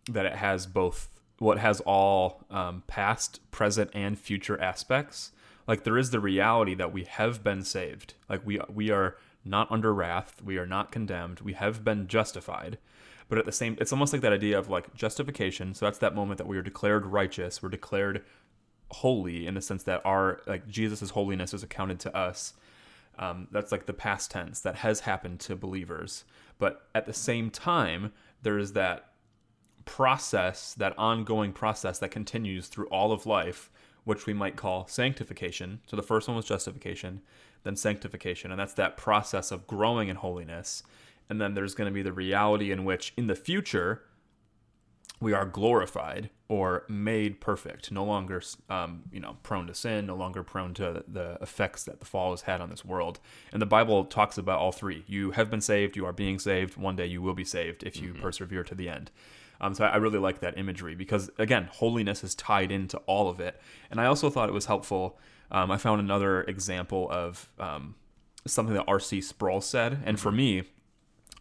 that 0.09 0.25
it 0.25 0.35
has 0.35 0.65
both, 0.65 1.09
what 1.39 1.59
has 1.59 1.79
all 1.81 2.43
um, 2.49 2.83
past, 2.87 3.39
present, 3.51 3.91
and 3.93 4.17
future 4.17 4.59
aspects. 4.61 5.31
Like 5.67 5.83
there 5.83 5.97
is 5.97 6.11
the 6.11 6.19
reality 6.19 6.75
that 6.75 6.91
we 6.91 7.03
have 7.05 7.43
been 7.43 7.63
saved. 7.63 8.15
Like 8.27 8.45
we 8.45 8.59
we 8.73 8.89
are 8.89 9.17
not 9.45 9.71
under 9.71 9.93
wrath. 9.93 10.41
We 10.43 10.57
are 10.57 10.65
not 10.65 10.91
condemned. 10.91 11.41
We 11.41 11.53
have 11.53 11.83
been 11.83 12.07
justified. 12.07 12.77
But 13.29 13.37
at 13.37 13.45
the 13.45 13.51
same, 13.51 13.77
it's 13.79 13.91
almost 13.91 14.13
like 14.13 14.21
that 14.21 14.33
idea 14.33 14.59
of 14.59 14.69
like 14.69 14.93
justification. 14.93 15.73
So 15.73 15.85
that's 15.85 15.99
that 15.99 16.15
moment 16.15 16.37
that 16.37 16.47
we 16.47 16.57
are 16.57 16.61
declared 16.61 17.05
righteous. 17.05 17.63
We're 17.63 17.69
declared 17.69 18.23
holy 18.93 19.45
in 19.47 19.55
the 19.55 19.61
sense 19.61 19.83
that 19.83 20.01
our 20.05 20.41
like 20.47 20.67
Jesus' 20.67 21.09
holiness 21.11 21.53
is 21.53 21.63
accounted 21.63 21.99
to 22.01 22.15
us. 22.15 22.53
Um, 23.19 23.47
that's 23.51 23.71
like 23.71 23.85
the 23.85 23.93
past 23.93 24.31
tense 24.31 24.61
that 24.61 24.77
has 24.77 25.01
happened 25.01 25.39
to 25.41 25.55
believers. 25.55 26.23
But 26.57 26.87
at 26.95 27.05
the 27.05 27.13
same 27.13 27.49
time, 27.51 28.11
there 28.41 28.57
is 28.57 28.73
that 28.73 29.11
process, 29.85 30.73
that 30.75 30.97
ongoing 30.97 31.51
process 31.51 31.99
that 31.99 32.11
continues 32.11 32.67
through 32.67 32.87
all 32.87 33.11
of 33.11 33.25
life, 33.25 33.69
which 34.03 34.25
we 34.25 34.33
might 34.33 34.55
call 34.55 34.87
sanctification. 34.87 35.81
So 35.87 35.95
the 35.95 36.01
first 36.01 36.27
one 36.27 36.37
was 36.37 36.45
justification, 36.45 37.21
then 37.63 37.75
sanctification, 37.75 38.51
and 38.51 38.59
that's 38.59 38.73
that 38.73 38.97
process 38.97 39.51
of 39.51 39.67
growing 39.67 40.09
in 40.09 40.15
holiness. 40.15 40.83
And 41.29 41.39
then 41.39 41.53
there's 41.53 41.75
going 41.75 41.89
to 41.89 41.93
be 41.93 42.01
the 42.01 42.11
reality 42.11 42.71
in 42.71 42.83
which 42.83 43.13
in 43.15 43.27
the 43.27 43.35
future 43.35 44.03
we 45.23 45.33
are 45.33 45.45
glorified 45.45 46.29
or 46.49 46.83
made 46.89 47.39
perfect, 47.39 47.91
no 47.91 48.03
longer, 48.03 48.41
um, 48.69 49.03
you 49.11 49.19
know, 49.19 49.37
prone 49.41 49.65
to 49.67 49.73
sin, 49.73 50.05
no 50.05 50.15
longer 50.15 50.43
prone 50.43 50.73
to 50.73 51.03
the 51.07 51.37
effects 51.41 51.85
that 51.85 51.99
the 51.99 52.05
fall 52.05 52.31
has 52.31 52.41
had 52.41 52.59
on 52.59 52.69
this 52.69 52.83
world. 52.83 53.19
And 53.51 53.61
the 53.61 53.65
Bible 53.65 54.03
talks 54.05 54.37
about 54.37 54.59
all 54.59 54.73
three. 54.73 55.03
You 55.07 55.31
have 55.31 55.49
been 55.49 55.61
saved, 55.61 55.95
you 55.95 56.05
are 56.05 56.13
being 56.13 56.39
saved. 56.39 56.75
One 56.75 56.97
day 56.97 57.05
you 57.05 57.21
will 57.21 57.33
be 57.33 57.45
saved 57.45 57.83
if 57.83 58.01
you 58.01 58.13
persevere 58.13 58.63
to 58.65 58.75
the 58.75 58.89
end. 58.89 59.09
Um, 59.61 59.73
so 59.73 59.85
I 59.85 59.93
I 59.93 59.95
really 59.95 60.19
like 60.19 60.41
that 60.41 60.57
imagery 60.57 60.93
because 60.93 61.31
again, 61.37 61.69
holiness 61.71 62.23
is 62.23 62.35
tied 62.35 62.71
into 62.71 62.97
all 63.05 63.29
of 63.29 63.39
it. 63.39 63.59
And 63.89 64.01
I 64.01 64.05
also 64.05 64.29
thought 64.29 64.49
it 64.49 64.53
was 64.53 64.65
helpful. 64.65 65.17
Um, 65.51 65.71
I 65.71 65.77
found 65.77 66.01
another 66.01 66.43
example 66.43 67.07
of 67.09 67.49
um, 67.57 67.95
something 68.45 68.75
that 68.75 68.85
R.C. 68.87 69.21
Sproul 69.21 69.61
said, 69.61 69.99
and 70.05 70.19
for 70.19 70.31
me, 70.31 70.63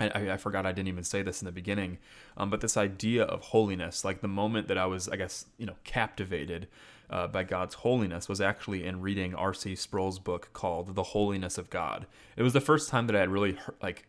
I, 0.01 0.09
I- 0.09 0.33
I 0.33 0.37
forgot 0.37 0.67
I 0.67 0.73
didn't 0.73 0.89
even 0.89 1.05
say 1.05 1.23
this 1.23 1.43
in 1.43 1.47
the 1.47 1.53
beginning, 1.53 1.99
um, 2.37 2.51
but 2.51 2.61
this 2.61 2.77
idea 2.77 3.25
of 3.25 3.41
holiness, 3.43 4.05
like 4.05 4.21
the 4.21 4.29
moment 4.29 4.69
that 4.69 4.79
I 4.79 4.87
was, 4.87 5.09
I 5.09 5.17
guess, 5.17 5.47
you 5.59 5.67
know, 5.67 5.77
captivated 5.85 6.69
uh, 7.11 7.27
by 7.27 7.43
God's 7.45 7.75
holiness, 7.75 8.29
was 8.29 8.41
actually 8.41 8.85
in 8.85 9.01
reading 9.03 9.35
R.C. 9.35 9.75
Sproul's 9.77 10.19
book 10.19 10.49
called 10.55 10.95
"The 10.95 11.03
Holiness 11.03 11.59
of 11.59 11.69
God." 11.71 12.07
It 12.37 12.43
was 12.43 12.53
the 12.55 12.61
first 12.61 12.89
time 12.89 13.07
that 13.09 13.17
I 13.17 13.21
had 13.21 13.29
really 13.29 13.53
heard, 13.53 13.75
like 13.83 14.07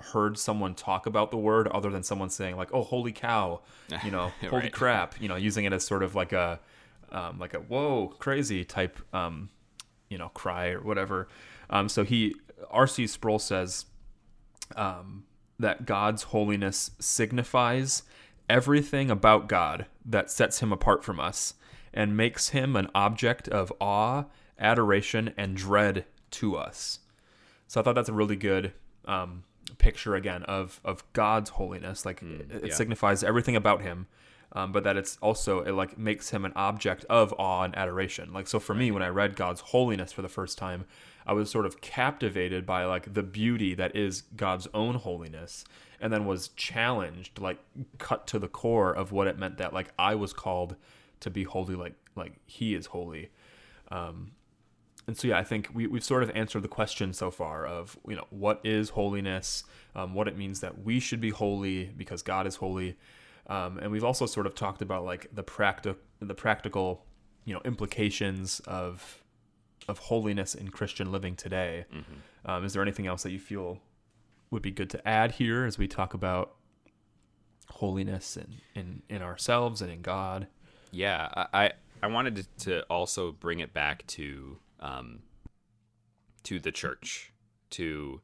heard 0.00 0.36
someone 0.36 0.74
talk 0.74 1.06
about 1.06 1.30
the 1.30 1.36
word 1.36 1.68
other 1.68 1.90
than 1.90 2.02
someone 2.02 2.30
saying 2.30 2.56
like, 2.56 2.70
"Oh, 2.74 2.82
holy 2.82 3.12
cow," 3.12 3.60
you 4.04 4.10
know, 4.10 4.32
"Holy 4.50 4.62
crap," 4.70 5.20
you 5.20 5.28
know, 5.28 5.36
using 5.36 5.64
it 5.66 5.72
as 5.72 5.84
sort 5.84 6.02
of 6.02 6.14
like 6.16 6.32
a 6.32 6.58
um, 7.12 7.38
like 7.38 7.54
a 7.54 7.58
"whoa, 7.60 8.08
crazy" 8.18 8.64
type 8.64 8.98
um, 9.14 9.50
you 10.08 10.18
know 10.18 10.30
cry 10.30 10.70
or 10.70 10.80
whatever. 10.80 11.28
Um, 11.70 11.88
so 11.88 12.02
he 12.02 12.34
R.C. 12.70 13.06
Sproul 13.06 13.38
says 13.38 13.84
um, 14.76 15.24
that 15.58 15.86
God's 15.86 16.24
holiness 16.24 16.92
signifies 16.98 18.02
everything 18.48 19.10
about 19.10 19.48
God 19.48 19.86
that 20.04 20.30
sets 20.30 20.60
him 20.60 20.72
apart 20.72 21.04
from 21.04 21.20
us 21.20 21.54
and 21.94 22.16
makes 22.16 22.50
him 22.50 22.76
an 22.76 22.88
object 22.94 23.48
of 23.48 23.72
awe, 23.80 24.24
adoration, 24.58 25.32
and 25.36 25.56
dread 25.56 26.04
to 26.32 26.56
us. 26.56 27.00
So 27.66 27.80
I 27.80 27.84
thought 27.84 27.94
that's 27.94 28.08
a 28.08 28.14
really 28.14 28.36
good 28.36 28.72
um, 29.04 29.44
picture 29.78 30.14
again 30.14 30.42
of 30.44 30.80
of 30.84 31.04
God's 31.12 31.50
holiness. 31.50 32.04
Like 32.04 32.22
it, 32.22 32.50
it 32.50 32.66
yeah. 32.66 32.74
signifies 32.74 33.22
everything 33.22 33.56
about 33.56 33.82
Him, 33.82 34.06
um, 34.52 34.72
but 34.72 34.84
that 34.84 34.96
it's 34.96 35.18
also 35.22 35.60
it 35.60 35.72
like 35.72 35.98
makes 35.98 36.30
Him 36.30 36.44
an 36.44 36.52
object 36.54 37.04
of 37.08 37.34
awe 37.38 37.62
and 37.62 37.76
adoration. 37.76 38.32
Like 38.32 38.46
so 38.46 38.58
for 38.58 38.74
me, 38.74 38.90
when 38.90 39.02
I 39.02 39.08
read 39.08 39.36
God's 39.36 39.60
holiness 39.60 40.12
for 40.12 40.22
the 40.22 40.28
first 40.28 40.58
time, 40.58 40.84
I 41.26 41.32
was 41.32 41.50
sort 41.50 41.66
of 41.66 41.80
captivated 41.80 42.66
by 42.66 42.84
like 42.84 43.14
the 43.14 43.22
beauty 43.22 43.74
that 43.74 43.96
is 43.96 44.22
God's 44.36 44.68
own 44.74 44.96
holiness, 44.96 45.64
and 46.00 46.12
then 46.12 46.26
was 46.26 46.48
challenged, 46.48 47.40
like 47.40 47.58
cut 47.98 48.26
to 48.28 48.38
the 48.38 48.48
core 48.48 48.92
of 48.92 49.12
what 49.12 49.26
it 49.26 49.38
meant 49.38 49.58
that 49.58 49.72
like 49.72 49.88
I 49.98 50.14
was 50.14 50.32
called 50.32 50.76
to 51.20 51.30
be 51.30 51.44
holy, 51.44 51.74
like 51.74 51.94
like 52.14 52.34
He 52.44 52.74
is 52.74 52.86
holy. 52.86 53.30
Um, 53.90 54.32
and 55.06 55.16
so 55.16 55.28
yeah, 55.28 55.38
I 55.38 55.44
think 55.44 55.70
we, 55.74 55.86
we've 55.86 56.04
sort 56.04 56.22
of 56.22 56.30
answered 56.30 56.62
the 56.62 56.68
question 56.68 57.12
so 57.12 57.30
far 57.30 57.66
of 57.66 57.98
you 58.06 58.16
know 58.16 58.26
what 58.30 58.60
is 58.64 58.90
holiness, 58.90 59.64
um, 59.94 60.14
what 60.14 60.28
it 60.28 60.36
means 60.36 60.60
that 60.60 60.84
we 60.84 61.00
should 61.00 61.20
be 61.20 61.30
holy 61.30 61.86
because 61.96 62.22
God 62.22 62.46
is 62.46 62.56
holy, 62.56 62.96
um, 63.46 63.78
and 63.78 63.90
we've 63.90 64.04
also 64.04 64.26
sort 64.26 64.46
of 64.46 64.54
talked 64.54 64.82
about 64.82 65.04
like 65.04 65.26
the 65.32 65.42
practical 65.42 65.96
the 66.20 66.34
practical 66.34 67.04
you 67.44 67.54
know 67.54 67.60
implications 67.64 68.60
of 68.60 69.22
of 69.88 69.98
holiness 69.98 70.54
in 70.54 70.68
Christian 70.68 71.10
living 71.10 71.34
today. 71.34 71.84
Um, 72.44 72.64
is 72.64 72.72
there 72.72 72.82
anything 72.82 73.06
else 73.06 73.22
that 73.24 73.32
you 73.32 73.40
feel 73.40 73.78
would 74.50 74.62
be 74.62 74.70
good 74.70 74.90
to 74.90 75.08
add 75.08 75.32
here 75.32 75.64
as 75.64 75.78
we 75.78 75.88
talk 75.88 76.14
about 76.14 76.54
holiness 77.68 78.36
in 78.36 78.60
in, 78.74 79.02
in 79.08 79.22
ourselves 79.22 79.82
and 79.82 79.90
in 79.90 80.02
God? 80.02 80.46
Yeah, 80.92 81.28
I 81.52 81.72
I 82.02 82.06
wanted 82.08 82.36
to, 82.36 82.44
to 82.64 82.82
also 82.84 83.32
bring 83.32 83.60
it 83.60 83.72
back 83.72 84.06
to 84.08 84.58
um 84.80 85.20
to 86.44 86.58
the 86.58 86.72
church 86.72 87.32
to 87.70 88.20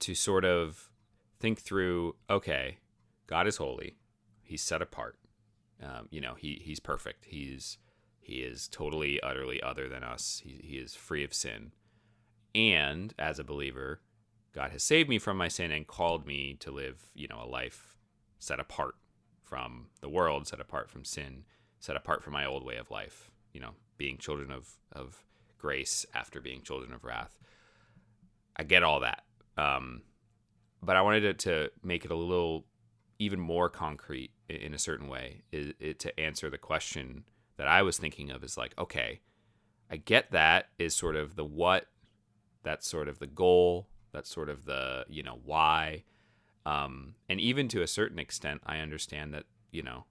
to 0.00 0.14
sort 0.14 0.44
of 0.44 0.90
think 1.40 1.60
through. 1.60 2.14
Okay, 2.30 2.78
God 3.26 3.46
is 3.46 3.56
holy. 3.56 3.96
He's 4.52 4.60
set 4.60 4.82
apart. 4.82 5.16
Um, 5.82 6.08
you 6.10 6.20
know, 6.20 6.34
he 6.34 6.60
he's 6.62 6.78
perfect. 6.78 7.24
He's 7.24 7.78
he 8.20 8.40
is 8.40 8.68
totally 8.68 9.18
utterly 9.22 9.62
other 9.62 9.88
than 9.88 10.04
us. 10.04 10.42
He 10.44 10.60
he 10.62 10.76
is 10.76 10.94
free 10.94 11.24
of 11.24 11.32
sin. 11.32 11.72
And 12.54 13.14
as 13.18 13.38
a 13.38 13.44
believer, 13.44 14.02
God 14.54 14.70
has 14.72 14.82
saved 14.82 15.08
me 15.08 15.18
from 15.18 15.38
my 15.38 15.48
sin 15.48 15.70
and 15.70 15.86
called 15.86 16.26
me 16.26 16.54
to 16.60 16.70
live, 16.70 17.08
you 17.14 17.28
know, 17.28 17.40
a 17.42 17.48
life 17.48 17.96
set 18.40 18.60
apart 18.60 18.94
from 19.42 19.86
the 20.02 20.10
world, 20.10 20.46
set 20.46 20.60
apart 20.60 20.90
from 20.90 21.06
sin, 21.06 21.44
set 21.80 21.96
apart 21.96 22.22
from 22.22 22.34
my 22.34 22.44
old 22.44 22.62
way 22.62 22.76
of 22.76 22.90
life, 22.90 23.30
you 23.54 23.60
know, 23.60 23.72
being 23.96 24.18
children 24.18 24.50
of, 24.50 24.68
of 24.92 25.24
grace 25.56 26.04
after 26.14 26.42
being 26.42 26.60
children 26.60 26.92
of 26.92 27.04
wrath. 27.04 27.38
I 28.54 28.64
get 28.64 28.82
all 28.82 29.00
that. 29.00 29.22
Um, 29.56 30.02
but 30.82 30.96
I 30.96 31.00
wanted 31.00 31.24
it 31.24 31.38
to 31.38 31.70
make 31.82 32.04
it 32.04 32.10
a 32.10 32.14
little 32.16 32.66
even 33.22 33.38
more 33.38 33.68
concrete 33.68 34.32
in 34.48 34.74
a 34.74 34.78
certain 34.78 35.08
way 35.08 35.42
is 35.52 35.72
it 35.78 36.00
to 36.00 36.18
answer 36.18 36.50
the 36.50 36.58
question 36.58 37.22
that 37.56 37.68
I 37.68 37.82
was 37.82 37.96
thinking 37.96 38.30
of 38.30 38.42
is 38.42 38.56
like, 38.56 38.74
okay, 38.76 39.20
I 39.88 39.96
get 39.96 40.32
that 40.32 40.66
is 40.78 40.94
sort 40.94 41.14
of 41.14 41.36
the 41.36 41.44
what, 41.44 41.86
that's 42.64 42.88
sort 42.88 43.08
of 43.08 43.20
the 43.20 43.28
goal, 43.28 43.86
that's 44.12 44.28
sort 44.28 44.48
of 44.48 44.64
the, 44.64 45.04
you 45.08 45.22
know, 45.22 45.38
why. 45.44 46.02
Um, 46.66 47.14
and 47.28 47.40
even 47.40 47.68
to 47.68 47.82
a 47.82 47.86
certain 47.86 48.18
extent, 48.18 48.60
I 48.66 48.78
understand 48.78 49.32
that, 49.34 49.44
you 49.70 49.84
know, 49.84 50.06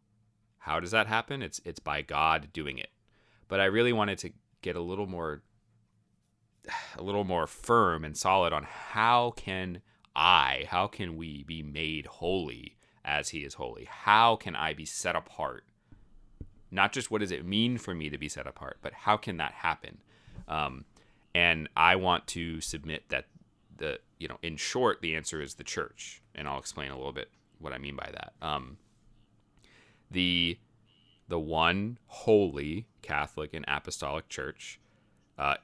how 0.60 0.80
does 0.80 0.92
that 0.92 1.08
happen? 1.08 1.42
It's 1.42 1.60
it's 1.66 1.80
by 1.80 2.04
God 2.04 2.50
doing 2.54 2.78
it. 2.78 2.92
But 3.48 3.60
I 3.60 3.66
really 3.66 3.94
wanted 3.94 4.20
to 4.20 4.32
get 4.62 4.76
a 4.76 4.82
little 4.82 5.08
more 5.08 5.42
a 6.98 7.04
little 7.04 7.26
more 7.26 7.48
firm 7.48 8.06
and 8.06 8.16
solid 8.16 8.54
on 8.54 8.64
how 8.64 9.34
can 9.36 9.82
I, 10.16 10.68
how 10.70 10.88
can 10.88 11.18
we 11.18 11.44
be 11.44 11.64
made 11.64 12.06
holy 12.06 12.78
as 13.04 13.30
he 13.30 13.40
is 13.40 13.56
holy? 13.56 13.86
How 13.86 14.36
can 14.36 14.56
I 14.56 14.74
be 14.74 14.86
set 14.86 15.16
apart? 15.16 15.64
Not 16.70 16.94
just 16.94 17.12
what 17.12 17.22
does 17.22 17.32
it 17.32 17.46
mean 17.46 17.78
for 17.78 17.94
me 17.94 18.10
to 18.10 18.18
be 18.18 18.30
set 18.30 18.48
apart, 18.48 18.78
but 18.82 18.94
how 18.94 19.18
can 19.18 19.38
that 19.38 19.52
happen? 19.52 19.98
Um, 20.48 20.86
and 21.36 21.70
I 21.76 21.96
want 21.96 22.28
to 22.28 22.62
submit 22.62 23.04
that 23.10 23.26
the 23.78 24.00
you 24.20 24.28
know 24.28 24.38
in 24.44 24.58
short 24.58 25.02
the 25.02 25.16
answer 25.16 25.42
is 25.42 25.56
the 25.56 25.64
church, 25.64 26.22
and 26.36 26.48
I'll 26.48 26.60
explain 26.60 26.92
a 26.92 26.96
little 26.96 27.12
bit 27.12 27.30
what 27.60 27.74
I 27.74 27.78
mean 27.78 27.96
by 27.96 28.10
that. 28.12 28.34
Um, 28.42 28.78
the 30.10 30.58
the 31.28 31.40
one 31.40 31.98
holy 32.08 32.88
Catholic 33.02 33.54
and 33.54 33.66
Apostolic 33.68 34.30
Church, 34.30 34.80
uh, 35.38 35.56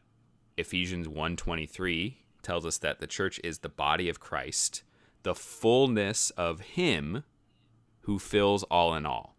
Ephesians 0.57 1.07
1:23 1.07 2.17
tells 2.41 2.65
us 2.65 2.77
that 2.77 2.99
the 2.99 3.07
church 3.07 3.39
is 3.43 3.59
the 3.59 3.69
body 3.69 4.07
of 4.09 4.19
Christ, 4.19 4.83
the 5.28 5.36
fullness 5.36 6.30
of 6.38 6.61
him 6.61 7.25
who 8.03 8.17
fills 8.17 8.63
all 8.63 8.95
in 8.95 9.05
all. 9.05 9.36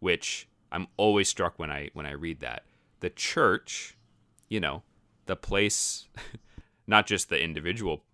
Which 0.00 0.48
I'm 0.72 0.86
always 0.96 1.28
struck 1.28 1.58
when 1.58 1.70
I 1.70 1.90
when 1.92 2.06
I 2.06 2.12
read 2.12 2.40
that. 2.40 2.64
The 3.00 3.10
church, 3.10 3.98
you 4.48 4.58
know, 4.58 4.84
the 5.26 5.36
place 5.36 6.08
not 6.86 7.06
just 7.06 7.28
the 7.28 7.38
individual 7.38 8.04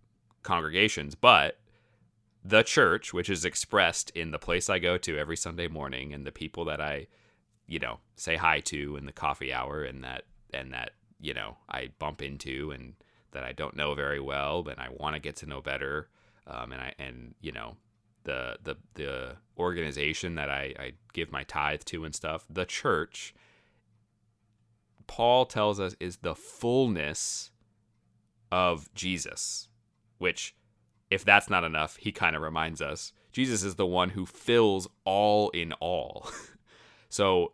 congregations, 0.43 1.15
but 1.15 1.61
the 2.45 2.65
church, 2.65 3.15
which 3.15 3.31
is 3.31 3.45
expressed 3.45 4.11
in 4.11 4.33
the 4.33 4.39
place 4.41 4.69
I 4.69 4.81
go 4.81 4.99
to 4.99 5.17
every 5.17 5.37
Sunday 5.37 5.69
morning 5.69 6.13
and 6.13 6.27
the 6.27 6.33
people 6.33 6.65
that 6.65 6.81
I, 6.81 7.07
you 7.69 7.79
know, 7.79 8.01
say 8.17 8.35
hi 8.35 8.59
to 8.63 8.97
in 8.97 9.07
the 9.07 9.13
coffee 9.13 9.53
hour 9.53 9.85
and 9.85 10.03
that 10.03 10.25
and 10.53 10.73
that, 10.73 10.95
you 11.21 11.33
know, 11.33 11.59
I 11.69 11.91
bump 12.01 12.23
into 12.23 12.73
and 12.73 12.95
that 13.31 13.45
I 13.45 13.53
don't 13.53 13.77
know 13.77 13.95
very 13.95 14.19
well, 14.19 14.65
but 14.65 14.81
I 14.81 14.89
want 14.91 15.15
to 15.15 15.21
get 15.21 15.37
to 15.37 15.47
know 15.47 15.61
better. 15.61 16.09
Um, 16.49 16.73
and 16.73 16.81
I 16.81 16.95
and 16.99 17.35
you 17.41 17.53
know, 17.53 17.77
the 18.25 18.57
the 18.63 18.77
the 18.95 19.37
organization 19.59 20.37
that 20.37 20.51
I, 20.51 20.75
I 20.79 20.93
give 21.13 21.31
my 21.31 21.45
tithe 21.45 21.83
to 21.87 22.05
and 22.05 22.15
stuff, 22.15 22.47
the 22.49 22.65
church, 22.65 23.35
Paul 25.07 25.47
tells 25.47 25.79
us 25.79 25.95
is 26.01 26.19
the 26.19 26.35
fullness 26.35 27.51
of 28.51 28.93
Jesus, 28.95 29.69
which 30.19 30.55
if 31.11 31.25
that's 31.25 31.51
not 31.51 31.65
enough, 31.65 31.97
he 31.97 32.13
kind 32.13 32.37
of 32.37 32.43
reminds 32.43 32.83
us 32.83 33.13
Jesus 33.33 33.63
is 33.63 33.77
the 33.77 33.87
one 33.87 34.11
who 34.11 34.27
fills 34.27 34.89
all 35.05 35.51
in 35.51 35.73
all. 35.75 36.31
so 37.09 37.53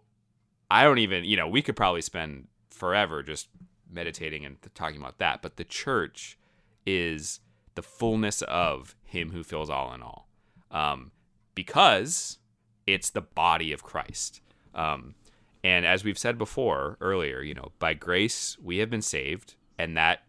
I 0.70 0.84
don't 0.84 0.98
even, 0.98 1.24
you 1.24 1.36
know, 1.36 1.48
we 1.48 1.62
could 1.62 1.76
probably 1.76 2.02
spend 2.02 2.48
forever 2.70 3.22
just 3.22 3.48
meditating 3.90 4.44
and 4.44 4.56
talking 4.74 5.00
about 5.00 5.18
that, 5.18 5.42
but 5.42 5.56
the 5.56 5.64
church 5.64 6.38
is 6.86 7.40
the 7.74 7.82
fullness 7.82 8.42
of 8.42 8.94
him 9.04 9.30
who 9.30 9.42
fills 9.42 9.70
all 9.70 9.92
in 9.94 10.02
all. 10.02 10.28
Um, 10.70 11.12
because 11.54 12.38
it's 12.86 13.10
the 13.10 13.20
body 13.20 13.72
of 13.72 13.82
Christ. 13.82 14.40
Um, 14.74 15.14
and 15.62 15.86
as 15.86 16.04
we've 16.04 16.18
said 16.18 16.36
before 16.36 16.96
earlier, 17.00 17.40
you 17.40 17.54
know, 17.54 17.72
by 17.78 17.94
grace 17.94 18.56
we 18.62 18.78
have 18.78 18.90
been 18.90 19.02
saved, 19.02 19.54
and 19.78 19.96
that 19.96 20.24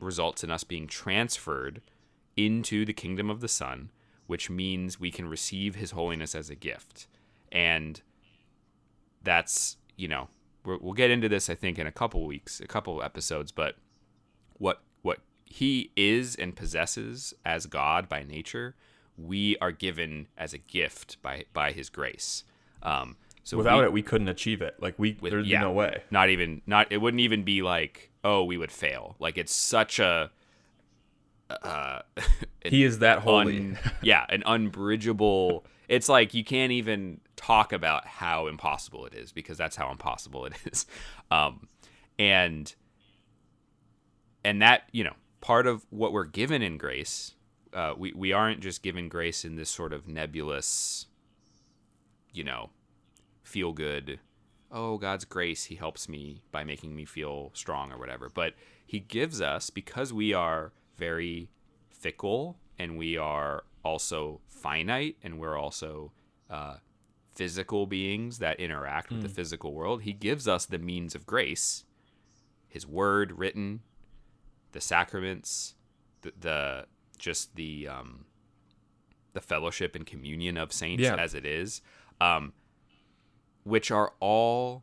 results 0.00 0.42
in 0.42 0.50
us 0.50 0.64
being 0.64 0.86
transferred 0.86 1.80
into 2.36 2.84
the 2.84 2.92
kingdom 2.92 3.30
of 3.30 3.40
the 3.40 3.48
Son, 3.48 3.90
which 4.26 4.50
means 4.50 4.98
we 4.98 5.10
can 5.10 5.28
receive 5.28 5.74
His 5.74 5.92
holiness 5.92 6.34
as 6.34 6.50
a 6.50 6.54
gift. 6.54 7.06
And 7.52 8.00
that's, 9.22 9.76
you 9.96 10.08
know, 10.08 10.28
we're, 10.64 10.78
we'll 10.78 10.94
get 10.94 11.10
into 11.10 11.28
this, 11.28 11.50
I 11.50 11.54
think, 11.54 11.78
in 11.78 11.86
a 11.86 11.92
couple 11.92 12.24
weeks, 12.26 12.60
a 12.60 12.66
couple 12.66 13.02
episodes, 13.02 13.52
but 13.52 13.76
what 14.54 14.82
He 15.52 15.90
is 15.96 16.36
and 16.36 16.54
possesses 16.54 17.34
as 17.44 17.66
God 17.66 18.08
by 18.08 18.22
nature, 18.22 18.76
we 19.18 19.56
are 19.58 19.72
given 19.72 20.28
as 20.38 20.54
a 20.54 20.58
gift 20.58 21.20
by 21.22 21.44
by 21.52 21.72
His 21.72 21.90
grace. 21.90 22.44
Um, 22.82 23.16
so 23.42 23.56
Without 23.58 23.80
we- 23.80 23.84
it, 23.86 23.92
we 23.92 24.02
couldn't 24.02 24.28
achieve 24.28 24.62
it. 24.62 24.76
Like 24.80 24.94
we, 24.96 25.18
with- 25.20 25.32
there'd 25.32 25.46
yeah, 25.46 25.58
be 25.58 25.64
no 25.64 25.72
way. 25.72 26.02
Not 26.10 26.30
even 26.30 26.62
not 26.66 26.86
it 26.90 26.98
wouldn't 26.98 27.20
even 27.20 27.42
be 27.42 27.62
like, 27.62 28.10
oh, 28.22 28.44
we 28.44 28.56
would 28.56 28.70
fail. 28.72 29.16
Like 29.18 29.36
it's 29.36 29.52
such 29.52 29.98
a 29.98 30.30
uh 31.50 32.00
He 32.64 32.84
is 32.84 33.00
that 33.00 33.18
holy. 33.18 33.56
un- 33.58 33.78
yeah, 34.02 34.24
an 34.28 34.42
unbridgeable 34.46 35.64
it's 35.88 36.08
like 36.08 36.32
you 36.34 36.44
can't 36.44 36.70
even 36.70 37.20
talk 37.34 37.72
about 37.72 38.06
how 38.06 38.46
impossible 38.46 39.04
it 39.06 39.14
is 39.14 39.32
because 39.32 39.58
that's 39.58 39.74
how 39.74 39.90
impossible 39.90 40.46
it 40.46 40.52
is. 40.64 40.86
Um 41.32 41.66
and 42.20 42.72
and 44.44 44.62
that, 44.62 44.82
you 44.92 45.04
know, 45.04 45.14
part 45.40 45.66
of 45.66 45.86
what 45.90 46.12
we're 46.12 46.24
given 46.24 46.62
in 46.62 46.78
grace 46.78 47.34
uh, 47.72 47.94
we 47.96 48.12
we 48.12 48.32
aren't 48.32 48.60
just 48.60 48.82
given 48.82 49.08
grace 49.08 49.44
in 49.44 49.56
this 49.56 49.70
sort 49.70 49.92
of 49.92 50.08
nebulous, 50.08 51.06
you 52.32 52.44
know, 52.44 52.70
feel 53.42 53.72
good. 53.72 54.18
Oh, 54.72 54.98
God's 54.98 55.24
grace, 55.24 55.64
He 55.64 55.76
helps 55.76 56.08
me 56.08 56.42
by 56.52 56.64
making 56.64 56.94
me 56.94 57.04
feel 57.04 57.50
strong 57.54 57.92
or 57.92 57.98
whatever. 57.98 58.28
But 58.32 58.54
He 58.86 59.00
gives 59.00 59.40
us 59.40 59.70
because 59.70 60.12
we 60.12 60.32
are 60.32 60.72
very 60.96 61.48
fickle 61.90 62.56
and 62.78 62.96
we 62.96 63.16
are 63.16 63.64
also 63.84 64.40
finite 64.46 65.16
and 65.22 65.38
we're 65.38 65.58
also 65.58 66.12
uh, 66.48 66.76
physical 67.34 67.86
beings 67.86 68.38
that 68.38 68.60
interact 68.60 69.10
with 69.10 69.22
the 69.22 69.28
physical 69.28 69.72
world. 69.74 70.02
He 70.02 70.12
gives 70.12 70.46
us 70.46 70.66
the 70.66 70.78
means 70.78 71.14
of 71.14 71.26
grace, 71.26 71.84
His 72.68 72.86
Word 72.86 73.32
written, 73.38 73.80
the 74.72 74.80
sacraments, 74.80 75.74
the, 76.22 76.32
the 76.38 76.86
just 77.18 77.54
the 77.56 77.88
um, 77.88 78.24
the 79.32 79.40
fellowship 79.40 79.94
and 79.94 80.06
communion 80.06 80.56
of 80.56 80.72
saints 80.72 81.02
Yeah. 81.02 81.14
as 81.16 81.34
it 81.34 81.44
is, 81.46 81.82
um, 82.20 82.52
which 83.64 83.90
are 83.90 84.12
all 84.20 84.82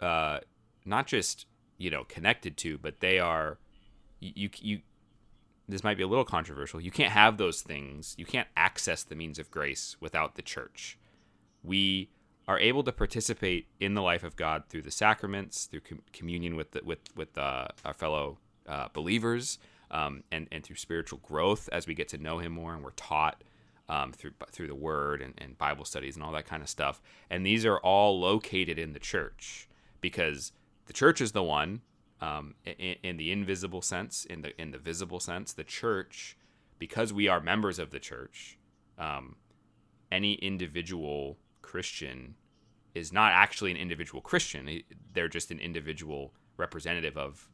uh, 0.00 0.38
not 0.84 1.06
just 1.06 1.46
you 1.76 1.90
know 1.90 2.04
connected 2.04 2.56
to, 2.58 2.78
but 2.78 3.00
they 3.00 3.18
are 3.18 3.58
you, 4.20 4.32
you 4.34 4.50
you. 4.60 4.80
This 5.70 5.84
might 5.84 5.98
be 5.98 6.02
a 6.02 6.06
little 6.08 6.24
controversial. 6.24 6.80
You 6.80 6.90
can't 6.90 7.12
have 7.12 7.36
those 7.36 7.60
things. 7.60 8.14
You 8.16 8.24
can't 8.24 8.48
access 8.56 9.02
the 9.02 9.14
means 9.14 9.38
of 9.38 9.50
grace 9.50 9.96
without 10.00 10.34
the 10.34 10.40
church. 10.42 10.98
We 11.62 12.08
are 12.48 12.58
able 12.58 12.82
to 12.82 12.90
participate 12.90 13.68
in 13.78 13.92
the 13.92 14.00
life 14.00 14.24
of 14.24 14.34
God 14.34 14.64
through 14.68 14.82
the 14.82 14.90
sacraments, 14.90 15.66
through 15.66 15.80
com- 15.80 16.02
communion 16.14 16.56
with 16.56 16.72
the, 16.72 16.80
with 16.82 17.00
with 17.14 17.36
uh, 17.36 17.68
our 17.84 17.92
fellow 17.92 18.38
uh, 18.66 18.88
believers, 18.92 19.58
um, 19.90 20.24
and 20.32 20.48
and 20.50 20.64
through 20.64 20.76
spiritual 20.76 21.20
growth 21.22 21.68
as 21.70 21.86
we 21.86 21.94
get 21.94 22.08
to 22.08 22.18
know 22.18 22.38
Him 22.38 22.52
more, 22.52 22.74
and 22.74 22.82
we're 22.82 22.90
taught 22.92 23.44
um, 23.88 24.12
through 24.12 24.32
through 24.50 24.66
the 24.66 24.74
Word 24.74 25.20
and, 25.20 25.34
and 25.36 25.58
Bible 25.58 25.84
studies 25.84 26.16
and 26.16 26.24
all 26.24 26.32
that 26.32 26.46
kind 26.46 26.62
of 26.62 26.70
stuff. 26.70 27.02
And 27.28 27.44
these 27.44 27.66
are 27.66 27.78
all 27.78 28.18
located 28.18 28.78
in 28.78 28.94
the 28.94 28.98
church 28.98 29.68
because 30.00 30.52
the 30.86 30.94
church 30.94 31.20
is 31.20 31.32
the 31.32 31.42
one 31.42 31.82
um, 32.22 32.54
in, 32.64 32.96
in 33.02 33.16
the 33.18 33.30
invisible 33.30 33.82
sense, 33.82 34.24
in 34.24 34.40
the 34.40 34.58
in 34.60 34.70
the 34.70 34.78
visible 34.78 35.20
sense, 35.20 35.52
the 35.52 35.64
church, 35.64 36.34
because 36.78 37.12
we 37.12 37.28
are 37.28 37.40
members 37.40 37.78
of 37.78 37.90
the 37.90 38.00
church. 38.00 38.56
Um, 38.98 39.36
any 40.10 40.34
individual 40.34 41.36
Christian 41.68 42.34
is 42.94 43.12
not 43.12 43.32
actually 43.32 43.70
an 43.70 43.76
individual 43.76 44.22
Christian. 44.22 44.82
They're 45.12 45.28
just 45.28 45.50
an 45.50 45.58
individual 45.60 46.32
representative 46.56 47.18
of 47.18 47.50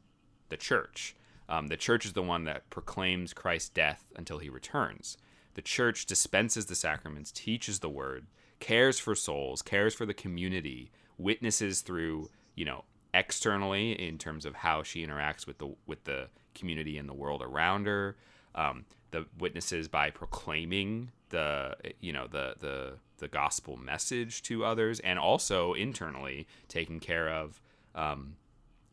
the 0.50 0.56
church. 0.56 1.16
Um, 1.48 1.66
the 1.66 1.76
church 1.76 2.06
is 2.06 2.12
the 2.12 2.22
one 2.22 2.44
that 2.44 2.70
proclaims 2.70 3.32
Christ's 3.32 3.70
death 3.70 4.04
until 4.14 4.38
he 4.38 4.48
returns. 4.48 5.18
The 5.54 5.62
church 5.62 6.06
dispenses 6.06 6.66
the 6.66 6.76
sacraments, 6.76 7.32
teaches 7.32 7.80
the 7.80 7.90
word, 7.90 8.26
cares 8.60 9.00
for 9.00 9.16
souls, 9.16 9.62
cares 9.62 9.94
for 9.94 10.06
the 10.06 10.14
community, 10.14 10.92
witnesses 11.18 11.80
through, 11.80 12.30
you 12.54 12.64
know, 12.64 12.84
externally 13.12 14.00
in 14.00 14.16
terms 14.16 14.46
of 14.46 14.54
how 14.54 14.84
she 14.84 15.04
interacts 15.04 15.44
with 15.44 15.58
the 15.58 15.74
with 15.86 16.04
the 16.04 16.28
community 16.54 16.98
and 16.98 17.08
the 17.08 17.14
world 17.14 17.42
around 17.42 17.86
her. 17.86 18.16
Um, 18.54 18.84
the 19.10 19.26
witnesses 19.40 19.88
by 19.88 20.10
proclaiming 20.10 21.10
the 21.34 21.76
you 22.00 22.12
know 22.12 22.28
the 22.28 22.54
the 22.60 22.92
the 23.18 23.28
gospel 23.28 23.76
message 23.76 24.42
to 24.42 24.64
others, 24.64 25.00
and 25.00 25.18
also 25.18 25.74
internally 25.74 26.46
taking 26.68 27.00
care 27.00 27.28
of 27.28 27.60
um, 27.94 28.36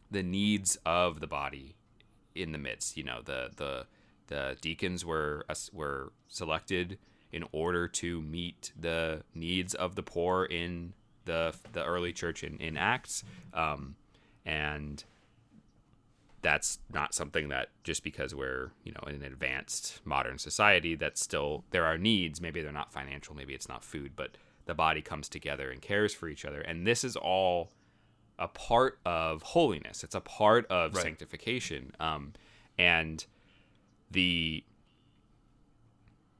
the 0.10 0.24
needs 0.24 0.78
of 0.86 1.20
the 1.20 1.28
body 1.28 1.76
in 2.34 2.52
the 2.52 2.58
midst. 2.58 2.98
You 2.98 3.04
know 3.04 3.22
the 3.24 3.52
the 3.56 3.86
the 4.28 4.58
deacons 4.60 5.06
were 5.06 5.46
were 5.72 6.12
selected 6.28 6.98
in 7.32 7.46
order 7.52 7.88
to 7.88 8.22
meet 8.22 8.72
the 8.80 9.22
needs 9.36 9.76
of 9.76 9.96
the 9.96 10.04
poor 10.04 10.46
in 10.46 10.94
the 11.26 11.54
the 11.74 11.86
early 11.86 12.12
church 12.12 12.44
in, 12.44 12.58
in 12.58 12.76
Acts, 12.76 13.24
um, 13.54 13.96
and 14.46 15.04
that's 16.42 16.80
not 16.92 17.14
something 17.14 17.50
that 17.50 17.70
just 17.84 18.04
because 18.04 18.34
we're 18.34 18.72
you 18.84 18.92
know 18.92 19.04
in 19.08 19.16
an 19.16 19.24
advanced 19.24 20.02
modern 20.06 20.38
society 20.38 20.96
that 20.96 21.18
still 21.18 21.64
there 21.72 21.86
are 21.86 21.98
needs. 21.98 22.42
Maybe 22.42 22.62
they're 22.62 22.72
not 22.72 22.92
financial 22.92 23.36
maybe 23.36 23.54
it's 23.54 23.70
not 23.70 23.84
food 23.84 24.14
but 24.16 24.32
the 24.66 24.74
body 24.74 25.02
comes 25.02 25.28
together 25.28 25.72
and 25.72 25.82
cares 25.82 26.14
for 26.14 26.28
each 26.30 26.46
other. 26.46 26.62
And 26.62 26.86
this 26.86 27.04
is 27.04 27.16
all 27.16 27.72
a 28.38 28.48
part 28.48 29.00
of 29.06 29.42
holiness. 29.42 30.04
It's 30.04 30.16
a 30.16 30.22
part 30.22 30.66
of 30.68 30.94
Right. 30.96 31.04
sanctification. 31.04 31.94
Um, 32.00 32.34
and 32.78 33.26
the 34.10 34.64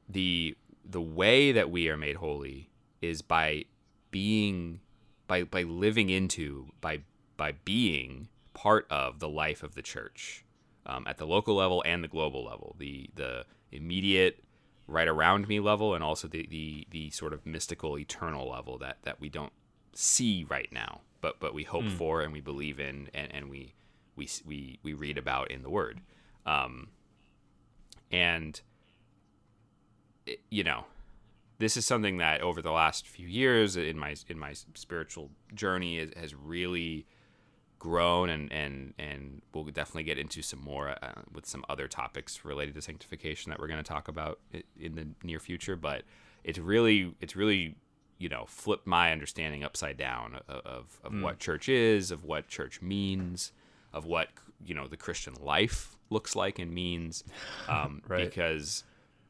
the 0.08 0.56
the 0.84 1.00
way 1.00 1.52
that 1.52 1.70
we 1.70 1.88
are 1.88 1.96
made 1.96 2.16
holy 2.16 2.70
is 3.00 3.22
by 3.22 3.64
being 4.10 4.80
by 5.26 5.44
by 5.44 5.62
living 5.62 6.10
into 6.10 6.68
by 6.80 7.00
by 7.36 7.52
being 7.64 8.28
part 8.62 8.86
of 8.90 9.18
the 9.18 9.28
life 9.28 9.62
of 9.62 9.74
the 9.74 9.82
church 9.82 10.44
um, 10.86 11.04
at 11.06 11.16
the 11.18 11.26
local 11.26 11.54
level 11.56 11.82
and 11.86 12.02
the 12.04 12.08
global 12.08 12.44
level. 12.44 12.76
The 12.78 13.10
the 13.14 13.44
immediate 13.70 14.44
right 14.86 15.08
around 15.08 15.48
me 15.48 15.58
level 15.60 15.94
and 15.94 16.02
also 16.04 16.28
the 16.28 16.46
the, 16.50 16.86
the 16.90 17.10
sort 17.10 17.32
of 17.32 17.44
mystical 17.46 17.98
eternal 17.98 18.48
level 18.50 18.78
that 18.78 18.98
that 19.02 19.20
we 19.20 19.28
don't 19.28 19.52
see 19.94 20.44
right 20.48 20.70
now 20.72 21.00
but 21.20 21.38
but 21.40 21.52
we 21.54 21.62
hope 21.64 21.84
for 21.98 22.20
and 22.22 22.32
we 22.32 22.40
believe 22.40 22.78
in 22.80 23.08
and, 23.14 23.28
and 23.34 23.50
we 23.50 23.74
we 24.16 24.28
we 24.44 24.78
we 24.82 24.92
read 24.92 25.16
about 25.18 25.50
in 25.50 25.62
the 25.62 25.70
word. 25.70 26.00
Um, 26.46 26.88
and 28.10 28.60
it- 30.26 30.40
you 30.50 30.64
know 30.64 30.84
this 31.58 31.76
is 31.76 31.86
something 31.86 32.16
that 32.18 32.40
over 32.40 32.60
the 32.60 32.72
last 32.72 33.06
few 33.06 33.28
years 33.28 33.76
in 33.76 33.96
my 33.98 34.14
in 34.28 34.38
my 34.38 34.52
spiritual 34.74 35.30
journey 35.54 35.98
is, 35.98 36.10
has 36.16 36.34
really 36.34 37.06
grown 37.82 38.30
and 38.30 38.52
and 38.52 38.94
and 38.96 39.42
we'll 39.52 39.64
definitely 39.64 40.04
get 40.04 40.16
into 40.16 40.40
some 40.40 40.60
more 40.60 40.90
uh, 41.02 41.20
with 41.34 41.44
some 41.44 41.64
other 41.68 41.88
topics 41.88 42.44
related 42.44 42.72
to 42.76 42.80
sanctification 42.80 43.50
that 43.50 43.58
we're 43.58 43.66
going 43.66 43.82
to 43.82 43.88
talk 43.88 44.06
about 44.06 44.38
in 44.78 44.94
the 44.94 45.08
near 45.24 45.40
future 45.40 45.74
but 45.74 46.02
it's 46.44 46.60
really 46.60 47.12
it's 47.20 47.34
really 47.34 47.74
you 48.18 48.28
know 48.28 48.44
flipped 48.46 48.86
my 48.86 49.10
understanding 49.10 49.64
upside 49.64 49.96
down 49.96 50.38
of 50.48 50.60
of, 50.64 51.00
of 51.02 51.22
what 51.22 51.40
church 51.40 51.68
is 51.68 52.12
of 52.12 52.22
what 52.22 52.46
church 52.46 52.80
means 52.80 53.50
of 53.92 54.06
what 54.06 54.28
you 54.64 54.76
know 54.76 54.86
the 54.86 54.96
christian 54.96 55.34
life 55.40 55.96
looks 56.08 56.36
like 56.36 56.60
and 56.60 56.72
means 56.72 57.24
um, 57.68 58.00
Right. 58.06 58.24
because 58.24 58.84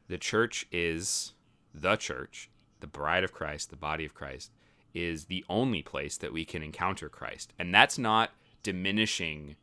the 0.09 0.19
church 0.19 0.67
is 0.71 1.33
the 1.73 1.95
church, 1.95 2.51
the 2.81 2.87
bride 2.87 3.23
of 3.23 3.33
Christ, 3.33 3.71
the 3.71 3.75
body 3.77 4.05
of 4.05 4.13
Christ, 4.13 4.51
is 4.93 5.25
the 5.25 5.43
only 5.49 5.81
place 5.81 6.17
that 6.17 6.31
we 6.31 6.45
can 6.45 6.61
encounter 6.61 7.09
Christ. 7.09 7.51
And 7.57 7.73
that's 7.73 7.97
not 7.97 8.29
diminishing 8.63 9.55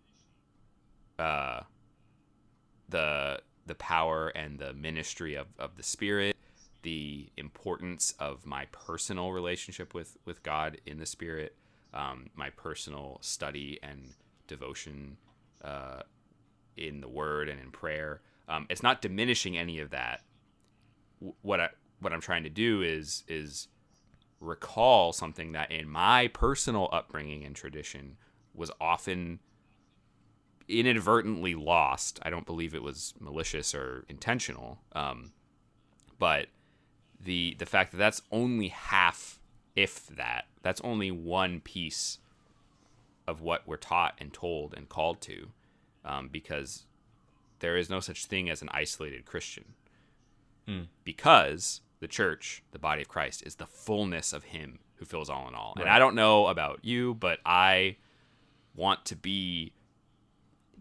uh, 1.19 1.61
the 2.89 3.41
the 3.67 3.75
power 3.77 4.29
and 4.29 4.59
the 4.59 4.73
ministry 4.73 5.35
of, 5.35 5.47
of 5.59 5.77
the 5.77 5.83
Spirit, 5.83 6.37
the 6.83 7.29
importance 7.37 8.15
of 8.19 8.45
my 8.47 8.67
personal 8.73 9.31
relationship 9.33 9.95
with, 9.95 10.17
with 10.25 10.43
God 10.43 10.79
in 10.87 10.99
the 10.99 11.07
Spirit, 11.07 11.55
um, 11.95 12.31
my 12.35 12.51
personal 12.51 13.19
study 13.21 13.79
and 13.83 14.15
devotion 14.49 15.19
uh, 15.63 16.01
in 16.77 17.01
the 17.01 17.09
Word 17.09 17.49
and 17.49 17.61
in 17.61 17.71
prayer. 17.71 18.23
Um, 18.49 18.67
it's 18.71 18.83
not 18.83 19.03
diminishing 19.03 19.57
any 19.57 19.79
of 19.79 19.91
that. 19.91 20.23
W- 21.21 21.37
What 21.43 21.61
I 21.61 21.69
what 22.01 22.13
I'm 22.13 22.21
trying 22.23 22.43
to 22.45 22.51
do 22.51 22.83
is 22.83 23.23
is 23.29 23.69
recall 24.41 25.13
something 25.13 25.53
that 25.53 25.71
in 25.71 25.89
my 25.89 26.29
personal 26.29 26.89
upbringing 26.93 27.45
and 27.45 27.55
tradition 27.55 28.17
was 28.61 28.71
often 28.81 29.41
inadvertently 30.69 31.55
lost. 31.57 32.21
I 32.23 32.31
don't 32.31 32.47
believe 32.47 32.75
it 32.75 32.83
was 32.83 33.15
malicious 33.19 33.75
or 33.75 34.05
intentional, 34.09 34.79
um, 34.93 35.33
but 36.19 36.47
the 37.19 37.57
the 37.59 37.67
fact 37.67 37.91
that 37.91 37.97
that's 37.97 38.23
only 38.31 38.69
half, 38.69 39.41
if 39.75 40.07
that, 40.09 40.45
that's 40.63 40.81
only 40.83 41.11
one 41.11 41.61
piece 41.61 42.19
of 43.27 43.41
what 43.41 43.67
we're 43.67 43.77
taught 43.77 44.15
and 44.19 44.33
told 44.33 44.75
and 44.77 44.89
called 44.89 45.21
to, 45.23 45.49
um, 46.05 46.29
because 46.31 46.85
there 47.61 47.77
is 47.77 47.89
no 47.91 48.01
such 48.01 48.27
thing 48.27 48.51
as 48.51 48.63
an 48.63 48.69
isolated 48.73 49.25
Christian, 49.25 49.75
because 51.05 51.81
the 52.01 52.09
church, 52.09 52.63
the 52.73 52.79
body 52.79 53.03
of 53.03 53.09
Christ, 53.09 53.43
is 53.45 53.57
the 53.57 53.67
fullness 53.67 54.33
of 54.33 54.45
Him 54.45 54.79
who 54.97 55.05
fills 55.05 55.29
all 55.31 55.49
in 55.49 55.55
all. 55.55 55.75
And 55.79 55.89
I 55.89 55.99
don't 55.99 56.15
know 56.15 56.47
about 56.47 56.81
you, 56.83 57.15
but 57.15 57.39
I 57.45 57.97
want 58.75 59.05
to 59.07 59.17
be 59.17 59.73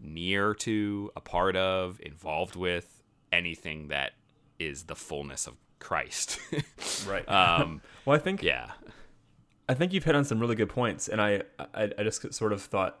near 0.02 0.54
to, 0.54 1.10
a 1.16 1.20
part 1.20 1.56
of, 1.56 2.00
involved 2.02 2.56
with 2.56 3.02
anything 3.32 3.88
that 3.88 4.12
is 4.58 4.84
the 4.84 4.96
fullness 4.96 5.46
of 5.46 5.54
Christ. 5.78 6.38
Right. 7.06 7.26
um, 7.28 7.80
well, 8.04 8.14
I 8.14 8.20
think 8.20 8.42
yeah. 8.42 8.72
I 9.68 9.74
think 9.74 9.92
you've 9.92 10.04
hit 10.04 10.14
on 10.14 10.24
some 10.24 10.40
really 10.40 10.56
good 10.56 10.68
points, 10.68 11.08
and 11.08 11.20
I, 11.20 11.42
I, 11.74 11.90
I 11.96 12.02
just 12.02 12.34
sort 12.34 12.52
of 12.52 12.60
thought 12.60 12.98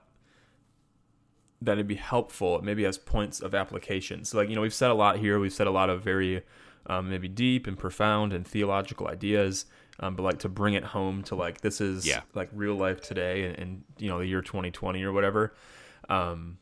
that 1.60 1.72
it'd 1.72 1.86
be 1.86 1.96
helpful, 1.96 2.60
maybe 2.62 2.86
as 2.86 2.96
points 2.96 3.40
of 3.40 3.54
application. 3.54 4.24
So, 4.24 4.38
like, 4.38 4.48
you 4.48 4.54
know, 4.54 4.62
we've 4.62 4.72
said 4.72 4.90
a 4.90 4.94
lot 4.94 5.18
here. 5.18 5.38
We've 5.38 5.52
said 5.52 5.66
a 5.66 5.70
lot 5.70 5.90
of 5.90 6.02
very 6.02 6.42
um, 6.86 7.10
maybe 7.10 7.28
deep 7.28 7.66
and 7.66 7.78
profound 7.78 8.32
and 8.32 8.46
theological 8.46 9.08
ideas, 9.08 9.66
um, 10.00 10.16
but 10.16 10.22
like 10.22 10.38
to 10.40 10.48
bring 10.48 10.74
it 10.74 10.82
home 10.84 11.22
to 11.24 11.34
like 11.34 11.60
this 11.60 11.80
is 11.80 12.06
Yeah. 12.06 12.22
like 12.34 12.48
real 12.52 12.74
life 12.74 13.00
today 13.00 13.44
and, 13.44 13.58
and 13.58 13.84
you 13.98 14.08
know 14.08 14.18
the 14.18 14.26
year 14.26 14.42
2020 14.42 15.02
or 15.04 15.12
whatever. 15.12 15.54
Um, 16.08 16.58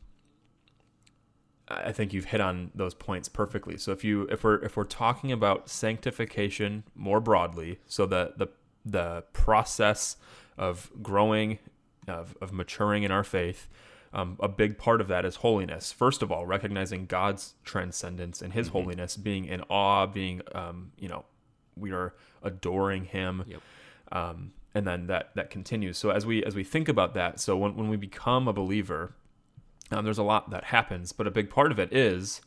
I 1.70 1.92
think 1.92 2.12
you've 2.14 2.26
hit 2.26 2.40
on 2.40 2.70
those 2.74 2.94
points 2.94 3.28
perfectly. 3.28 3.76
So 3.76 3.92
if 3.92 4.02
you 4.02 4.22
if 4.30 4.42
we're 4.42 4.56
if 4.64 4.76
we're 4.76 4.84
talking 4.84 5.30
about 5.32 5.68
sanctification 5.68 6.84
more 6.94 7.20
broadly, 7.20 7.78
so 7.86 8.06
the 8.06 8.32
the 8.36 8.48
the 8.86 9.24
process 9.34 10.16
of 10.56 10.90
growing, 11.02 11.58
of, 12.06 12.34
of 12.40 12.52
maturing 12.52 13.02
in 13.02 13.10
our 13.12 13.22
faith, 13.22 13.68
um, 14.14 14.36
a 14.40 14.48
big 14.48 14.78
part 14.78 15.00
of 15.02 15.08
that 15.08 15.26
is 15.26 15.36
holiness. 15.36 15.92
First 15.92 16.22
of 16.22 16.32
all, 16.32 16.46
recognizing 16.46 17.04
God's 17.04 17.54
transcendence 17.64 18.40
and 18.40 18.54
His 18.54 18.68
holiness, 18.68 19.16
being 19.18 19.44
in 19.44 19.60
awe, 19.68 20.06
being 20.06 20.40
um, 20.54 20.92
you 20.98 21.08
know, 21.08 21.26
we 21.78 21.92
are 21.92 22.14
adoring 22.42 23.04
Him. 23.04 23.44
Yep. 23.46 23.62
Um, 24.10 24.52
and 24.74 24.86
then 24.86 25.06
that 25.06 25.30
that 25.34 25.50
continues. 25.50 25.98
So 25.98 26.10
as 26.10 26.24
we 26.26 26.44
as 26.44 26.54
we 26.54 26.64
think 26.64 26.88
about 26.88 27.14
that, 27.14 27.40
so 27.40 27.56
when 27.56 27.76
when 27.76 27.88
we 27.88 27.96
become 27.96 28.48
a 28.48 28.52
believer, 28.52 29.14
um, 29.90 30.04
there's 30.04 30.18
a 30.18 30.22
lot 30.22 30.50
that 30.50 30.64
happens, 30.64 31.12
but 31.12 31.26
a 31.26 31.30
big 31.30 31.50
part 31.50 31.72
of 31.72 31.78
it 31.78 31.92
is 31.92 32.40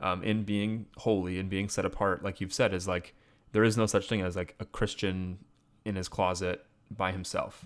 um, 0.00 0.22
in 0.22 0.42
being 0.42 0.86
holy 0.98 1.38
and 1.38 1.48
being 1.48 1.68
set 1.68 1.84
apart. 1.84 2.22
Like 2.22 2.40
you've 2.40 2.52
said, 2.52 2.74
is 2.74 2.86
like 2.86 3.14
there 3.52 3.64
is 3.64 3.76
no 3.76 3.86
such 3.86 4.08
thing 4.08 4.20
as 4.20 4.36
like 4.36 4.54
a 4.60 4.64
Christian 4.64 5.38
in 5.84 5.96
his 5.96 6.08
closet 6.08 6.64
by 6.90 7.12
himself. 7.12 7.64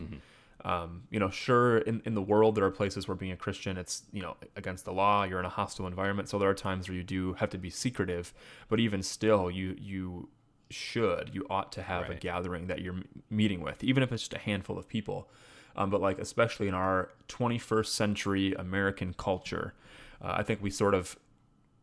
Um, 0.65 1.05
you 1.11 1.21
know, 1.21 1.31
sure, 1.31 1.79
in, 1.79 2.03
in 2.05 2.15
the 2.15 2.23
world 2.23 2.55
there 2.57 2.65
are 2.65 2.71
places 2.71 3.07
where 3.07 3.15
being 3.15 3.33
a 3.33 3.37
Christian 3.37 3.77
it's 3.77 4.03
you 4.13 4.23
know 4.23 4.37
against 4.57 4.85
the 4.85 4.93
law. 4.93 5.25
You're 5.25 5.41
in 5.41 5.45
a 5.47 5.51
hostile 5.51 5.87
environment, 5.87 6.29
so 6.29 6.39
there 6.39 6.49
are 6.49 6.55
times 6.55 6.89
where 6.89 6.97
you 6.97 7.05
do 7.05 7.35
have 7.35 7.51
to 7.51 7.59
be 7.59 7.71
secretive. 7.71 8.33
But 8.69 8.81
even 8.81 9.03
still, 9.03 9.51
you 9.51 9.77
you 9.79 10.29
should 10.71 11.31
you 11.33 11.47
ought 11.49 11.73
to 11.73 11.83
have 11.83 12.11
a 12.11 12.15
gathering 12.15 12.67
that 12.67 12.81
you're 12.81 13.01
meeting 13.31 13.61
with, 13.61 13.85
even 13.85 14.03
if 14.03 14.13
it's 14.13 14.23
just 14.23 14.35
a 14.35 14.39
handful 14.39 14.79
of 14.79 14.89
people. 14.89 15.29
Um, 15.77 15.91
but 15.91 16.01
like 16.01 16.19
especially 16.19 16.69
in 16.69 16.75
our 16.75 17.11
21st 17.29 17.87
century 17.87 18.55
American 18.55 19.15
culture, 19.15 19.75
uh, 20.23 20.35
I 20.39 20.43
think 20.43 20.63
we 20.63 20.71
sort 20.71 20.95
of 20.95 21.17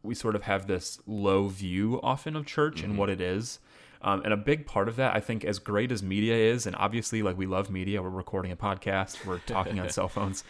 we 0.01 0.15
sort 0.15 0.35
of 0.35 0.43
have 0.43 0.67
this 0.67 0.99
low 1.07 1.47
view 1.47 1.99
often 2.03 2.35
of 2.35 2.45
church 2.45 2.83
and 2.83 2.97
what 2.97 3.09
it 3.09 3.21
is. 3.21 3.59
Um, 4.01 4.21
and 4.25 4.33
a 4.33 4.37
big 4.37 4.65
part 4.65 4.89
of 4.89 4.97
that, 4.97 5.15
I 5.15 5.21
think, 5.21 5.45
as 5.45 5.59
great 5.59 5.89
as 5.89 6.03
media 6.03 6.35
is, 6.35 6.67
and 6.67 6.75
obviously, 6.75 7.23
like 7.23 7.37
we 7.37 7.45
love 7.45 7.69
media, 7.69 8.01
we're 8.01 8.09
recording 8.09 8.51
a 8.51 8.55
podcast, 8.57 9.25
we're 9.25 9.37
talking 9.39 9.79
on 9.79 9.89
cell 9.91 10.09
phones. 10.09 10.43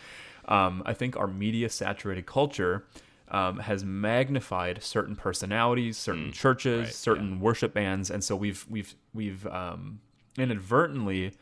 Um, 0.47 0.81
I 0.87 0.93
think 0.93 1.15
our 1.17 1.27
media 1.27 1.69
saturated 1.69 2.25
culture 2.25 2.85
um, 3.33 3.59
has 3.59 3.83
magnified 3.83 4.83
certain 4.83 5.15
personalities, 5.15 5.97
certain 5.97 6.31
churches, 6.31 6.85
right, 6.85 6.93
certain 6.93 7.39
worship 7.39 7.73
bands, 7.73 8.09
and 8.09 8.23
so 8.23 8.35
we've 8.35 8.65
we've 8.69 8.95
we've 9.13 9.47
um, 9.47 9.99
inadvertently 10.37 11.33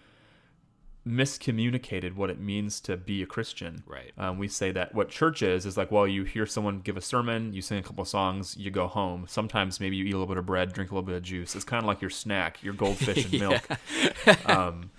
miscommunicated 1.08 2.14
what 2.14 2.30
it 2.30 2.40
means 2.40 2.80
to 2.80 2.96
be 2.96 3.24
a 3.24 3.26
Christian. 3.26 3.84
Right. 3.88 4.12
Um, 4.18 4.38
we 4.38 4.48
say 4.48 4.72
that 4.72 4.94
what 4.94 5.10
church 5.10 5.42
is 5.42 5.66
is 5.66 5.76
like, 5.76 5.92
well, 5.92 6.08
you 6.08 6.24
hear 6.24 6.46
someone 6.46 6.80
give 6.80 6.96
a 6.96 7.02
sermon, 7.02 7.54
you 7.54 7.62
sing 7.62 7.80
a 7.80 7.84
couple 7.84 8.04
of 8.04 8.08
songs, 8.08 8.56
you 8.56 8.70
go 8.72 8.88
home. 8.88 9.26
Sometimes 9.28 9.80
maybe 9.80 9.96
you 9.96 10.06
eat 10.06 10.14
a 10.14 10.18
little 10.18 10.28
bit 10.28 10.38
of 10.38 10.46
bread, 10.46 10.74
drink 10.74 10.92
a 10.92 10.94
little 10.94 11.06
bit 11.06 11.16
of 11.16 11.24
juice. 11.24 11.56
It's 11.56 11.66
kind 11.66 11.84
of 11.84 11.88
like 11.88 12.02
your 12.02 12.12
snack, 12.12 12.64
your 12.64 12.74
goldfish 12.74 13.26
and 13.26 13.40
milk. 13.40 14.48
um, 14.48 14.92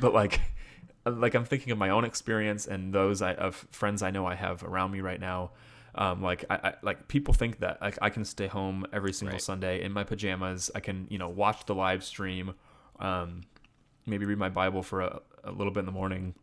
but 0.00 0.14
like, 0.14 0.40
like 1.04 1.34
I'm 1.34 1.44
thinking 1.44 1.72
of 1.72 1.78
my 1.78 1.90
own 1.90 2.04
experience 2.04 2.66
and 2.66 2.92
those 2.92 3.20
I, 3.20 3.34
of 3.34 3.66
friends 3.72 4.02
I 4.02 4.10
know 4.10 4.26
I 4.26 4.36
have 4.36 4.62
around 4.62 4.92
me 4.92 5.00
right 5.00 5.20
now. 5.20 5.50
Um, 5.98 6.22
like 6.22 6.44
I, 6.48 6.54
I 6.62 6.74
like 6.82 7.08
people 7.08 7.34
think 7.34 7.58
that 7.58 7.82
like 7.82 7.98
I 8.00 8.08
can 8.08 8.24
stay 8.24 8.46
home 8.46 8.86
every 8.92 9.12
single 9.12 9.34
Right. 9.34 9.42
Sunday 9.42 9.82
in 9.82 9.92
my 9.92 10.04
pajamas. 10.04 10.70
I 10.74 10.80
can 10.80 11.06
you 11.10 11.18
know 11.18 11.28
watch 11.28 11.66
the 11.66 11.74
live 11.74 12.04
stream, 12.04 12.54
um, 13.00 13.42
maybe 14.06 14.24
read 14.24 14.38
my 14.38 14.48
Bible 14.48 14.82
for 14.84 15.00
a, 15.00 15.20
a 15.42 15.50
little 15.50 15.72
bit 15.72 15.80
in 15.80 15.86
the 15.86 15.92
morning, 15.92 16.34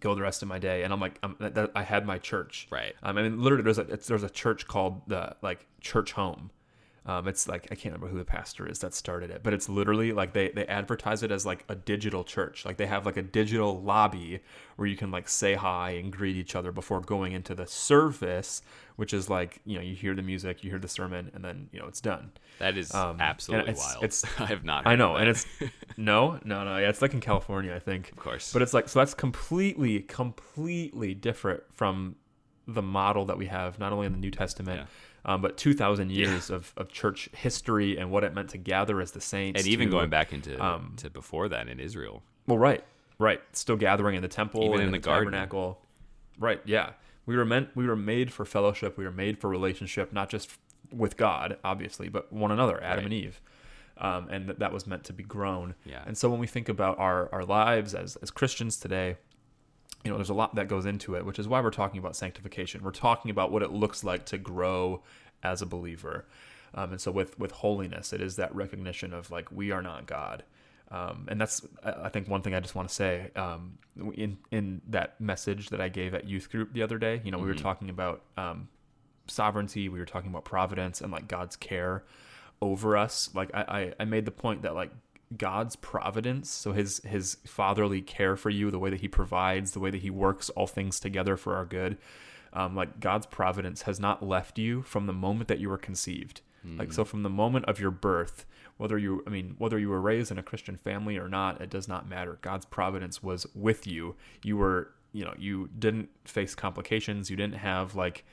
go 0.00 0.14
the 0.14 0.20
rest 0.20 0.42
of 0.42 0.48
my 0.48 0.58
day, 0.58 0.82
and 0.82 0.92
I'm 0.92 1.00
like 1.00 1.18
I'm, 1.22 1.34
that, 1.40 1.54
that- 1.54 1.70
I 1.74 1.82
had 1.82 2.04
my 2.06 2.18
church. 2.18 2.68
Right. 2.70 2.94
Um, 3.02 3.16
I 3.16 3.22
mean, 3.22 3.40
literally, 3.42 3.64
there's 3.64 3.78
a 3.78 3.82
it's, 3.82 4.06
there's 4.06 4.22
a 4.22 4.28
church 4.30 4.66
called 4.68 5.00
the 5.08 5.34
like 5.40 5.66
Church 5.80 6.12
Home. 6.12 6.50
Um, 7.06 7.26
it's 7.28 7.48
like 7.48 7.66
I 7.70 7.74
can't 7.76 7.94
remember 7.94 8.08
who 8.08 8.18
the 8.18 8.26
pastor 8.26 8.68
is 8.68 8.80
that 8.80 8.92
started 8.92 9.30
it, 9.30 9.42
but 9.42 9.54
it's 9.54 9.70
literally 9.70 10.12
like 10.12 10.34
they 10.34 10.50
they 10.50 10.66
advertise 10.66 11.22
it 11.22 11.30
as 11.32 11.46
like 11.46 11.64
a 11.68 11.74
digital 11.74 12.24
church. 12.24 12.64
Like 12.66 12.76
they 12.76 12.86
have 12.86 13.06
like 13.06 13.16
a 13.16 13.22
digital 13.22 13.80
lobby 13.82 14.40
where 14.76 14.86
you 14.86 14.96
can 14.96 15.10
like 15.10 15.26
say 15.28 15.54
hi 15.54 15.92
and 15.92 16.12
greet 16.12 16.36
each 16.36 16.54
other 16.54 16.72
before 16.72 17.00
going 17.00 17.32
into 17.32 17.54
the 17.54 17.66
service, 17.66 18.60
which 18.96 19.14
is 19.14 19.30
like 19.30 19.60
you 19.64 19.76
know 19.76 19.82
you 19.82 19.94
hear 19.94 20.14
the 20.14 20.20
music, 20.22 20.62
you 20.62 20.68
hear 20.68 20.78
the 20.78 20.88
sermon, 20.88 21.30
and 21.34 21.42
then 21.42 21.68
you 21.72 21.78
know 21.80 21.86
it's 21.86 22.02
done. 22.02 22.32
That 22.58 22.76
is 22.76 22.94
Um, 22.94 23.18
absolutely 23.18 23.70
it's- 23.72 23.86
wild. 23.94 24.04
it's- 24.04 24.24
I 24.38 24.44
have 24.44 24.64
not. 24.64 24.86
I 24.86 24.94
know, 24.94 25.16
and 25.16 25.26
it's 25.28 25.46
no, 25.96 26.38
no, 26.44 26.64
no. 26.64 26.76
Yeah, 26.76 26.90
it's 26.90 27.00
like 27.00 27.14
in 27.14 27.20
California, 27.20 27.74
I 27.74 27.78
think. 27.78 28.10
of 28.12 28.18
course. 28.18 28.52
But 28.52 28.60
it's 28.60 28.74
like 28.74 28.90
so 28.90 28.98
that's 28.98 29.14
completely, 29.14 30.00
completely 30.00 31.14
different 31.14 31.62
from 31.72 32.16
the 32.68 32.82
model 32.82 33.24
that 33.24 33.38
we 33.38 33.46
have 33.46 33.78
not 33.78 33.92
only 33.92 34.06
in 34.06 34.12
the 34.12 34.18
New 34.18 34.30
Testament, 34.30 34.86
um, 35.24 35.40
but 35.42 35.56
two 35.56 35.74
thousand 35.74 36.10
years 36.12 36.50
of, 36.50 36.72
of 36.76 36.88
church 36.88 37.28
history 37.32 37.98
and 37.98 38.10
what 38.10 38.24
it 38.24 38.34
meant 38.34 38.50
to 38.50 38.58
gather 38.58 39.00
as 39.00 39.12
the 39.12 39.20
saints. 39.20 39.60
and 39.60 39.68
even 39.68 39.88
to- 39.88 39.92
going 39.92 40.10
back 40.10 40.32
into 40.32 40.62
um, 40.64 40.94
to 40.96 41.10
before 41.10 41.48
that 41.48 41.68
in 41.68 41.78
Israel. 41.80 42.22
well, 42.46 42.58
right, 42.58 42.84
right, 43.18 43.40
still 43.52 43.76
gathering 43.76 44.16
in 44.16 44.22
the 44.22 44.28
temple, 44.28 44.62
Even 44.64 44.74
and 44.74 44.82
in 44.84 44.92
the, 44.92 44.98
the 44.98 45.02
garden. 45.04 45.32
tabernacle, 45.32 45.80
right? 46.38 46.60
Yeah, 46.64 46.90
we 47.26 47.36
were 47.36 47.44
meant, 47.44 47.68
we 47.74 47.86
were 47.86 47.96
made 47.96 48.32
for 48.32 48.44
fellowship. 48.44 48.96
We 48.98 49.04
were 49.04 49.12
made 49.12 49.38
for 49.38 49.48
relationship, 49.50 50.12
not 50.12 50.30
just 50.30 50.50
with 50.90 51.16
God, 51.16 51.56
obviously, 51.62 52.08
but 52.08 52.32
one 52.32 52.50
another, 52.50 52.82
Adam 52.82 52.96
Right. 52.98 53.04
and 53.04 53.12
Eve. 53.14 53.40
Um, 53.98 54.28
and 54.30 54.48
that, 54.48 54.58
that 54.60 54.72
was 54.72 54.86
meant 54.86 55.04
to 55.04 55.12
be 55.12 55.22
grown. 55.22 55.74
Yeah. 55.84 56.02
And 56.06 56.16
so 56.16 56.30
when 56.30 56.40
we 56.40 56.46
think 56.46 56.70
about 56.70 56.98
our, 56.98 57.28
our 57.34 57.44
lives 57.44 57.94
as, 57.94 58.16
as 58.16 58.30
Christians 58.30 58.78
today, 58.78 59.16
you 60.04 60.10
know, 60.10 60.16
there's 60.16 60.30
a 60.30 60.34
lot 60.34 60.54
that 60.54 60.68
goes 60.68 60.86
into 60.86 61.14
it, 61.14 61.24
which 61.24 61.38
is 61.38 61.46
why 61.46 61.60
we're 61.60 61.70
talking 61.70 61.98
about 61.98 62.16
sanctification. 62.16 62.82
We're 62.82 62.90
talking 62.90 63.30
about 63.30 63.52
what 63.52 63.62
it 63.62 63.70
looks 63.70 64.02
like 64.02 64.24
to 64.26 64.38
grow 64.38 65.02
as 65.42 65.62
a 65.62 65.66
believer. 65.66 66.26
Um, 66.74 66.92
and 66.92 67.00
so 67.00 67.10
with, 67.10 67.38
with 67.38 67.50
holiness, 67.50 68.12
it 68.12 68.20
is 68.20 68.36
that 68.36 68.54
recognition 68.54 69.12
of 69.12 69.30
like, 69.30 69.50
we 69.50 69.70
are 69.72 69.82
not 69.82 70.06
God. 70.06 70.44
Um, 70.90 71.26
and 71.28 71.40
that's, 71.40 71.66
I 71.84 72.08
think 72.08 72.28
one 72.28 72.42
thing 72.42 72.54
I 72.54 72.60
just 72.60 72.74
want 72.74 72.88
to 72.88 72.94
say, 72.94 73.30
um, 73.36 73.78
in, 74.14 74.38
in 74.50 74.80
that 74.88 75.20
message 75.20 75.70
that 75.70 75.80
I 75.80 75.88
gave 75.88 76.14
at 76.14 76.26
youth 76.26 76.50
group 76.50 76.72
the 76.72 76.82
other 76.82 76.98
day, 76.98 77.20
you 77.24 77.30
know, 77.30 77.38
we 77.38 77.46
were 77.46 77.54
talking 77.54 77.90
about, 77.90 78.22
um, 78.36 78.68
sovereignty. 79.26 79.88
We 79.88 80.00
were 80.00 80.06
talking 80.06 80.28
about 80.28 80.44
providence 80.44 81.00
and 81.00 81.12
like 81.12 81.28
God's 81.28 81.54
care 81.54 82.02
over 82.60 82.96
us. 82.96 83.30
Like 83.32 83.50
I, 83.54 83.60
I, 83.60 83.92
I 84.00 84.04
made 84.04 84.24
the 84.24 84.32
point 84.32 84.62
that 84.62 84.74
like 84.74 84.90
God's 85.36 85.76
providence, 85.76 86.50
so 86.50 86.72
his 86.72 87.00
his 87.04 87.36
fatherly 87.46 88.02
care 88.02 88.36
for 88.36 88.50
you, 88.50 88.70
the 88.70 88.78
way 88.78 88.90
that 88.90 89.00
he 89.00 89.08
provides, 89.08 89.72
the 89.72 89.80
way 89.80 89.90
that 89.90 90.02
he 90.02 90.10
works 90.10 90.50
all 90.50 90.66
things 90.66 90.98
together 90.98 91.36
for 91.36 91.54
our 91.54 91.64
good. 91.64 91.98
Um, 92.52 92.74
like 92.74 92.98
God's 92.98 93.26
providence 93.26 93.82
has 93.82 94.00
not 94.00 94.24
left 94.26 94.58
you 94.58 94.82
from 94.82 95.06
the 95.06 95.12
moment 95.12 95.48
that 95.48 95.60
you 95.60 95.68
were 95.68 95.78
conceived. 95.78 96.40
Like 96.78 96.92
so 96.92 97.04
from 97.04 97.22
the 97.22 97.30
moment 97.30 97.64
of 97.66 97.80
your 97.80 97.90
birth, 97.90 98.44
whether 98.76 98.98
you 98.98 99.22
I 99.26 99.30
mean 99.30 99.54
whether 99.56 99.78
you 99.78 99.88
were 99.88 100.00
raised 100.00 100.30
in 100.30 100.38
a 100.38 100.42
Christian 100.42 100.76
family 100.76 101.16
or 101.16 101.28
not, 101.28 101.60
it 101.60 101.70
does 101.70 101.88
not 101.88 102.08
matter. 102.08 102.38
God's 102.42 102.66
providence 102.66 103.22
was 103.22 103.46
with 103.54 103.86
you. 103.86 104.16
You 104.42 104.56
were, 104.58 104.90
you 105.12 105.24
know, 105.24 105.34
you 105.38 105.70
didn't 105.78 106.10
face 106.24 106.54
complications. 106.54 107.30
You 107.30 107.36
didn't 107.36 107.56
have 107.56 107.94
like 107.94 108.24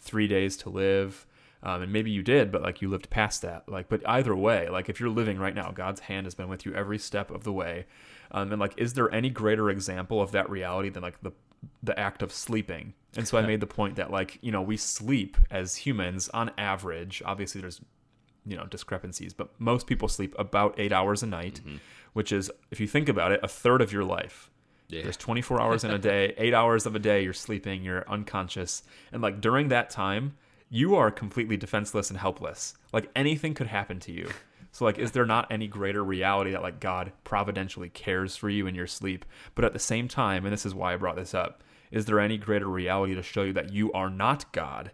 3 0.00 0.28
days 0.28 0.56
to 0.58 0.70
live. 0.70 1.26
Um, 1.64 1.80
and 1.80 1.92
maybe 1.92 2.10
you 2.10 2.22
did, 2.22 2.52
but 2.52 2.62
like 2.62 2.82
you 2.82 2.90
lived 2.90 3.08
past 3.08 3.40
that. 3.42 3.66
Like, 3.66 3.88
but 3.88 4.06
either 4.06 4.36
way, 4.36 4.68
like 4.68 4.90
if 4.90 5.00
you're 5.00 5.08
living 5.08 5.38
right 5.38 5.54
now, 5.54 5.70
God's 5.70 6.00
hand 6.00 6.26
has 6.26 6.34
been 6.34 6.48
with 6.48 6.66
you 6.66 6.74
every 6.74 6.98
step 6.98 7.30
of 7.30 7.44
the 7.44 7.52
way. 7.52 7.86
Um, 8.30 8.52
and 8.52 8.60
like, 8.60 8.74
is 8.76 8.92
there 8.92 9.12
any 9.14 9.30
greater 9.30 9.70
example 9.70 10.20
of 10.20 10.30
that 10.32 10.48
reality 10.50 10.90
than 10.90 11.02
like 11.02 11.22
the 11.22 11.32
the 11.82 11.98
act 11.98 12.22
of 12.22 12.32
sleeping? 12.32 12.92
And 13.16 13.26
so 13.26 13.38
I 13.38 13.42
made 13.42 13.60
the 13.60 13.66
point 13.66 13.96
that 13.96 14.10
like 14.10 14.38
you 14.42 14.52
know 14.52 14.60
we 14.60 14.76
sleep 14.76 15.38
as 15.50 15.76
humans 15.76 16.28
on 16.34 16.50
average. 16.58 17.22
Obviously, 17.24 17.62
there's 17.62 17.80
you 18.44 18.56
know 18.56 18.66
discrepancies, 18.66 19.32
but 19.32 19.48
most 19.58 19.86
people 19.86 20.08
sleep 20.08 20.34
about 20.38 20.74
eight 20.76 20.92
hours 20.92 21.22
a 21.22 21.26
night, 21.26 21.62
which 22.12 22.30
is 22.30 22.50
if 22.70 22.78
you 22.78 22.86
think 22.86 23.08
about 23.08 23.32
it, 23.32 23.40
a 23.42 23.48
third 23.48 23.80
of 23.80 23.90
your 23.90 24.04
life. 24.04 24.50
Yeah. 24.88 25.02
There's 25.02 25.16
24 25.16 25.62
hours 25.62 25.82
in 25.82 25.90
a 25.92 25.98
day, 26.12 26.34
eight 26.36 26.52
hours 26.52 26.84
of 26.84 26.94
a 26.94 26.98
day, 26.98 27.24
you're 27.24 27.32
sleeping, 27.32 27.82
you're 27.82 28.08
unconscious. 28.08 28.82
And 29.12 29.22
like 29.22 29.40
during 29.40 29.68
that 29.68 29.88
time, 29.88 30.36
you 30.74 30.96
are 30.96 31.08
completely 31.08 31.56
defenseless 31.56 32.10
and 32.10 32.18
helpless. 32.18 32.74
Like 32.92 33.08
anything 33.14 33.54
could 33.54 33.68
happen 33.68 34.00
to 34.00 34.12
you. 34.12 34.28
So 34.72 34.84
like, 34.84 34.98
is 34.98 35.12
there 35.12 35.24
not 35.24 35.46
any 35.52 35.68
greater 35.68 36.02
reality 36.02 36.50
that 36.50 36.62
like 36.62 36.80
God 36.80 37.12
providentially 37.22 37.90
cares 37.90 38.34
for 38.34 38.50
you 38.50 38.66
in 38.66 38.74
your 38.74 38.88
sleep? 38.88 39.24
But 39.54 39.64
at 39.64 39.72
the 39.72 39.78
same 39.78 40.08
time, 40.08 40.44
and 40.44 40.52
this 40.52 40.66
is 40.66 40.74
why 40.74 40.92
I 40.92 40.96
brought 40.96 41.14
this 41.14 41.32
up, 41.32 41.62
is 41.92 42.06
there 42.06 42.18
any 42.18 42.36
greater 42.36 42.66
reality 42.66 43.14
to 43.14 43.22
show 43.22 43.44
you 43.44 43.52
that 43.52 43.72
you 43.72 43.92
are 43.92 44.10
not 44.10 44.50
God? 44.50 44.90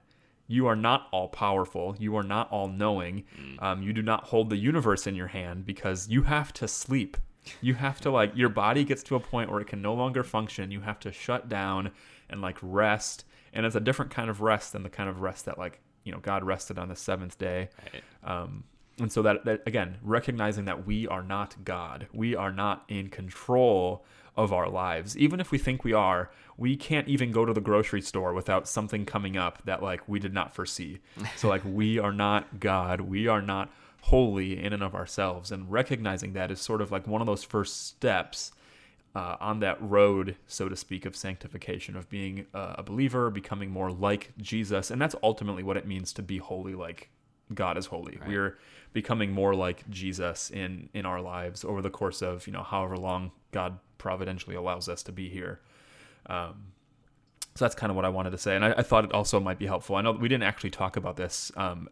You 0.47 0.67
are 0.67 0.77
not 0.77 1.09
all 1.13 1.29
powerful. 1.29 1.97
You 1.99 2.15
are 2.17 2.23
not 2.23 2.51
all 2.51 2.69
knowing. 2.69 3.25
Um, 3.61 3.83
you 3.83 3.95
do 3.95 4.03
not 4.03 4.25
hold 4.25 4.51
the 4.51 4.59
universe 4.59 5.07
in 5.07 5.15
your 5.15 5.29
hand 5.29 5.65
because 5.65 6.11
you 6.11 6.25
have 6.25 6.53
to 6.55 6.69
sleep. 6.69 7.17
You 7.63 7.73
have 7.73 8.03
to 8.03 8.11
like 8.11 8.37
your 8.37 8.51
body 8.51 8.85
gets 8.85 9.03
to 9.05 9.17
a 9.17 9.21
point 9.21 9.51
where 9.51 9.63
it 9.63 9.67
can 9.69 9.81
no 9.81 9.95
longer 9.95 10.25
function. 10.25 10.71
You 10.71 10.83
have 10.83 11.01
to 11.01 11.11
shut 11.11 11.49
down 11.49 11.93
and 12.29 12.43
like 12.43 12.59
rest 12.61 13.25
and 13.53 13.67
it's 13.67 13.77
a 13.77 13.81
different 13.81 14.11
kind 14.11 14.31
of 14.31 14.41
rest 14.41 14.73
than 14.73 14.83
the 14.83 14.91
kind 14.91 15.09
of 15.09 15.21
rest 15.21 15.45
that 15.45 15.59
like 15.59 15.81
you 16.05 16.13
know 16.13 16.19
God 16.19 16.45
rested 16.45 16.79
on 16.79 16.89
the 16.89 16.97
seventh 16.97 17.39
day. 17.39 17.69
Right. 17.93 18.03
Um, 18.25 18.65
and 18.99 19.11
so 19.11 19.23
that, 19.23 19.45
that 19.47 19.63
again, 19.67 19.97
recognizing 20.03 20.67
that 20.67 20.87
we 20.87 21.07
are 21.09 21.23
not 21.23 21.65
God, 21.65 22.07
we 22.13 22.37
are 22.37 22.53
not 22.53 22.85
in 22.89 23.09
control 23.09 24.05
of 24.37 24.53
our 24.53 24.69
lives. 24.69 25.17
Even 25.17 25.41
if 25.41 25.51
we 25.51 25.59
think 25.59 25.85
we 25.85 25.93
are, 25.93 26.31
we 26.57 26.77
can't 26.77 27.09
even 27.09 27.33
go 27.33 27.45
to 27.45 27.53
the 27.53 27.61
grocery 27.61 28.03
store 28.03 28.35
without 28.35 28.69
something 28.69 29.07
coming 29.07 29.37
up 29.37 29.63
that 29.65 29.83
like 29.83 30.07
we 30.09 30.19
did 30.19 30.35
not 30.35 30.55
foresee. 30.55 31.01
So 31.37 31.49
like 31.49 31.63
we 31.65 31.99
are 32.07 32.13
not 32.13 32.61
God, 32.61 33.01
we 33.01 33.27
are 33.27 33.43
not 33.43 33.71
holy 34.03 34.63
in 34.63 34.73
and 34.73 34.83
of 34.83 34.95
ourselves, 34.95 35.51
and 35.51 35.71
recognizing 35.71 36.33
that 36.35 36.51
is 36.51 36.61
sort 36.61 36.81
of 36.81 36.91
like 36.91 37.07
one 37.07 37.21
of 37.21 37.27
those 37.27 37.45
first 37.45 37.87
steps. 37.87 38.53
Uh, 39.13 39.37
on 39.41 39.59
that 39.59 39.77
road, 39.83 40.37
so 40.47 40.69
to 40.69 40.77
speak, 40.77 41.05
of 41.05 41.17
sanctification, 41.17 41.97
of 41.97 42.09
being 42.09 42.47
uh, 42.55 42.77
a 42.79 42.83
believer, 42.85 43.29
becoming 43.29 43.69
more 43.69 43.91
like 43.91 44.31
Jesus. 44.39 44.89
And 44.89 45.03
that's 45.03 45.17
ultimately 45.21 45.65
what 45.65 45.77
it 45.77 45.85
means 45.85 46.13
to 46.13 46.23
be 46.23 46.39
holy, 46.39 46.77
like 46.77 47.11
God 47.55 47.77
is 47.77 47.87
holy. 47.87 48.19
Right. 48.21 48.29
We're 48.29 48.59
becoming 48.93 49.33
more 49.33 49.55
like 49.55 49.89
Jesus 49.91 50.51
in 50.51 50.89
in 50.95 51.07
our 51.07 51.21
lives 51.21 51.65
over 51.65 51.83
the 51.83 51.91
course 51.91 52.23
of 52.23 52.47
you 52.47 52.53
know 52.53 52.63
however 52.63 52.97
long 52.97 53.33
God 53.53 53.79
providentially 53.99 54.57
allows 54.57 54.89
us 54.89 55.03
to 55.05 55.13
be 55.13 55.29
here. 55.29 55.61
Um, 56.27 56.73
so 57.55 57.65
that's 57.65 57.75
kind 57.75 57.91
of 57.91 57.97
what 57.97 58.05
I 58.05 58.09
wanted 58.09 58.31
to 58.31 58.39
say, 58.39 58.55
and 58.55 58.65
I, 58.65 58.73
I, 58.73 58.83
thought 58.83 59.05
it 59.05 59.13
also 59.13 59.41
might 59.41 59.59
be 59.59 59.67
helpful. 59.67 59.97
I 59.97 60.03
know 60.03 60.13
we 60.13 60.29
didn't 60.29 60.45
actually 60.45 60.71
talk 60.71 60.97
about 60.97 61.17
this 61.17 61.51
um, 61.57 61.89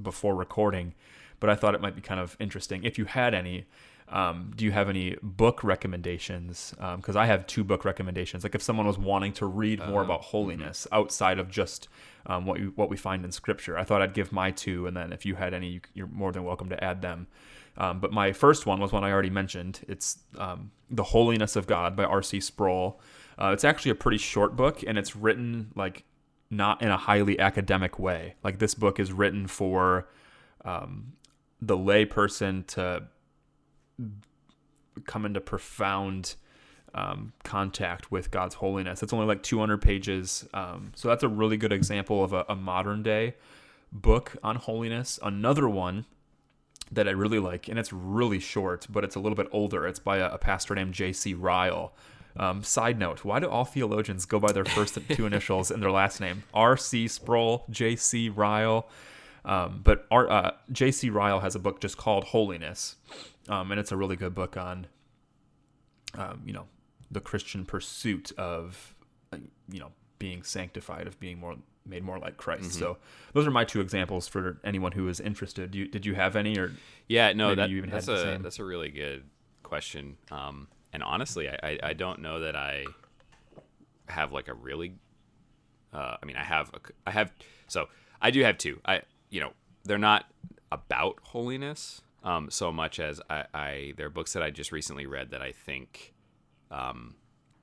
before 0.00 0.34
recording, 0.34 0.94
but 1.40 1.48
I 1.48 1.54
thought 1.54 1.74
it 1.74 1.80
might 1.80 1.94
be 1.94 2.02
kind 2.02 2.20
of 2.20 2.36
interesting 2.38 2.84
if 2.84 2.98
you 2.98 3.06
had 3.06 3.34
any. 3.34 3.66
Um, 4.10 4.52
do 4.56 4.64
you 4.64 4.72
have 4.72 4.88
any 4.88 5.16
book 5.22 5.62
recommendations? 5.62 6.74
Because 6.96 7.16
um, 7.16 7.22
I 7.22 7.26
have 7.26 7.46
two 7.46 7.62
book 7.62 7.84
recommendations. 7.84 8.42
Like 8.42 8.56
if 8.56 8.62
someone 8.62 8.86
was 8.86 8.98
wanting 8.98 9.32
to 9.34 9.46
read 9.46 9.78
more 9.88 10.00
uh, 10.00 10.04
about 10.04 10.22
holiness 10.22 10.86
mm-hmm. 10.86 11.00
outside 11.00 11.38
of 11.38 11.48
just 11.48 11.88
um, 12.26 12.44
what 12.44 12.58
we, 12.58 12.66
what 12.66 12.90
we 12.90 12.96
find 12.96 13.24
in 13.24 13.30
Scripture, 13.30 13.78
I 13.78 13.84
thought 13.84 14.02
I'd 14.02 14.14
give 14.14 14.32
my 14.32 14.50
two, 14.50 14.86
and 14.86 14.96
then 14.96 15.12
if 15.12 15.24
you 15.24 15.36
had 15.36 15.54
any, 15.54 15.80
you're 15.94 16.08
more 16.08 16.32
than 16.32 16.44
welcome 16.44 16.68
to 16.70 16.84
add 16.84 17.02
them. 17.02 17.28
Um, 17.76 18.00
but 18.00 18.12
my 18.12 18.32
first 18.32 18.66
one 18.66 18.80
was 18.80 18.92
one 18.92 19.04
I 19.04 19.12
already 19.12 19.30
mentioned. 19.30 19.80
It's 19.86 20.18
um, 20.36 20.72
The 20.90 21.04
Holiness 21.04 21.54
of 21.54 21.68
God 21.68 21.94
by 21.94 22.04
R.C. 22.04 22.40
Sproul. 22.40 23.00
Uh, 23.40 23.52
it's 23.52 23.64
actually 23.64 23.92
a 23.92 23.94
pretty 23.94 24.18
short 24.18 24.56
book, 24.56 24.82
and 24.86 24.98
it's 24.98 25.14
written 25.14 25.70
like 25.76 26.04
not 26.50 26.82
in 26.82 26.88
a 26.88 26.96
highly 26.96 27.38
academic 27.38 27.98
way. 27.98 28.34
Like 28.42 28.58
this 28.58 28.74
book 28.74 28.98
is 28.98 29.12
written 29.12 29.46
for 29.46 30.08
um, 30.64 31.12
the 31.62 31.76
lay 31.76 32.04
person 32.04 32.64
to 32.64 33.04
come 35.06 35.24
into 35.24 35.40
profound 35.40 36.34
um, 36.94 37.32
contact 37.44 38.10
with 38.10 38.30
God's 38.30 38.56
holiness. 38.56 39.02
It's 39.02 39.12
only 39.12 39.26
like 39.26 39.42
200 39.42 39.80
pages. 39.80 40.48
Um, 40.52 40.92
so 40.94 41.08
that's 41.08 41.22
a 41.22 41.28
really 41.28 41.56
good 41.56 41.72
example 41.72 42.24
of 42.24 42.32
a, 42.32 42.44
a, 42.48 42.56
modern 42.56 43.02
day 43.02 43.36
book 43.92 44.36
on 44.42 44.56
holiness. 44.56 45.18
Another 45.22 45.68
one 45.68 46.06
that 46.90 47.06
I 47.06 47.12
really 47.12 47.38
like, 47.38 47.68
and 47.68 47.78
it's 47.78 47.92
really 47.92 48.40
short, 48.40 48.86
but 48.90 49.04
it's 49.04 49.14
a 49.14 49.20
little 49.20 49.36
bit 49.36 49.46
older. 49.52 49.86
It's 49.86 50.00
by 50.00 50.18
a, 50.18 50.30
a 50.30 50.38
pastor 50.38 50.74
named 50.74 50.94
J.C. 50.94 51.34
Ryle. 51.34 51.92
Um, 52.36 52.62
side 52.62 52.98
note: 52.98 53.24
Why 53.24 53.38
do 53.40 53.48
all 53.48 53.64
theologians 53.64 54.24
go 54.24 54.40
by 54.40 54.52
their 54.52 54.64
first 54.64 54.98
two 55.10 55.26
initials 55.26 55.70
and 55.70 55.82
their 55.82 55.90
last 55.90 56.20
name? 56.20 56.42
R.C. 56.54 57.08
Sproul, 57.08 57.64
J.C. 57.70 58.28
Ryle. 58.28 58.88
Um, 59.44 59.80
but 59.82 60.06
uh, 60.10 60.52
J.C. 60.70 61.10
Ryle 61.10 61.40
has 61.40 61.54
a 61.54 61.58
book 61.58 61.80
just 61.80 61.96
called 61.96 62.24
Holiness, 62.24 62.96
um, 63.48 63.70
and 63.70 63.80
it's 63.80 63.92
a 63.92 63.96
really 63.96 64.16
good 64.16 64.34
book 64.34 64.56
on, 64.56 64.86
um, 66.14 66.42
you 66.44 66.52
know, 66.52 66.66
the 67.10 67.20
Christian 67.20 67.64
pursuit 67.64 68.32
of, 68.38 68.94
uh, 69.32 69.38
you 69.70 69.80
know, 69.80 69.92
being 70.18 70.42
sanctified, 70.42 71.06
of 71.06 71.18
being 71.18 71.38
more 71.38 71.56
made 71.86 72.04
more 72.04 72.18
like 72.18 72.36
Christ. 72.36 72.64
Mm-hmm. 72.64 72.78
So 72.78 72.98
those 73.32 73.46
are 73.46 73.50
my 73.50 73.64
two 73.64 73.80
examples 73.80 74.28
for 74.28 74.60
anyone 74.64 74.92
who 74.92 75.08
is 75.08 75.20
interested. 75.20 75.74
You, 75.74 75.88
did 75.88 76.06
you 76.06 76.14
have 76.14 76.36
any 76.36 76.58
or? 76.58 76.72
Yeah, 77.08 77.32
no, 77.32 77.54
that, 77.54 77.70
that's 77.90 78.08
a 78.08 78.38
that's 78.42 78.58
a 78.58 78.64
really 78.64 78.90
good 78.90 79.24
question. 79.62 80.16
Um, 80.30 80.68
and 80.92 81.02
honestly, 81.02 81.48
I, 81.48 81.58
I, 81.62 81.78
I 81.82 81.92
don't 81.92 82.20
know 82.20 82.40
that 82.40 82.56
I 82.56 82.84
have 84.08 84.32
like 84.32 84.48
a 84.48 84.54
really. 84.54 84.94
Uh, 85.92 86.16
I 86.22 86.26
mean, 86.26 86.36
I 86.36 86.44
have 86.44 86.70
a, 86.74 86.78
I 87.06 87.10
have 87.10 87.32
so 87.66 87.88
I 88.20 88.30
do 88.30 88.42
have 88.42 88.58
two. 88.58 88.80
I 88.84 89.02
you 89.30 89.40
know 89.40 89.52
they're 89.84 89.98
not 89.98 90.26
about 90.70 91.18
holiness 91.22 92.02
um, 92.22 92.50
so 92.50 92.70
much 92.70 93.00
as 93.00 93.20
I, 93.30 93.44
I 93.54 93.94
there 93.96 94.06
are 94.06 94.10
books 94.10 94.32
that 94.34 94.42
I 94.42 94.50
just 94.50 94.72
recently 94.72 95.06
read 95.06 95.30
that 95.30 95.42
I 95.42 95.52
think 95.52 96.14
um, 96.70 97.14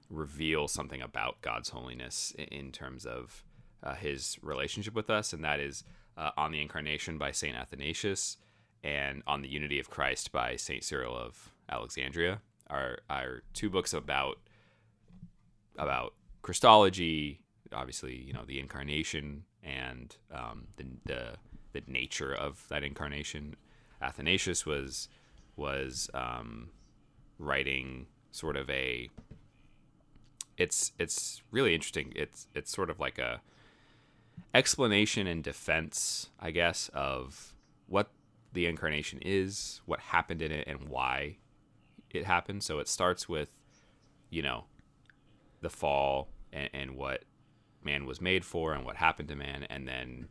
reveal 0.10 0.68
something 0.68 1.02
about 1.02 1.42
God's 1.42 1.70
holiness 1.70 2.34
in, 2.38 2.46
in 2.46 2.72
terms 2.72 3.06
of 3.06 3.44
uh, 3.84 3.94
His 3.94 4.38
relationship 4.42 4.96
with 4.96 5.10
us, 5.10 5.34
and 5.34 5.44
that 5.44 5.60
is 5.60 5.84
uh, 6.18 6.32
on 6.38 6.52
the 6.52 6.62
Incarnation 6.62 7.18
by 7.18 7.32
Saint 7.32 7.56
Athanasius 7.56 8.38
and 8.84 9.22
on 9.28 9.42
the 9.42 9.48
Unity 9.48 9.80
of 9.80 9.90
Christ 9.90 10.32
by 10.32 10.56
Saint 10.56 10.84
Cyril 10.84 11.16
of 11.16 11.52
Alexandria 11.70 12.42
are 12.70 13.00
are 13.10 13.44
two 13.54 13.70
books 13.70 13.94
about 13.94 14.40
about 15.78 16.14
Christology, 16.42 17.42
obviously 17.74 18.16
you 18.16 18.34
know 18.34 18.44
the 18.46 18.60
incarnation 18.60 19.44
and 19.64 20.16
um, 20.34 20.68
the, 20.78 20.86
the 21.06 21.34
the 21.86 21.92
nature 21.92 22.34
of 22.34 22.66
that 22.70 22.84
incarnation. 22.84 23.56
Athanasius 24.02 24.66
was 24.66 25.10
was 25.56 26.10
um, 26.14 26.70
writing 27.40 28.08
sort 28.32 28.56
of 28.56 28.70
a. 28.70 29.10
It's 30.58 30.92
it's 30.98 31.42
really 31.52 31.74
interesting. 31.76 32.14
It's 32.16 32.48
it's 32.54 32.72
sort 32.72 32.90
of 32.90 33.00
like 33.00 33.18
a 33.18 33.42
explanation 34.54 35.28
and 35.28 35.44
defense, 35.44 36.30
I 36.40 36.52
guess, 36.52 36.90
of 36.94 37.54
what 37.88 38.12
the 38.54 38.66
incarnation 38.66 39.20
is, 39.22 39.82
what 39.86 40.00
happened 40.00 40.42
in 40.42 40.52
it, 40.52 40.68
and 40.68 40.90
why 40.90 41.38
it 42.12 42.26
happened. 42.26 42.64
So 42.64 42.80
it 42.80 42.88
starts 42.88 43.28
with, 43.30 43.50
you 44.30 44.42
know, 44.42 44.66
the 45.62 45.70
fall 45.70 46.30
and, 46.52 46.70
and 46.74 46.96
what 46.96 47.24
man 47.84 48.06
was 48.06 48.22
made 48.22 48.46
for 48.46 48.74
and 48.74 48.86
what 48.86 48.96
happened 48.96 49.30
to 49.30 49.36
man, 49.36 49.66
and 49.70 49.88
then 49.88 50.28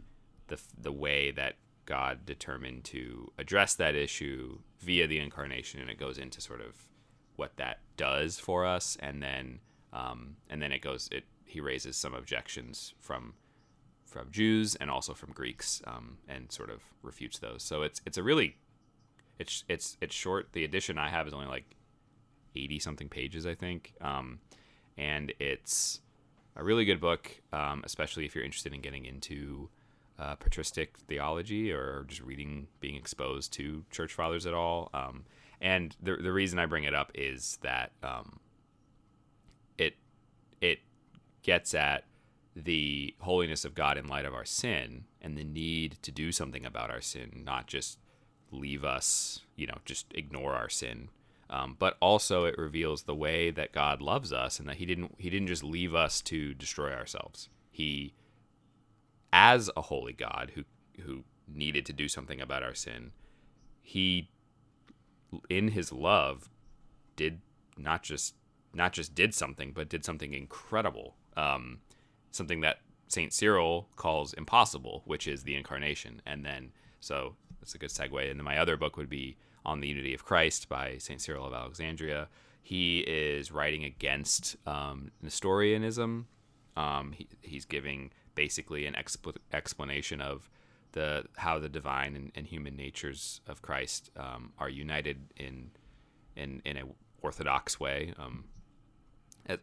the 0.49 0.61
the 0.79 0.93
way 0.93 1.31
that 1.31 1.57
God 1.87 2.27
determined 2.27 2.85
to 2.85 3.33
address 3.39 3.75
that 3.75 3.95
issue 3.95 4.59
via 4.81 5.07
the 5.07 5.19
incarnation, 5.19 5.81
and 5.81 5.89
it 5.89 5.99
goes 5.99 6.19
into 6.19 6.41
sort 6.41 6.61
of 6.61 6.89
what 7.37 7.57
that 7.57 7.79
does 7.97 8.39
for 8.39 8.67
us, 8.67 8.97
and 9.01 9.23
then 9.23 9.61
um, 9.93 10.37
and 10.51 10.61
then 10.61 10.73
it 10.73 10.83
goes 10.83 11.09
it 11.13 11.25
he 11.45 11.61
raises 11.61 11.97
some 11.97 12.15
objections 12.15 12.95
from 13.01 13.35
from 14.05 14.31
Jews 14.31 14.75
and 14.77 14.91
also 14.91 15.15
from 15.15 15.33
Greeks, 15.33 15.83
um, 15.87 16.19
and 16.29 16.51
sort 16.51 16.71
of 16.71 16.83
refutes 17.03 17.39
those. 17.39 17.63
So 17.63 17.83
it's 17.83 18.01
it's 18.05 18.19
a 18.19 18.23
really 18.23 18.57
it's 19.39 19.65
it's 19.69 19.97
it's 20.01 20.15
short. 20.15 20.49
The 20.53 20.65
edition 20.65 20.99
I 20.99 21.09
have 21.09 21.27
is 21.27 21.35
only 21.35 21.47
like 21.47 21.77
eighty 22.55 22.79
something 22.79 23.09
pages, 23.09 23.47
I 23.47 23.55
think, 23.55 23.95
um, 24.01 24.41
and 24.97 25.33
it's 25.39 26.01
a 26.57 26.65
really 26.65 26.85
good 26.85 27.01
book, 27.01 27.43
um, 27.53 27.83
especially 27.85 28.25
if 28.25 28.35
you're 28.35 28.45
interested 28.45 28.73
in 28.73 28.81
getting 28.81 29.05
into 29.05 29.69
uh, 30.19 30.35
patristic 30.37 30.97
theology 31.09 31.73
or 31.73 32.05
just 32.09 32.23
reading, 32.23 32.69
being 32.81 32.97
exposed 32.97 33.53
to 33.55 33.85
church 33.91 34.13
fathers 34.13 34.47
at 34.47 34.55
all. 34.55 34.91
Um, 34.95 35.25
and 35.61 35.97
the 36.03 36.17
the 36.17 36.33
reason 36.33 36.59
I 36.59 36.67
bring 36.67 36.85
it 36.85 36.95
up 36.95 37.13
is 37.15 37.59
that 37.63 37.93
um, 38.03 38.41
it 39.79 39.97
it 40.61 40.81
gets 41.43 41.75
at 41.75 42.05
the 42.55 43.15
holiness 43.21 43.65
of 43.65 43.75
God 43.75 43.99
in 43.99 44.07
light 44.09 44.25
of 44.25 44.35
our 44.35 44.45
sin 44.45 45.05
and 45.21 45.37
the 45.37 45.45
need 45.45 45.99
to 46.03 46.11
do 46.11 46.33
something 46.33 46.65
about 46.65 46.91
our 46.91 47.03
sin, 47.03 47.43
not 47.45 47.67
just 47.67 47.99
leave 48.51 48.85
us, 48.85 49.41
you 49.57 49.67
know, 49.67 49.79
just 49.85 50.07
ignore 50.15 50.55
our 50.55 50.69
sin. 50.69 51.09
Um, 51.49 51.77
but 51.79 51.97
also 52.01 52.45
it 52.45 52.59
reveals 52.59 53.03
the 53.03 53.15
way 53.15 53.51
that 53.51 53.73
God 53.73 54.03
loves 54.03 54.33
us 54.33 54.59
and 54.59 54.69
that 54.69 54.77
he 54.77 54.87
didn't 54.87 55.15
he 55.19 55.31
didn't 55.31 55.49
just 55.49 55.63
leave 55.63 55.95
us 55.95 56.21
to 56.23 56.55
destroy 56.55 56.93
ourselves. 56.93 57.49
He 57.71 58.15
as 59.37 59.69
a 59.77 59.83
holy 59.83 60.15
God 60.15 60.53
who 60.55 60.65
who 61.03 61.25
needed 61.47 61.85
to 61.85 61.93
do 61.93 62.09
something 62.09 62.41
about 62.41 62.63
our 62.63 62.75
sin, 62.75 63.13
he 63.83 64.31
in 65.51 65.69
his 65.69 65.93
love 65.93 66.49
did 67.17 67.43
not 67.77 68.03
just 68.03 68.35
not 68.73 68.95
just 68.95 69.15
did 69.15 69.35
something, 69.35 69.73
but 69.73 69.91
did 69.91 70.07
something 70.07 70.33
incredible. 70.33 71.17
Um, 71.37 71.81
something 72.31 72.63
that 72.63 72.79
Saint 73.09 73.33
Cyril 73.35 73.89
calls 73.97 74.33
impossible, 74.33 75.03
which 75.05 75.27
is 75.29 75.43
the 75.43 75.55
incarnation. 75.55 76.23
And 76.27 76.45
then, 76.45 76.73
so 77.01 77.37
that's 77.61 77.75
a 77.75 77.79
good 77.79 77.91
segue. 77.91 78.31
And 78.31 78.41
then 78.41 78.45
my 78.45 78.59
other 78.59 78.77
book 78.77 78.97
would 78.97 79.09
be 79.09 79.37
On 79.65 79.81
the 79.81 79.89
Unity 79.89 80.15
of 80.15 80.25
Christ 80.25 80.69
by 80.69 80.97
Saint 80.99 81.21
Cyril 81.21 81.47
of 81.47 81.53
Alexandria. 81.53 82.29
He 82.63 83.01
is 83.01 83.53
writing 83.53 83.85
against 83.85 84.57
um, 84.67 85.11
Nestorianism. 85.23 86.27
Um, 86.77 87.13
he, 87.13 87.29
he's 87.41 87.65
giving 87.65 88.11
basically 88.37 88.87
an 88.87 88.95
expl- 88.95 89.37
explanation 89.53 90.21
of 90.21 90.49
the 90.93 91.25
how 91.37 91.59
the 91.59 91.69
divine 91.69 92.15
and, 92.15 92.31
and 92.37 92.47
human 92.47 92.77
natures 92.77 93.41
of 93.49 93.61
Christ 93.61 94.11
um, 94.17 94.53
are 94.59 94.69
united 94.69 95.19
in 95.37 95.73
in 96.37 96.63
in 96.65 96.77
a 96.77 96.85
orthodox 97.23 97.81
way 97.81 98.15
um, 98.19 98.45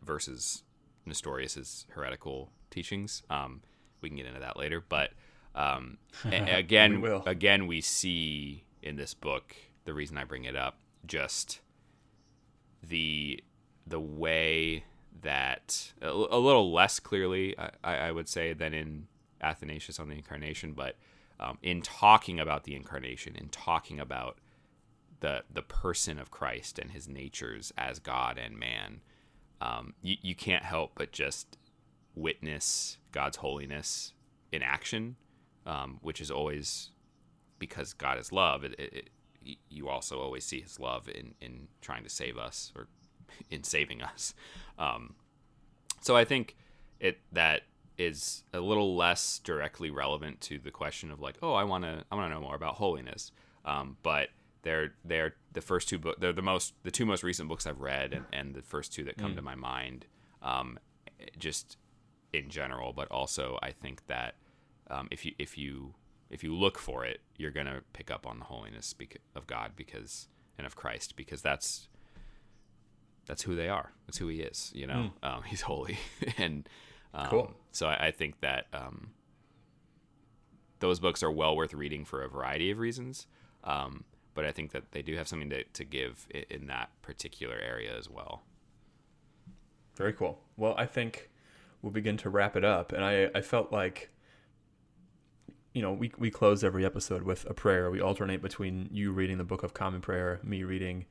versus 0.01 0.63
Nestorius's 1.05 1.85
heretical 1.91 2.51
teachings. 2.69 3.23
Um, 3.29 3.61
we 4.01 4.09
can 4.09 4.17
get 4.17 4.25
into 4.25 4.41
that 4.41 4.57
later, 4.57 4.83
but 4.87 5.11
um, 5.55 5.97
again, 6.25 7.01
We 7.01 7.09
again, 7.25 7.67
we 7.67 7.81
see 7.81 8.65
in 8.81 8.97
this 8.97 9.13
book 9.13 9.55
the 9.85 9.93
reason 9.93 10.17
I 10.17 10.25
bring 10.25 10.43
it 10.43 10.55
up 10.55 10.79
just 11.05 11.61
the 12.81 13.43
the 13.87 13.99
way 13.99 14.83
that 15.21 15.93
a, 16.01 16.07
a 16.07 16.39
little 16.39 16.71
less 16.71 16.99
clearly, 16.99 17.55
I, 17.57 17.95
I 17.95 18.11
would 18.11 18.27
say, 18.27 18.53
than 18.53 18.73
in 18.73 19.07
Athanasius 19.41 19.99
on 19.99 20.09
the 20.09 20.15
Incarnation, 20.15 20.73
but 20.73 20.95
um, 21.39 21.57
in 21.61 21.81
talking 21.81 22.39
about 22.39 22.63
the 22.63 22.75
Incarnation, 22.75 23.35
in 23.35 23.49
talking 23.49 23.99
about 23.99 24.37
the 25.19 25.43
the 25.51 25.61
person 25.61 26.19
of 26.19 26.31
Christ 26.31 26.77
and 26.79 26.91
his 26.91 27.07
natures 27.07 27.71
as 27.77 27.99
God 27.99 28.37
and 28.37 28.57
man, 28.57 29.01
um, 29.61 29.93
you, 30.01 30.17
you 30.21 30.35
can't 30.35 30.63
help 30.63 30.91
but 30.95 31.11
just 31.11 31.57
witness 32.15 32.97
God's 33.11 33.37
holiness 33.37 34.13
in 34.51 34.61
action, 34.61 35.15
um, 35.65 35.99
which 36.01 36.21
is 36.21 36.29
always 36.29 36.91
because 37.57 37.93
God 37.93 38.19
is 38.19 38.31
love. 38.31 38.63
It, 38.63 38.75
it, 38.77 39.09
it, 39.45 39.57
you 39.69 39.89
also 39.89 40.19
always 40.19 40.45
see 40.45 40.61
His 40.61 40.79
love 40.79 41.07
in 41.07 41.35
in 41.41 41.67
trying 41.81 42.03
to 42.03 42.09
save 42.09 42.37
us 42.37 42.71
or 42.75 42.87
in 43.49 43.63
saving 43.63 44.01
us. 44.01 44.33
Um, 44.77 45.15
so 46.01 46.15
I 46.15 46.25
think 46.25 46.55
it 46.99 47.19
that 47.31 47.61
is 47.97 48.43
a 48.53 48.59
little 48.59 48.95
less 48.95 49.39
directly 49.39 49.89
relevant 49.89 50.41
to 50.41 50.57
the 50.57 50.71
question 50.71 51.11
of 51.11 51.19
like, 51.19 51.37
oh, 51.41 51.53
I 51.53 51.63
want 51.63 51.83
to 51.83 52.03
I 52.11 52.15
want 52.15 52.29
to 52.29 52.35
know 52.35 52.41
more 52.41 52.55
about 52.55 52.75
holiness. 52.75 53.31
Um, 53.65 53.97
but 54.03 54.29
they're 54.63 54.93
they're 55.05 55.35
the 55.51 55.61
first 55.61 55.89
two 55.89 55.99
book 55.99 56.19
they're 56.19 56.33
the 56.33 56.41
most 56.41 56.73
the 56.83 56.91
two 56.91 57.05
most 57.05 57.23
recent 57.23 57.49
books 57.49 57.67
I've 57.67 57.81
read 57.81 58.13
and, 58.13 58.25
and 58.33 58.55
the 58.55 58.61
first 58.61 58.93
two 58.93 59.03
that 59.05 59.17
come 59.17 59.35
to 59.35 59.41
my 59.41 59.55
mind. 59.55 60.05
Um, 60.41 60.79
just 61.37 61.77
in 62.33 62.49
general, 62.49 62.91
but 62.93 63.09
also 63.09 63.57
I 63.61 63.71
think 63.71 64.05
that 64.07 64.35
um, 64.89 65.07
if 65.11 65.25
you 65.25 65.33
if 65.37 65.57
you 65.57 65.93
if 66.29 66.43
you 66.43 66.55
look 66.55 66.77
for 66.77 67.05
it, 67.05 67.21
you're 67.37 67.51
gonna 67.51 67.81
pick 67.93 68.09
up 68.09 68.25
on 68.25 68.39
the 68.39 68.45
holiness 68.45 68.93
of 69.35 69.47
God 69.47 69.71
because 69.75 70.27
and 70.57 70.67
of 70.67 70.75
Christ 70.75 71.15
because 71.15 71.41
that's 71.41 71.87
that's 73.25 73.43
who 73.43 73.55
they 73.55 73.69
are. 73.69 73.91
That's 74.05 74.17
who 74.17 74.27
He 74.27 74.41
is. 74.41 74.71
You 74.75 74.87
know, 74.87 75.11
um, 75.23 75.43
He's 75.43 75.61
holy, 75.61 75.97
and 76.37 76.67
um, 77.13 77.27
Cool. 77.27 77.53
So 77.71 77.87
I, 77.87 78.07
I 78.07 78.11
think 78.11 78.41
that 78.41 78.67
um, 78.73 79.11
those 80.79 80.99
books 80.99 81.23
are 81.23 81.31
well 81.31 81.55
worth 81.55 81.73
reading 81.73 82.05
for 82.05 82.21
a 82.23 82.29
variety 82.29 82.71
of 82.71 82.79
reasons. 82.79 83.27
Um, 83.63 84.03
but 84.33 84.45
I 84.45 84.51
think 84.51 84.71
that 84.71 84.91
they 84.91 85.01
do 85.01 85.15
have 85.15 85.27
something 85.27 85.49
to, 85.51 85.63
to 85.63 85.83
give 85.83 86.27
in, 86.31 86.43
in 86.49 86.67
that 86.67 86.89
particular 87.01 87.55
area 87.55 87.95
as 87.97 88.09
well. 88.09 88.43
Very 89.95 90.13
cool. 90.13 90.39
Well, 90.57 90.73
I 90.77 90.85
think 90.85 91.29
we'll 91.81 91.91
begin 91.91 92.17
to 92.17 92.29
wrap 92.29 92.55
it 92.55 92.65
up. 92.65 92.91
And 92.91 93.03
I, 93.03 93.29
I 93.35 93.41
felt 93.41 93.71
like, 93.71 94.09
you 95.73 95.81
know, 95.81 95.93
we, 95.93 96.11
we 96.17 96.31
close 96.31 96.63
every 96.63 96.85
episode 96.85 97.23
with 97.23 97.45
a 97.49 97.53
prayer. 97.53 97.91
We 97.91 98.01
alternate 98.01 98.41
between 98.41 98.89
you 98.91 99.11
reading 99.11 99.37
the 99.37 99.43
Book 99.43 99.63
of 99.63 99.73
Common 99.73 100.01
Prayer, 100.01 100.39
me 100.43 100.63
reading 100.63 101.05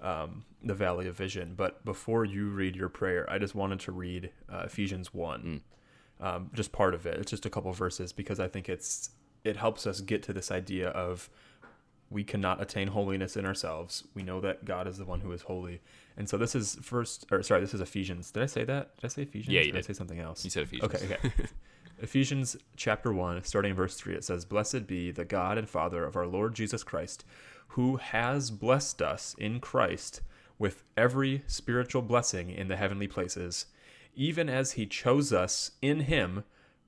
um, 0.00 0.44
the 0.62 0.74
Valley 0.74 1.06
of 1.08 1.16
Vision. 1.16 1.54
But 1.56 1.84
before 1.84 2.24
you 2.24 2.48
read 2.48 2.76
your 2.76 2.88
prayer, 2.88 3.28
I 3.30 3.38
just 3.38 3.54
wanted 3.54 3.80
to 3.80 3.92
read 3.92 4.30
uh, 4.52 4.62
Ephesians 4.66 5.12
1, 5.14 5.60
um, 6.20 6.50
just 6.54 6.72
part 6.72 6.94
of 6.94 7.06
it. 7.06 7.18
It's 7.18 7.30
just 7.30 7.46
a 7.46 7.50
couple 7.50 7.72
verses 7.72 8.12
because 8.12 8.40
I 8.40 8.48
think 8.48 8.68
it's 8.68 9.10
it 9.44 9.56
helps 9.56 9.86
us 9.86 10.00
get 10.00 10.22
to 10.24 10.32
this 10.32 10.50
idea 10.50 10.88
of 10.88 11.30
we 12.10 12.24
cannot 12.24 12.60
attain 12.60 12.88
holiness 12.88 13.36
in 13.36 13.44
ourselves. 13.44 14.04
We 14.14 14.22
know 14.22 14.40
that 14.40 14.64
God 14.64 14.86
is 14.86 14.98
the 14.98 15.04
one 15.04 15.20
who 15.20 15.30
is 15.32 15.42
holy. 15.42 15.80
And 16.16 16.28
so 16.28 16.38
this 16.38 16.54
is 16.54 16.76
first, 16.82 17.26
or 17.30 17.42
sorry, 17.42 17.60
this 17.60 17.74
is 17.74 17.80
Ephesians. 17.80 18.30
Did 18.30 18.42
I 18.42 18.46
say 18.46 18.64
that? 18.64 18.96
Did 18.96 19.04
I 19.04 19.08
say 19.08 19.22
Ephesians? 19.22 19.52
Yeah, 19.52 19.60
Or 19.60 19.64
you 19.64 19.72
did. 19.72 19.78
I 19.78 19.82
say 19.82 19.92
something 19.92 20.18
else? 20.18 20.42
You 20.44 20.50
said 20.50 20.64
Ephesians. 20.64 20.94
Okay, 20.94 21.14
okay. 21.14 21.30
Ephesians 22.00 22.56
chapter 22.76 23.12
1, 23.12 23.42
starting 23.42 23.70
in 23.70 23.76
verse 23.76 23.96
3, 23.96 24.14
it 24.14 24.24
says, 24.24 24.44
Blessed 24.44 24.86
be 24.86 25.10
the 25.10 25.24
God 25.24 25.58
and 25.58 25.68
Father 25.68 26.04
of 26.04 26.16
our 26.16 26.26
Lord 26.26 26.54
Jesus 26.54 26.84
Christ, 26.84 27.24
who 27.68 27.96
has 27.96 28.50
blessed 28.50 29.02
us 29.02 29.34
in 29.38 29.60
Christ 29.60 30.20
with 30.58 30.84
every 30.96 31.42
spiritual 31.46 32.02
blessing 32.02 32.50
in 32.50 32.68
the 32.68 32.76
heavenly 32.76 33.06
places, 33.06 33.66
even 34.14 34.48
as 34.48 34.72
he 34.72 34.86
chose 34.86 35.32
us 35.32 35.72
in 35.80 36.00
him 36.00 36.44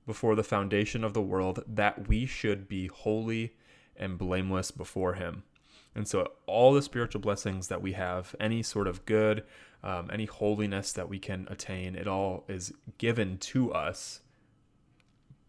before 0.06 0.34
the 0.34 0.42
foundation 0.42 1.04
of 1.04 1.14
the 1.14 1.22
world, 1.22 1.62
that 1.66 2.08
we 2.08 2.26
should 2.26 2.68
be 2.68 2.88
holy 2.88 3.54
and 3.96 4.18
blameless 4.18 4.70
before 4.70 5.14
him. 5.14 5.44
And 5.94 6.06
so, 6.06 6.32
all 6.46 6.72
the 6.72 6.82
spiritual 6.82 7.20
blessings 7.20 7.68
that 7.68 7.82
we 7.82 7.92
have, 7.92 8.34
any 8.40 8.62
sort 8.62 8.86
of 8.86 9.04
good, 9.06 9.44
um, 9.82 10.08
any 10.12 10.24
holiness 10.24 10.92
that 10.92 11.08
we 11.08 11.18
can 11.18 11.46
attain, 11.50 11.96
it 11.96 12.06
all 12.06 12.44
is 12.48 12.72
given 12.98 13.38
to 13.38 13.72
us 13.72 14.20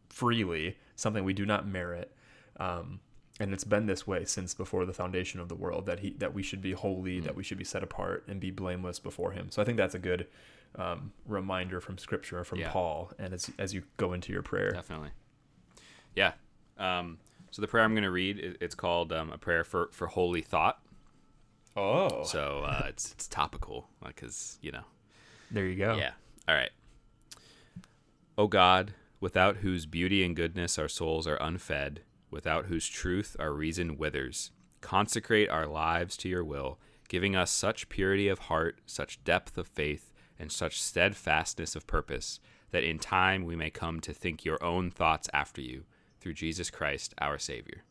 freely, 0.10 0.78
something 0.96 1.24
we 1.24 1.34
do 1.34 1.46
not 1.46 1.68
merit. 1.68 2.12
Um, 2.60 3.00
and 3.42 3.54
it's 3.54 3.64
been 3.64 3.86
this 3.88 4.06
way 4.06 4.24
since 4.26 4.54
before 4.54 4.86
the 4.86 4.94
foundation 4.94 5.40
of 5.40 5.50
the 5.50 5.56
world 5.56 5.86
that 5.88 6.00
he 6.00 6.12
that 6.20 6.34
we 6.34 6.44
should 6.44 6.62
be 6.62 6.74
holy, 6.74 7.20
that 7.22 7.36
we 7.36 7.44
should 7.44 7.58
be 7.58 7.64
set 7.64 7.84
apart 7.84 8.24
and 8.28 8.40
be 8.40 8.52
blameless 8.52 9.00
before 9.00 9.32
him. 9.32 9.50
So 9.52 9.62
I 9.62 9.66
think 9.66 9.78
that's 9.78 9.96
a 9.96 10.00
good 10.00 10.28
um, 10.76 11.12
reminder 11.28 11.82
from 11.82 11.98
Scripture 11.98 12.44
from 12.44 12.60
Yeah. 12.60 12.72
Paul, 12.72 13.12
and 13.20 13.34
as 13.34 13.50
as 13.58 13.74
you 13.74 13.84
go 13.98 14.14
into 14.14 14.32
your 14.32 14.44
prayer. 14.44 14.72
Definitely. 14.72 15.10
Yeah. 16.16 16.34
Um, 16.78 17.18
so 17.52 17.62
the 17.62 17.68
prayer 17.68 17.84
I'm 17.84 17.94
going 17.94 18.04
to 18.04 18.12
read, 18.12 18.58
it's 18.62 18.76
called 18.76 19.12
um, 19.12 19.32
a 19.32 19.38
prayer 19.38 19.64
for, 19.66 19.90
for 19.92 20.08
holy 20.08 20.42
thought. 20.42 20.80
Oh, 21.76 22.24
So 22.24 22.64
uh, 22.66 22.86
it's 22.88 23.12
it's 23.12 23.28
topical 23.28 23.88
because 24.06 24.58
you 24.62 24.72
know. 24.72 24.84
there 25.52 25.66
you 25.66 25.76
go. 25.76 25.96
Yeah. 25.96 26.12
All 26.48 26.56
right. 26.56 26.72
O 28.38 28.48
God, 28.48 28.94
without 29.20 29.58
whose 29.58 29.86
beauty 29.86 30.24
and 30.24 30.36
goodness 30.36 30.80
our 30.80 30.88
souls 30.88 31.28
are 31.28 31.38
unfed, 31.38 32.00
without 32.32 32.66
whose 32.66 32.88
truth 32.88 33.36
our 33.40 33.54
reason 33.54 33.98
withers, 33.98 34.52
consecrate 34.80 35.50
our 35.50 35.68
lives 35.68 36.18
to 36.18 36.30
your 36.30 36.44
will, 36.44 36.80
giving 37.08 37.36
us 37.36 37.52
such 37.52 37.90
purity 37.90 38.28
of 38.28 38.40
heart, 38.40 38.80
such 38.86 39.24
depth 39.24 39.58
of 39.58 39.68
faith, 39.68 40.12
and 40.40 40.52
such 40.52 40.82
steadfastness 40.82 41.76
of 41.76 41.86
purpose, 41.86 42.40
that 42.72 42.84
in 42.84 42.98
time 42.98 43.44
we 43.44 43.56
may 43.56 43.70
come 43.70 44.00
to 44.00 44.14
think 44.14 44.44
your 44.44 44.64
own 44.64 44.90
thoughts 44.90 45.30
after 45.34 45.62
you, 45.62 45.84
through 46.20 46.34
Jesus 46.34 46.70
Christ 46.70 47.14
our 47.20 47.38
Savior. 47.38 47.84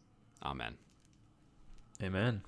Amen. 0.43 0.79
Amen. 2.03 2.43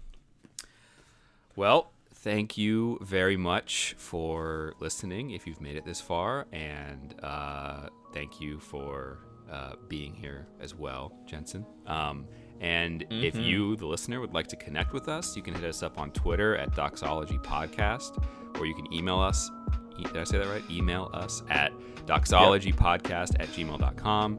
Well, 1.55 1.93
thank 2.15 2.57
you 2.57 2.99
very 3.03 3.37
much 3.37 3.95
for 3.99 4.75
listening 4.81 5.31
if 5.31 5.47
you've 5.47 5.61
made 5.61 5.77
it 5.77 5.85
this 5.85 6.01
far, 6.01 6.47
and 6.53 7.15
uh, 7.23 7.89
thank 8.15 8.41
you 8.41 8.59
for 8.59 9.19
uh, 9.51 9.73
being 9.89 10.15
here 10.15 10.47
as 10.61 10.75
well, 10.75 11.13
Jensen. 11.27 11.65
Um, 11.87 12.27
and 12.61 13.05
if 13.11 13.35
you, 13.35 13.75
the 13.77 13.87
listener, 13.87 14.21
would 14.21 14.35
like 14.35 14.47
to 14.49 14.57
connect 14.57 14.93
with 14.93 15.09
us, 15.09 15.37
you 15.37 15.43
can 15.43 15.53
hit 15.55 15.65
us 15.65 15.83
up 15.83 15.99
on 15.99 16.13
Twitter 16.13 16.57
at 16.57 16.75
Doxology 16.77 17.39
Podcast, 17.39 18.25
or 18.59 18.67
you 18.67 18.75
can 18.75 18.93
email 18.93 19.19
us. 19.19 19.51
e- 19.99 20.05
Did 20.05 20.17
I 20.19 20.25
say 20.25 20.39
that 20.39 20.47
right? 20.47 20.63
Email 20.71 21.11
us 21.13 21.43
at 21.51 21.73
doxologypodcast 22.07 23.41
at 23.41 23.49
gmail.com. 23.49 24.39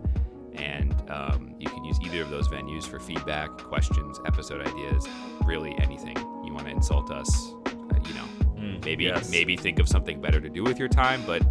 And 0.56 0.96
um, 1.10 1.56
you 1.60 1.68
can 1.68 1.84
use 1.84 1.98
either 2.04 2.22
of 2.22 2.30
those 2.30 2.48
venues 2.48 2.84
for 2.84 3.00
feedback, 3.00 3.50
questions, 3.58 4.20
episode 4.26 4.66
ideas, 4.66 5.08
really 5.46 5.76
anything 5.80 6.16
you 6.46 6.54
want 6.54 6.66
to 6.68 6.72
insult 6.72 7.12
us. 7.12 7.54
Uh, 7.66 7.72
you 8.08 8.14
know, 8.14 8.78
maybe 8.86 9.06
yes. 9.06 9.32
maybe 9.32 9.58
think 9.58 9.80
of 9.80 9.90
something 9.90 10.22
better 10.22 10.40
to 10.40 10.50
do 10.50 10.64
with 10.64 10.78
your 10.78 10.88
time, 10.90 11.24
but 11.26 11.42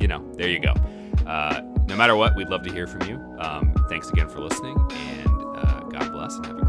you 0.00 0.06
know, 0.06 0.24
there 0.36 0.48
you 0.48 0.60
go. 0.60 0.72
Uh, 1.26 1.62
no 1.88 1.96
matter 1.96 2.14
what, 2.14 2.36
we'd 2.36 2.50
love 2.50 2.62
to 2.64 2.72
hear 2.72 2.86
from 2.86 3.08
you. 3.08 3.16
Um, 3.40 3.74
thanks 3.88 4.10
again 4.10 4.28
for 4.28 4.40
listening, 4.40 4.76
and 4.92 5.56
uh, 5.56 5.80
God 5.90 6.12
bless 6.12 6.36
and 6.36 6.46
have 6.46 6.58
a 6.58 6.66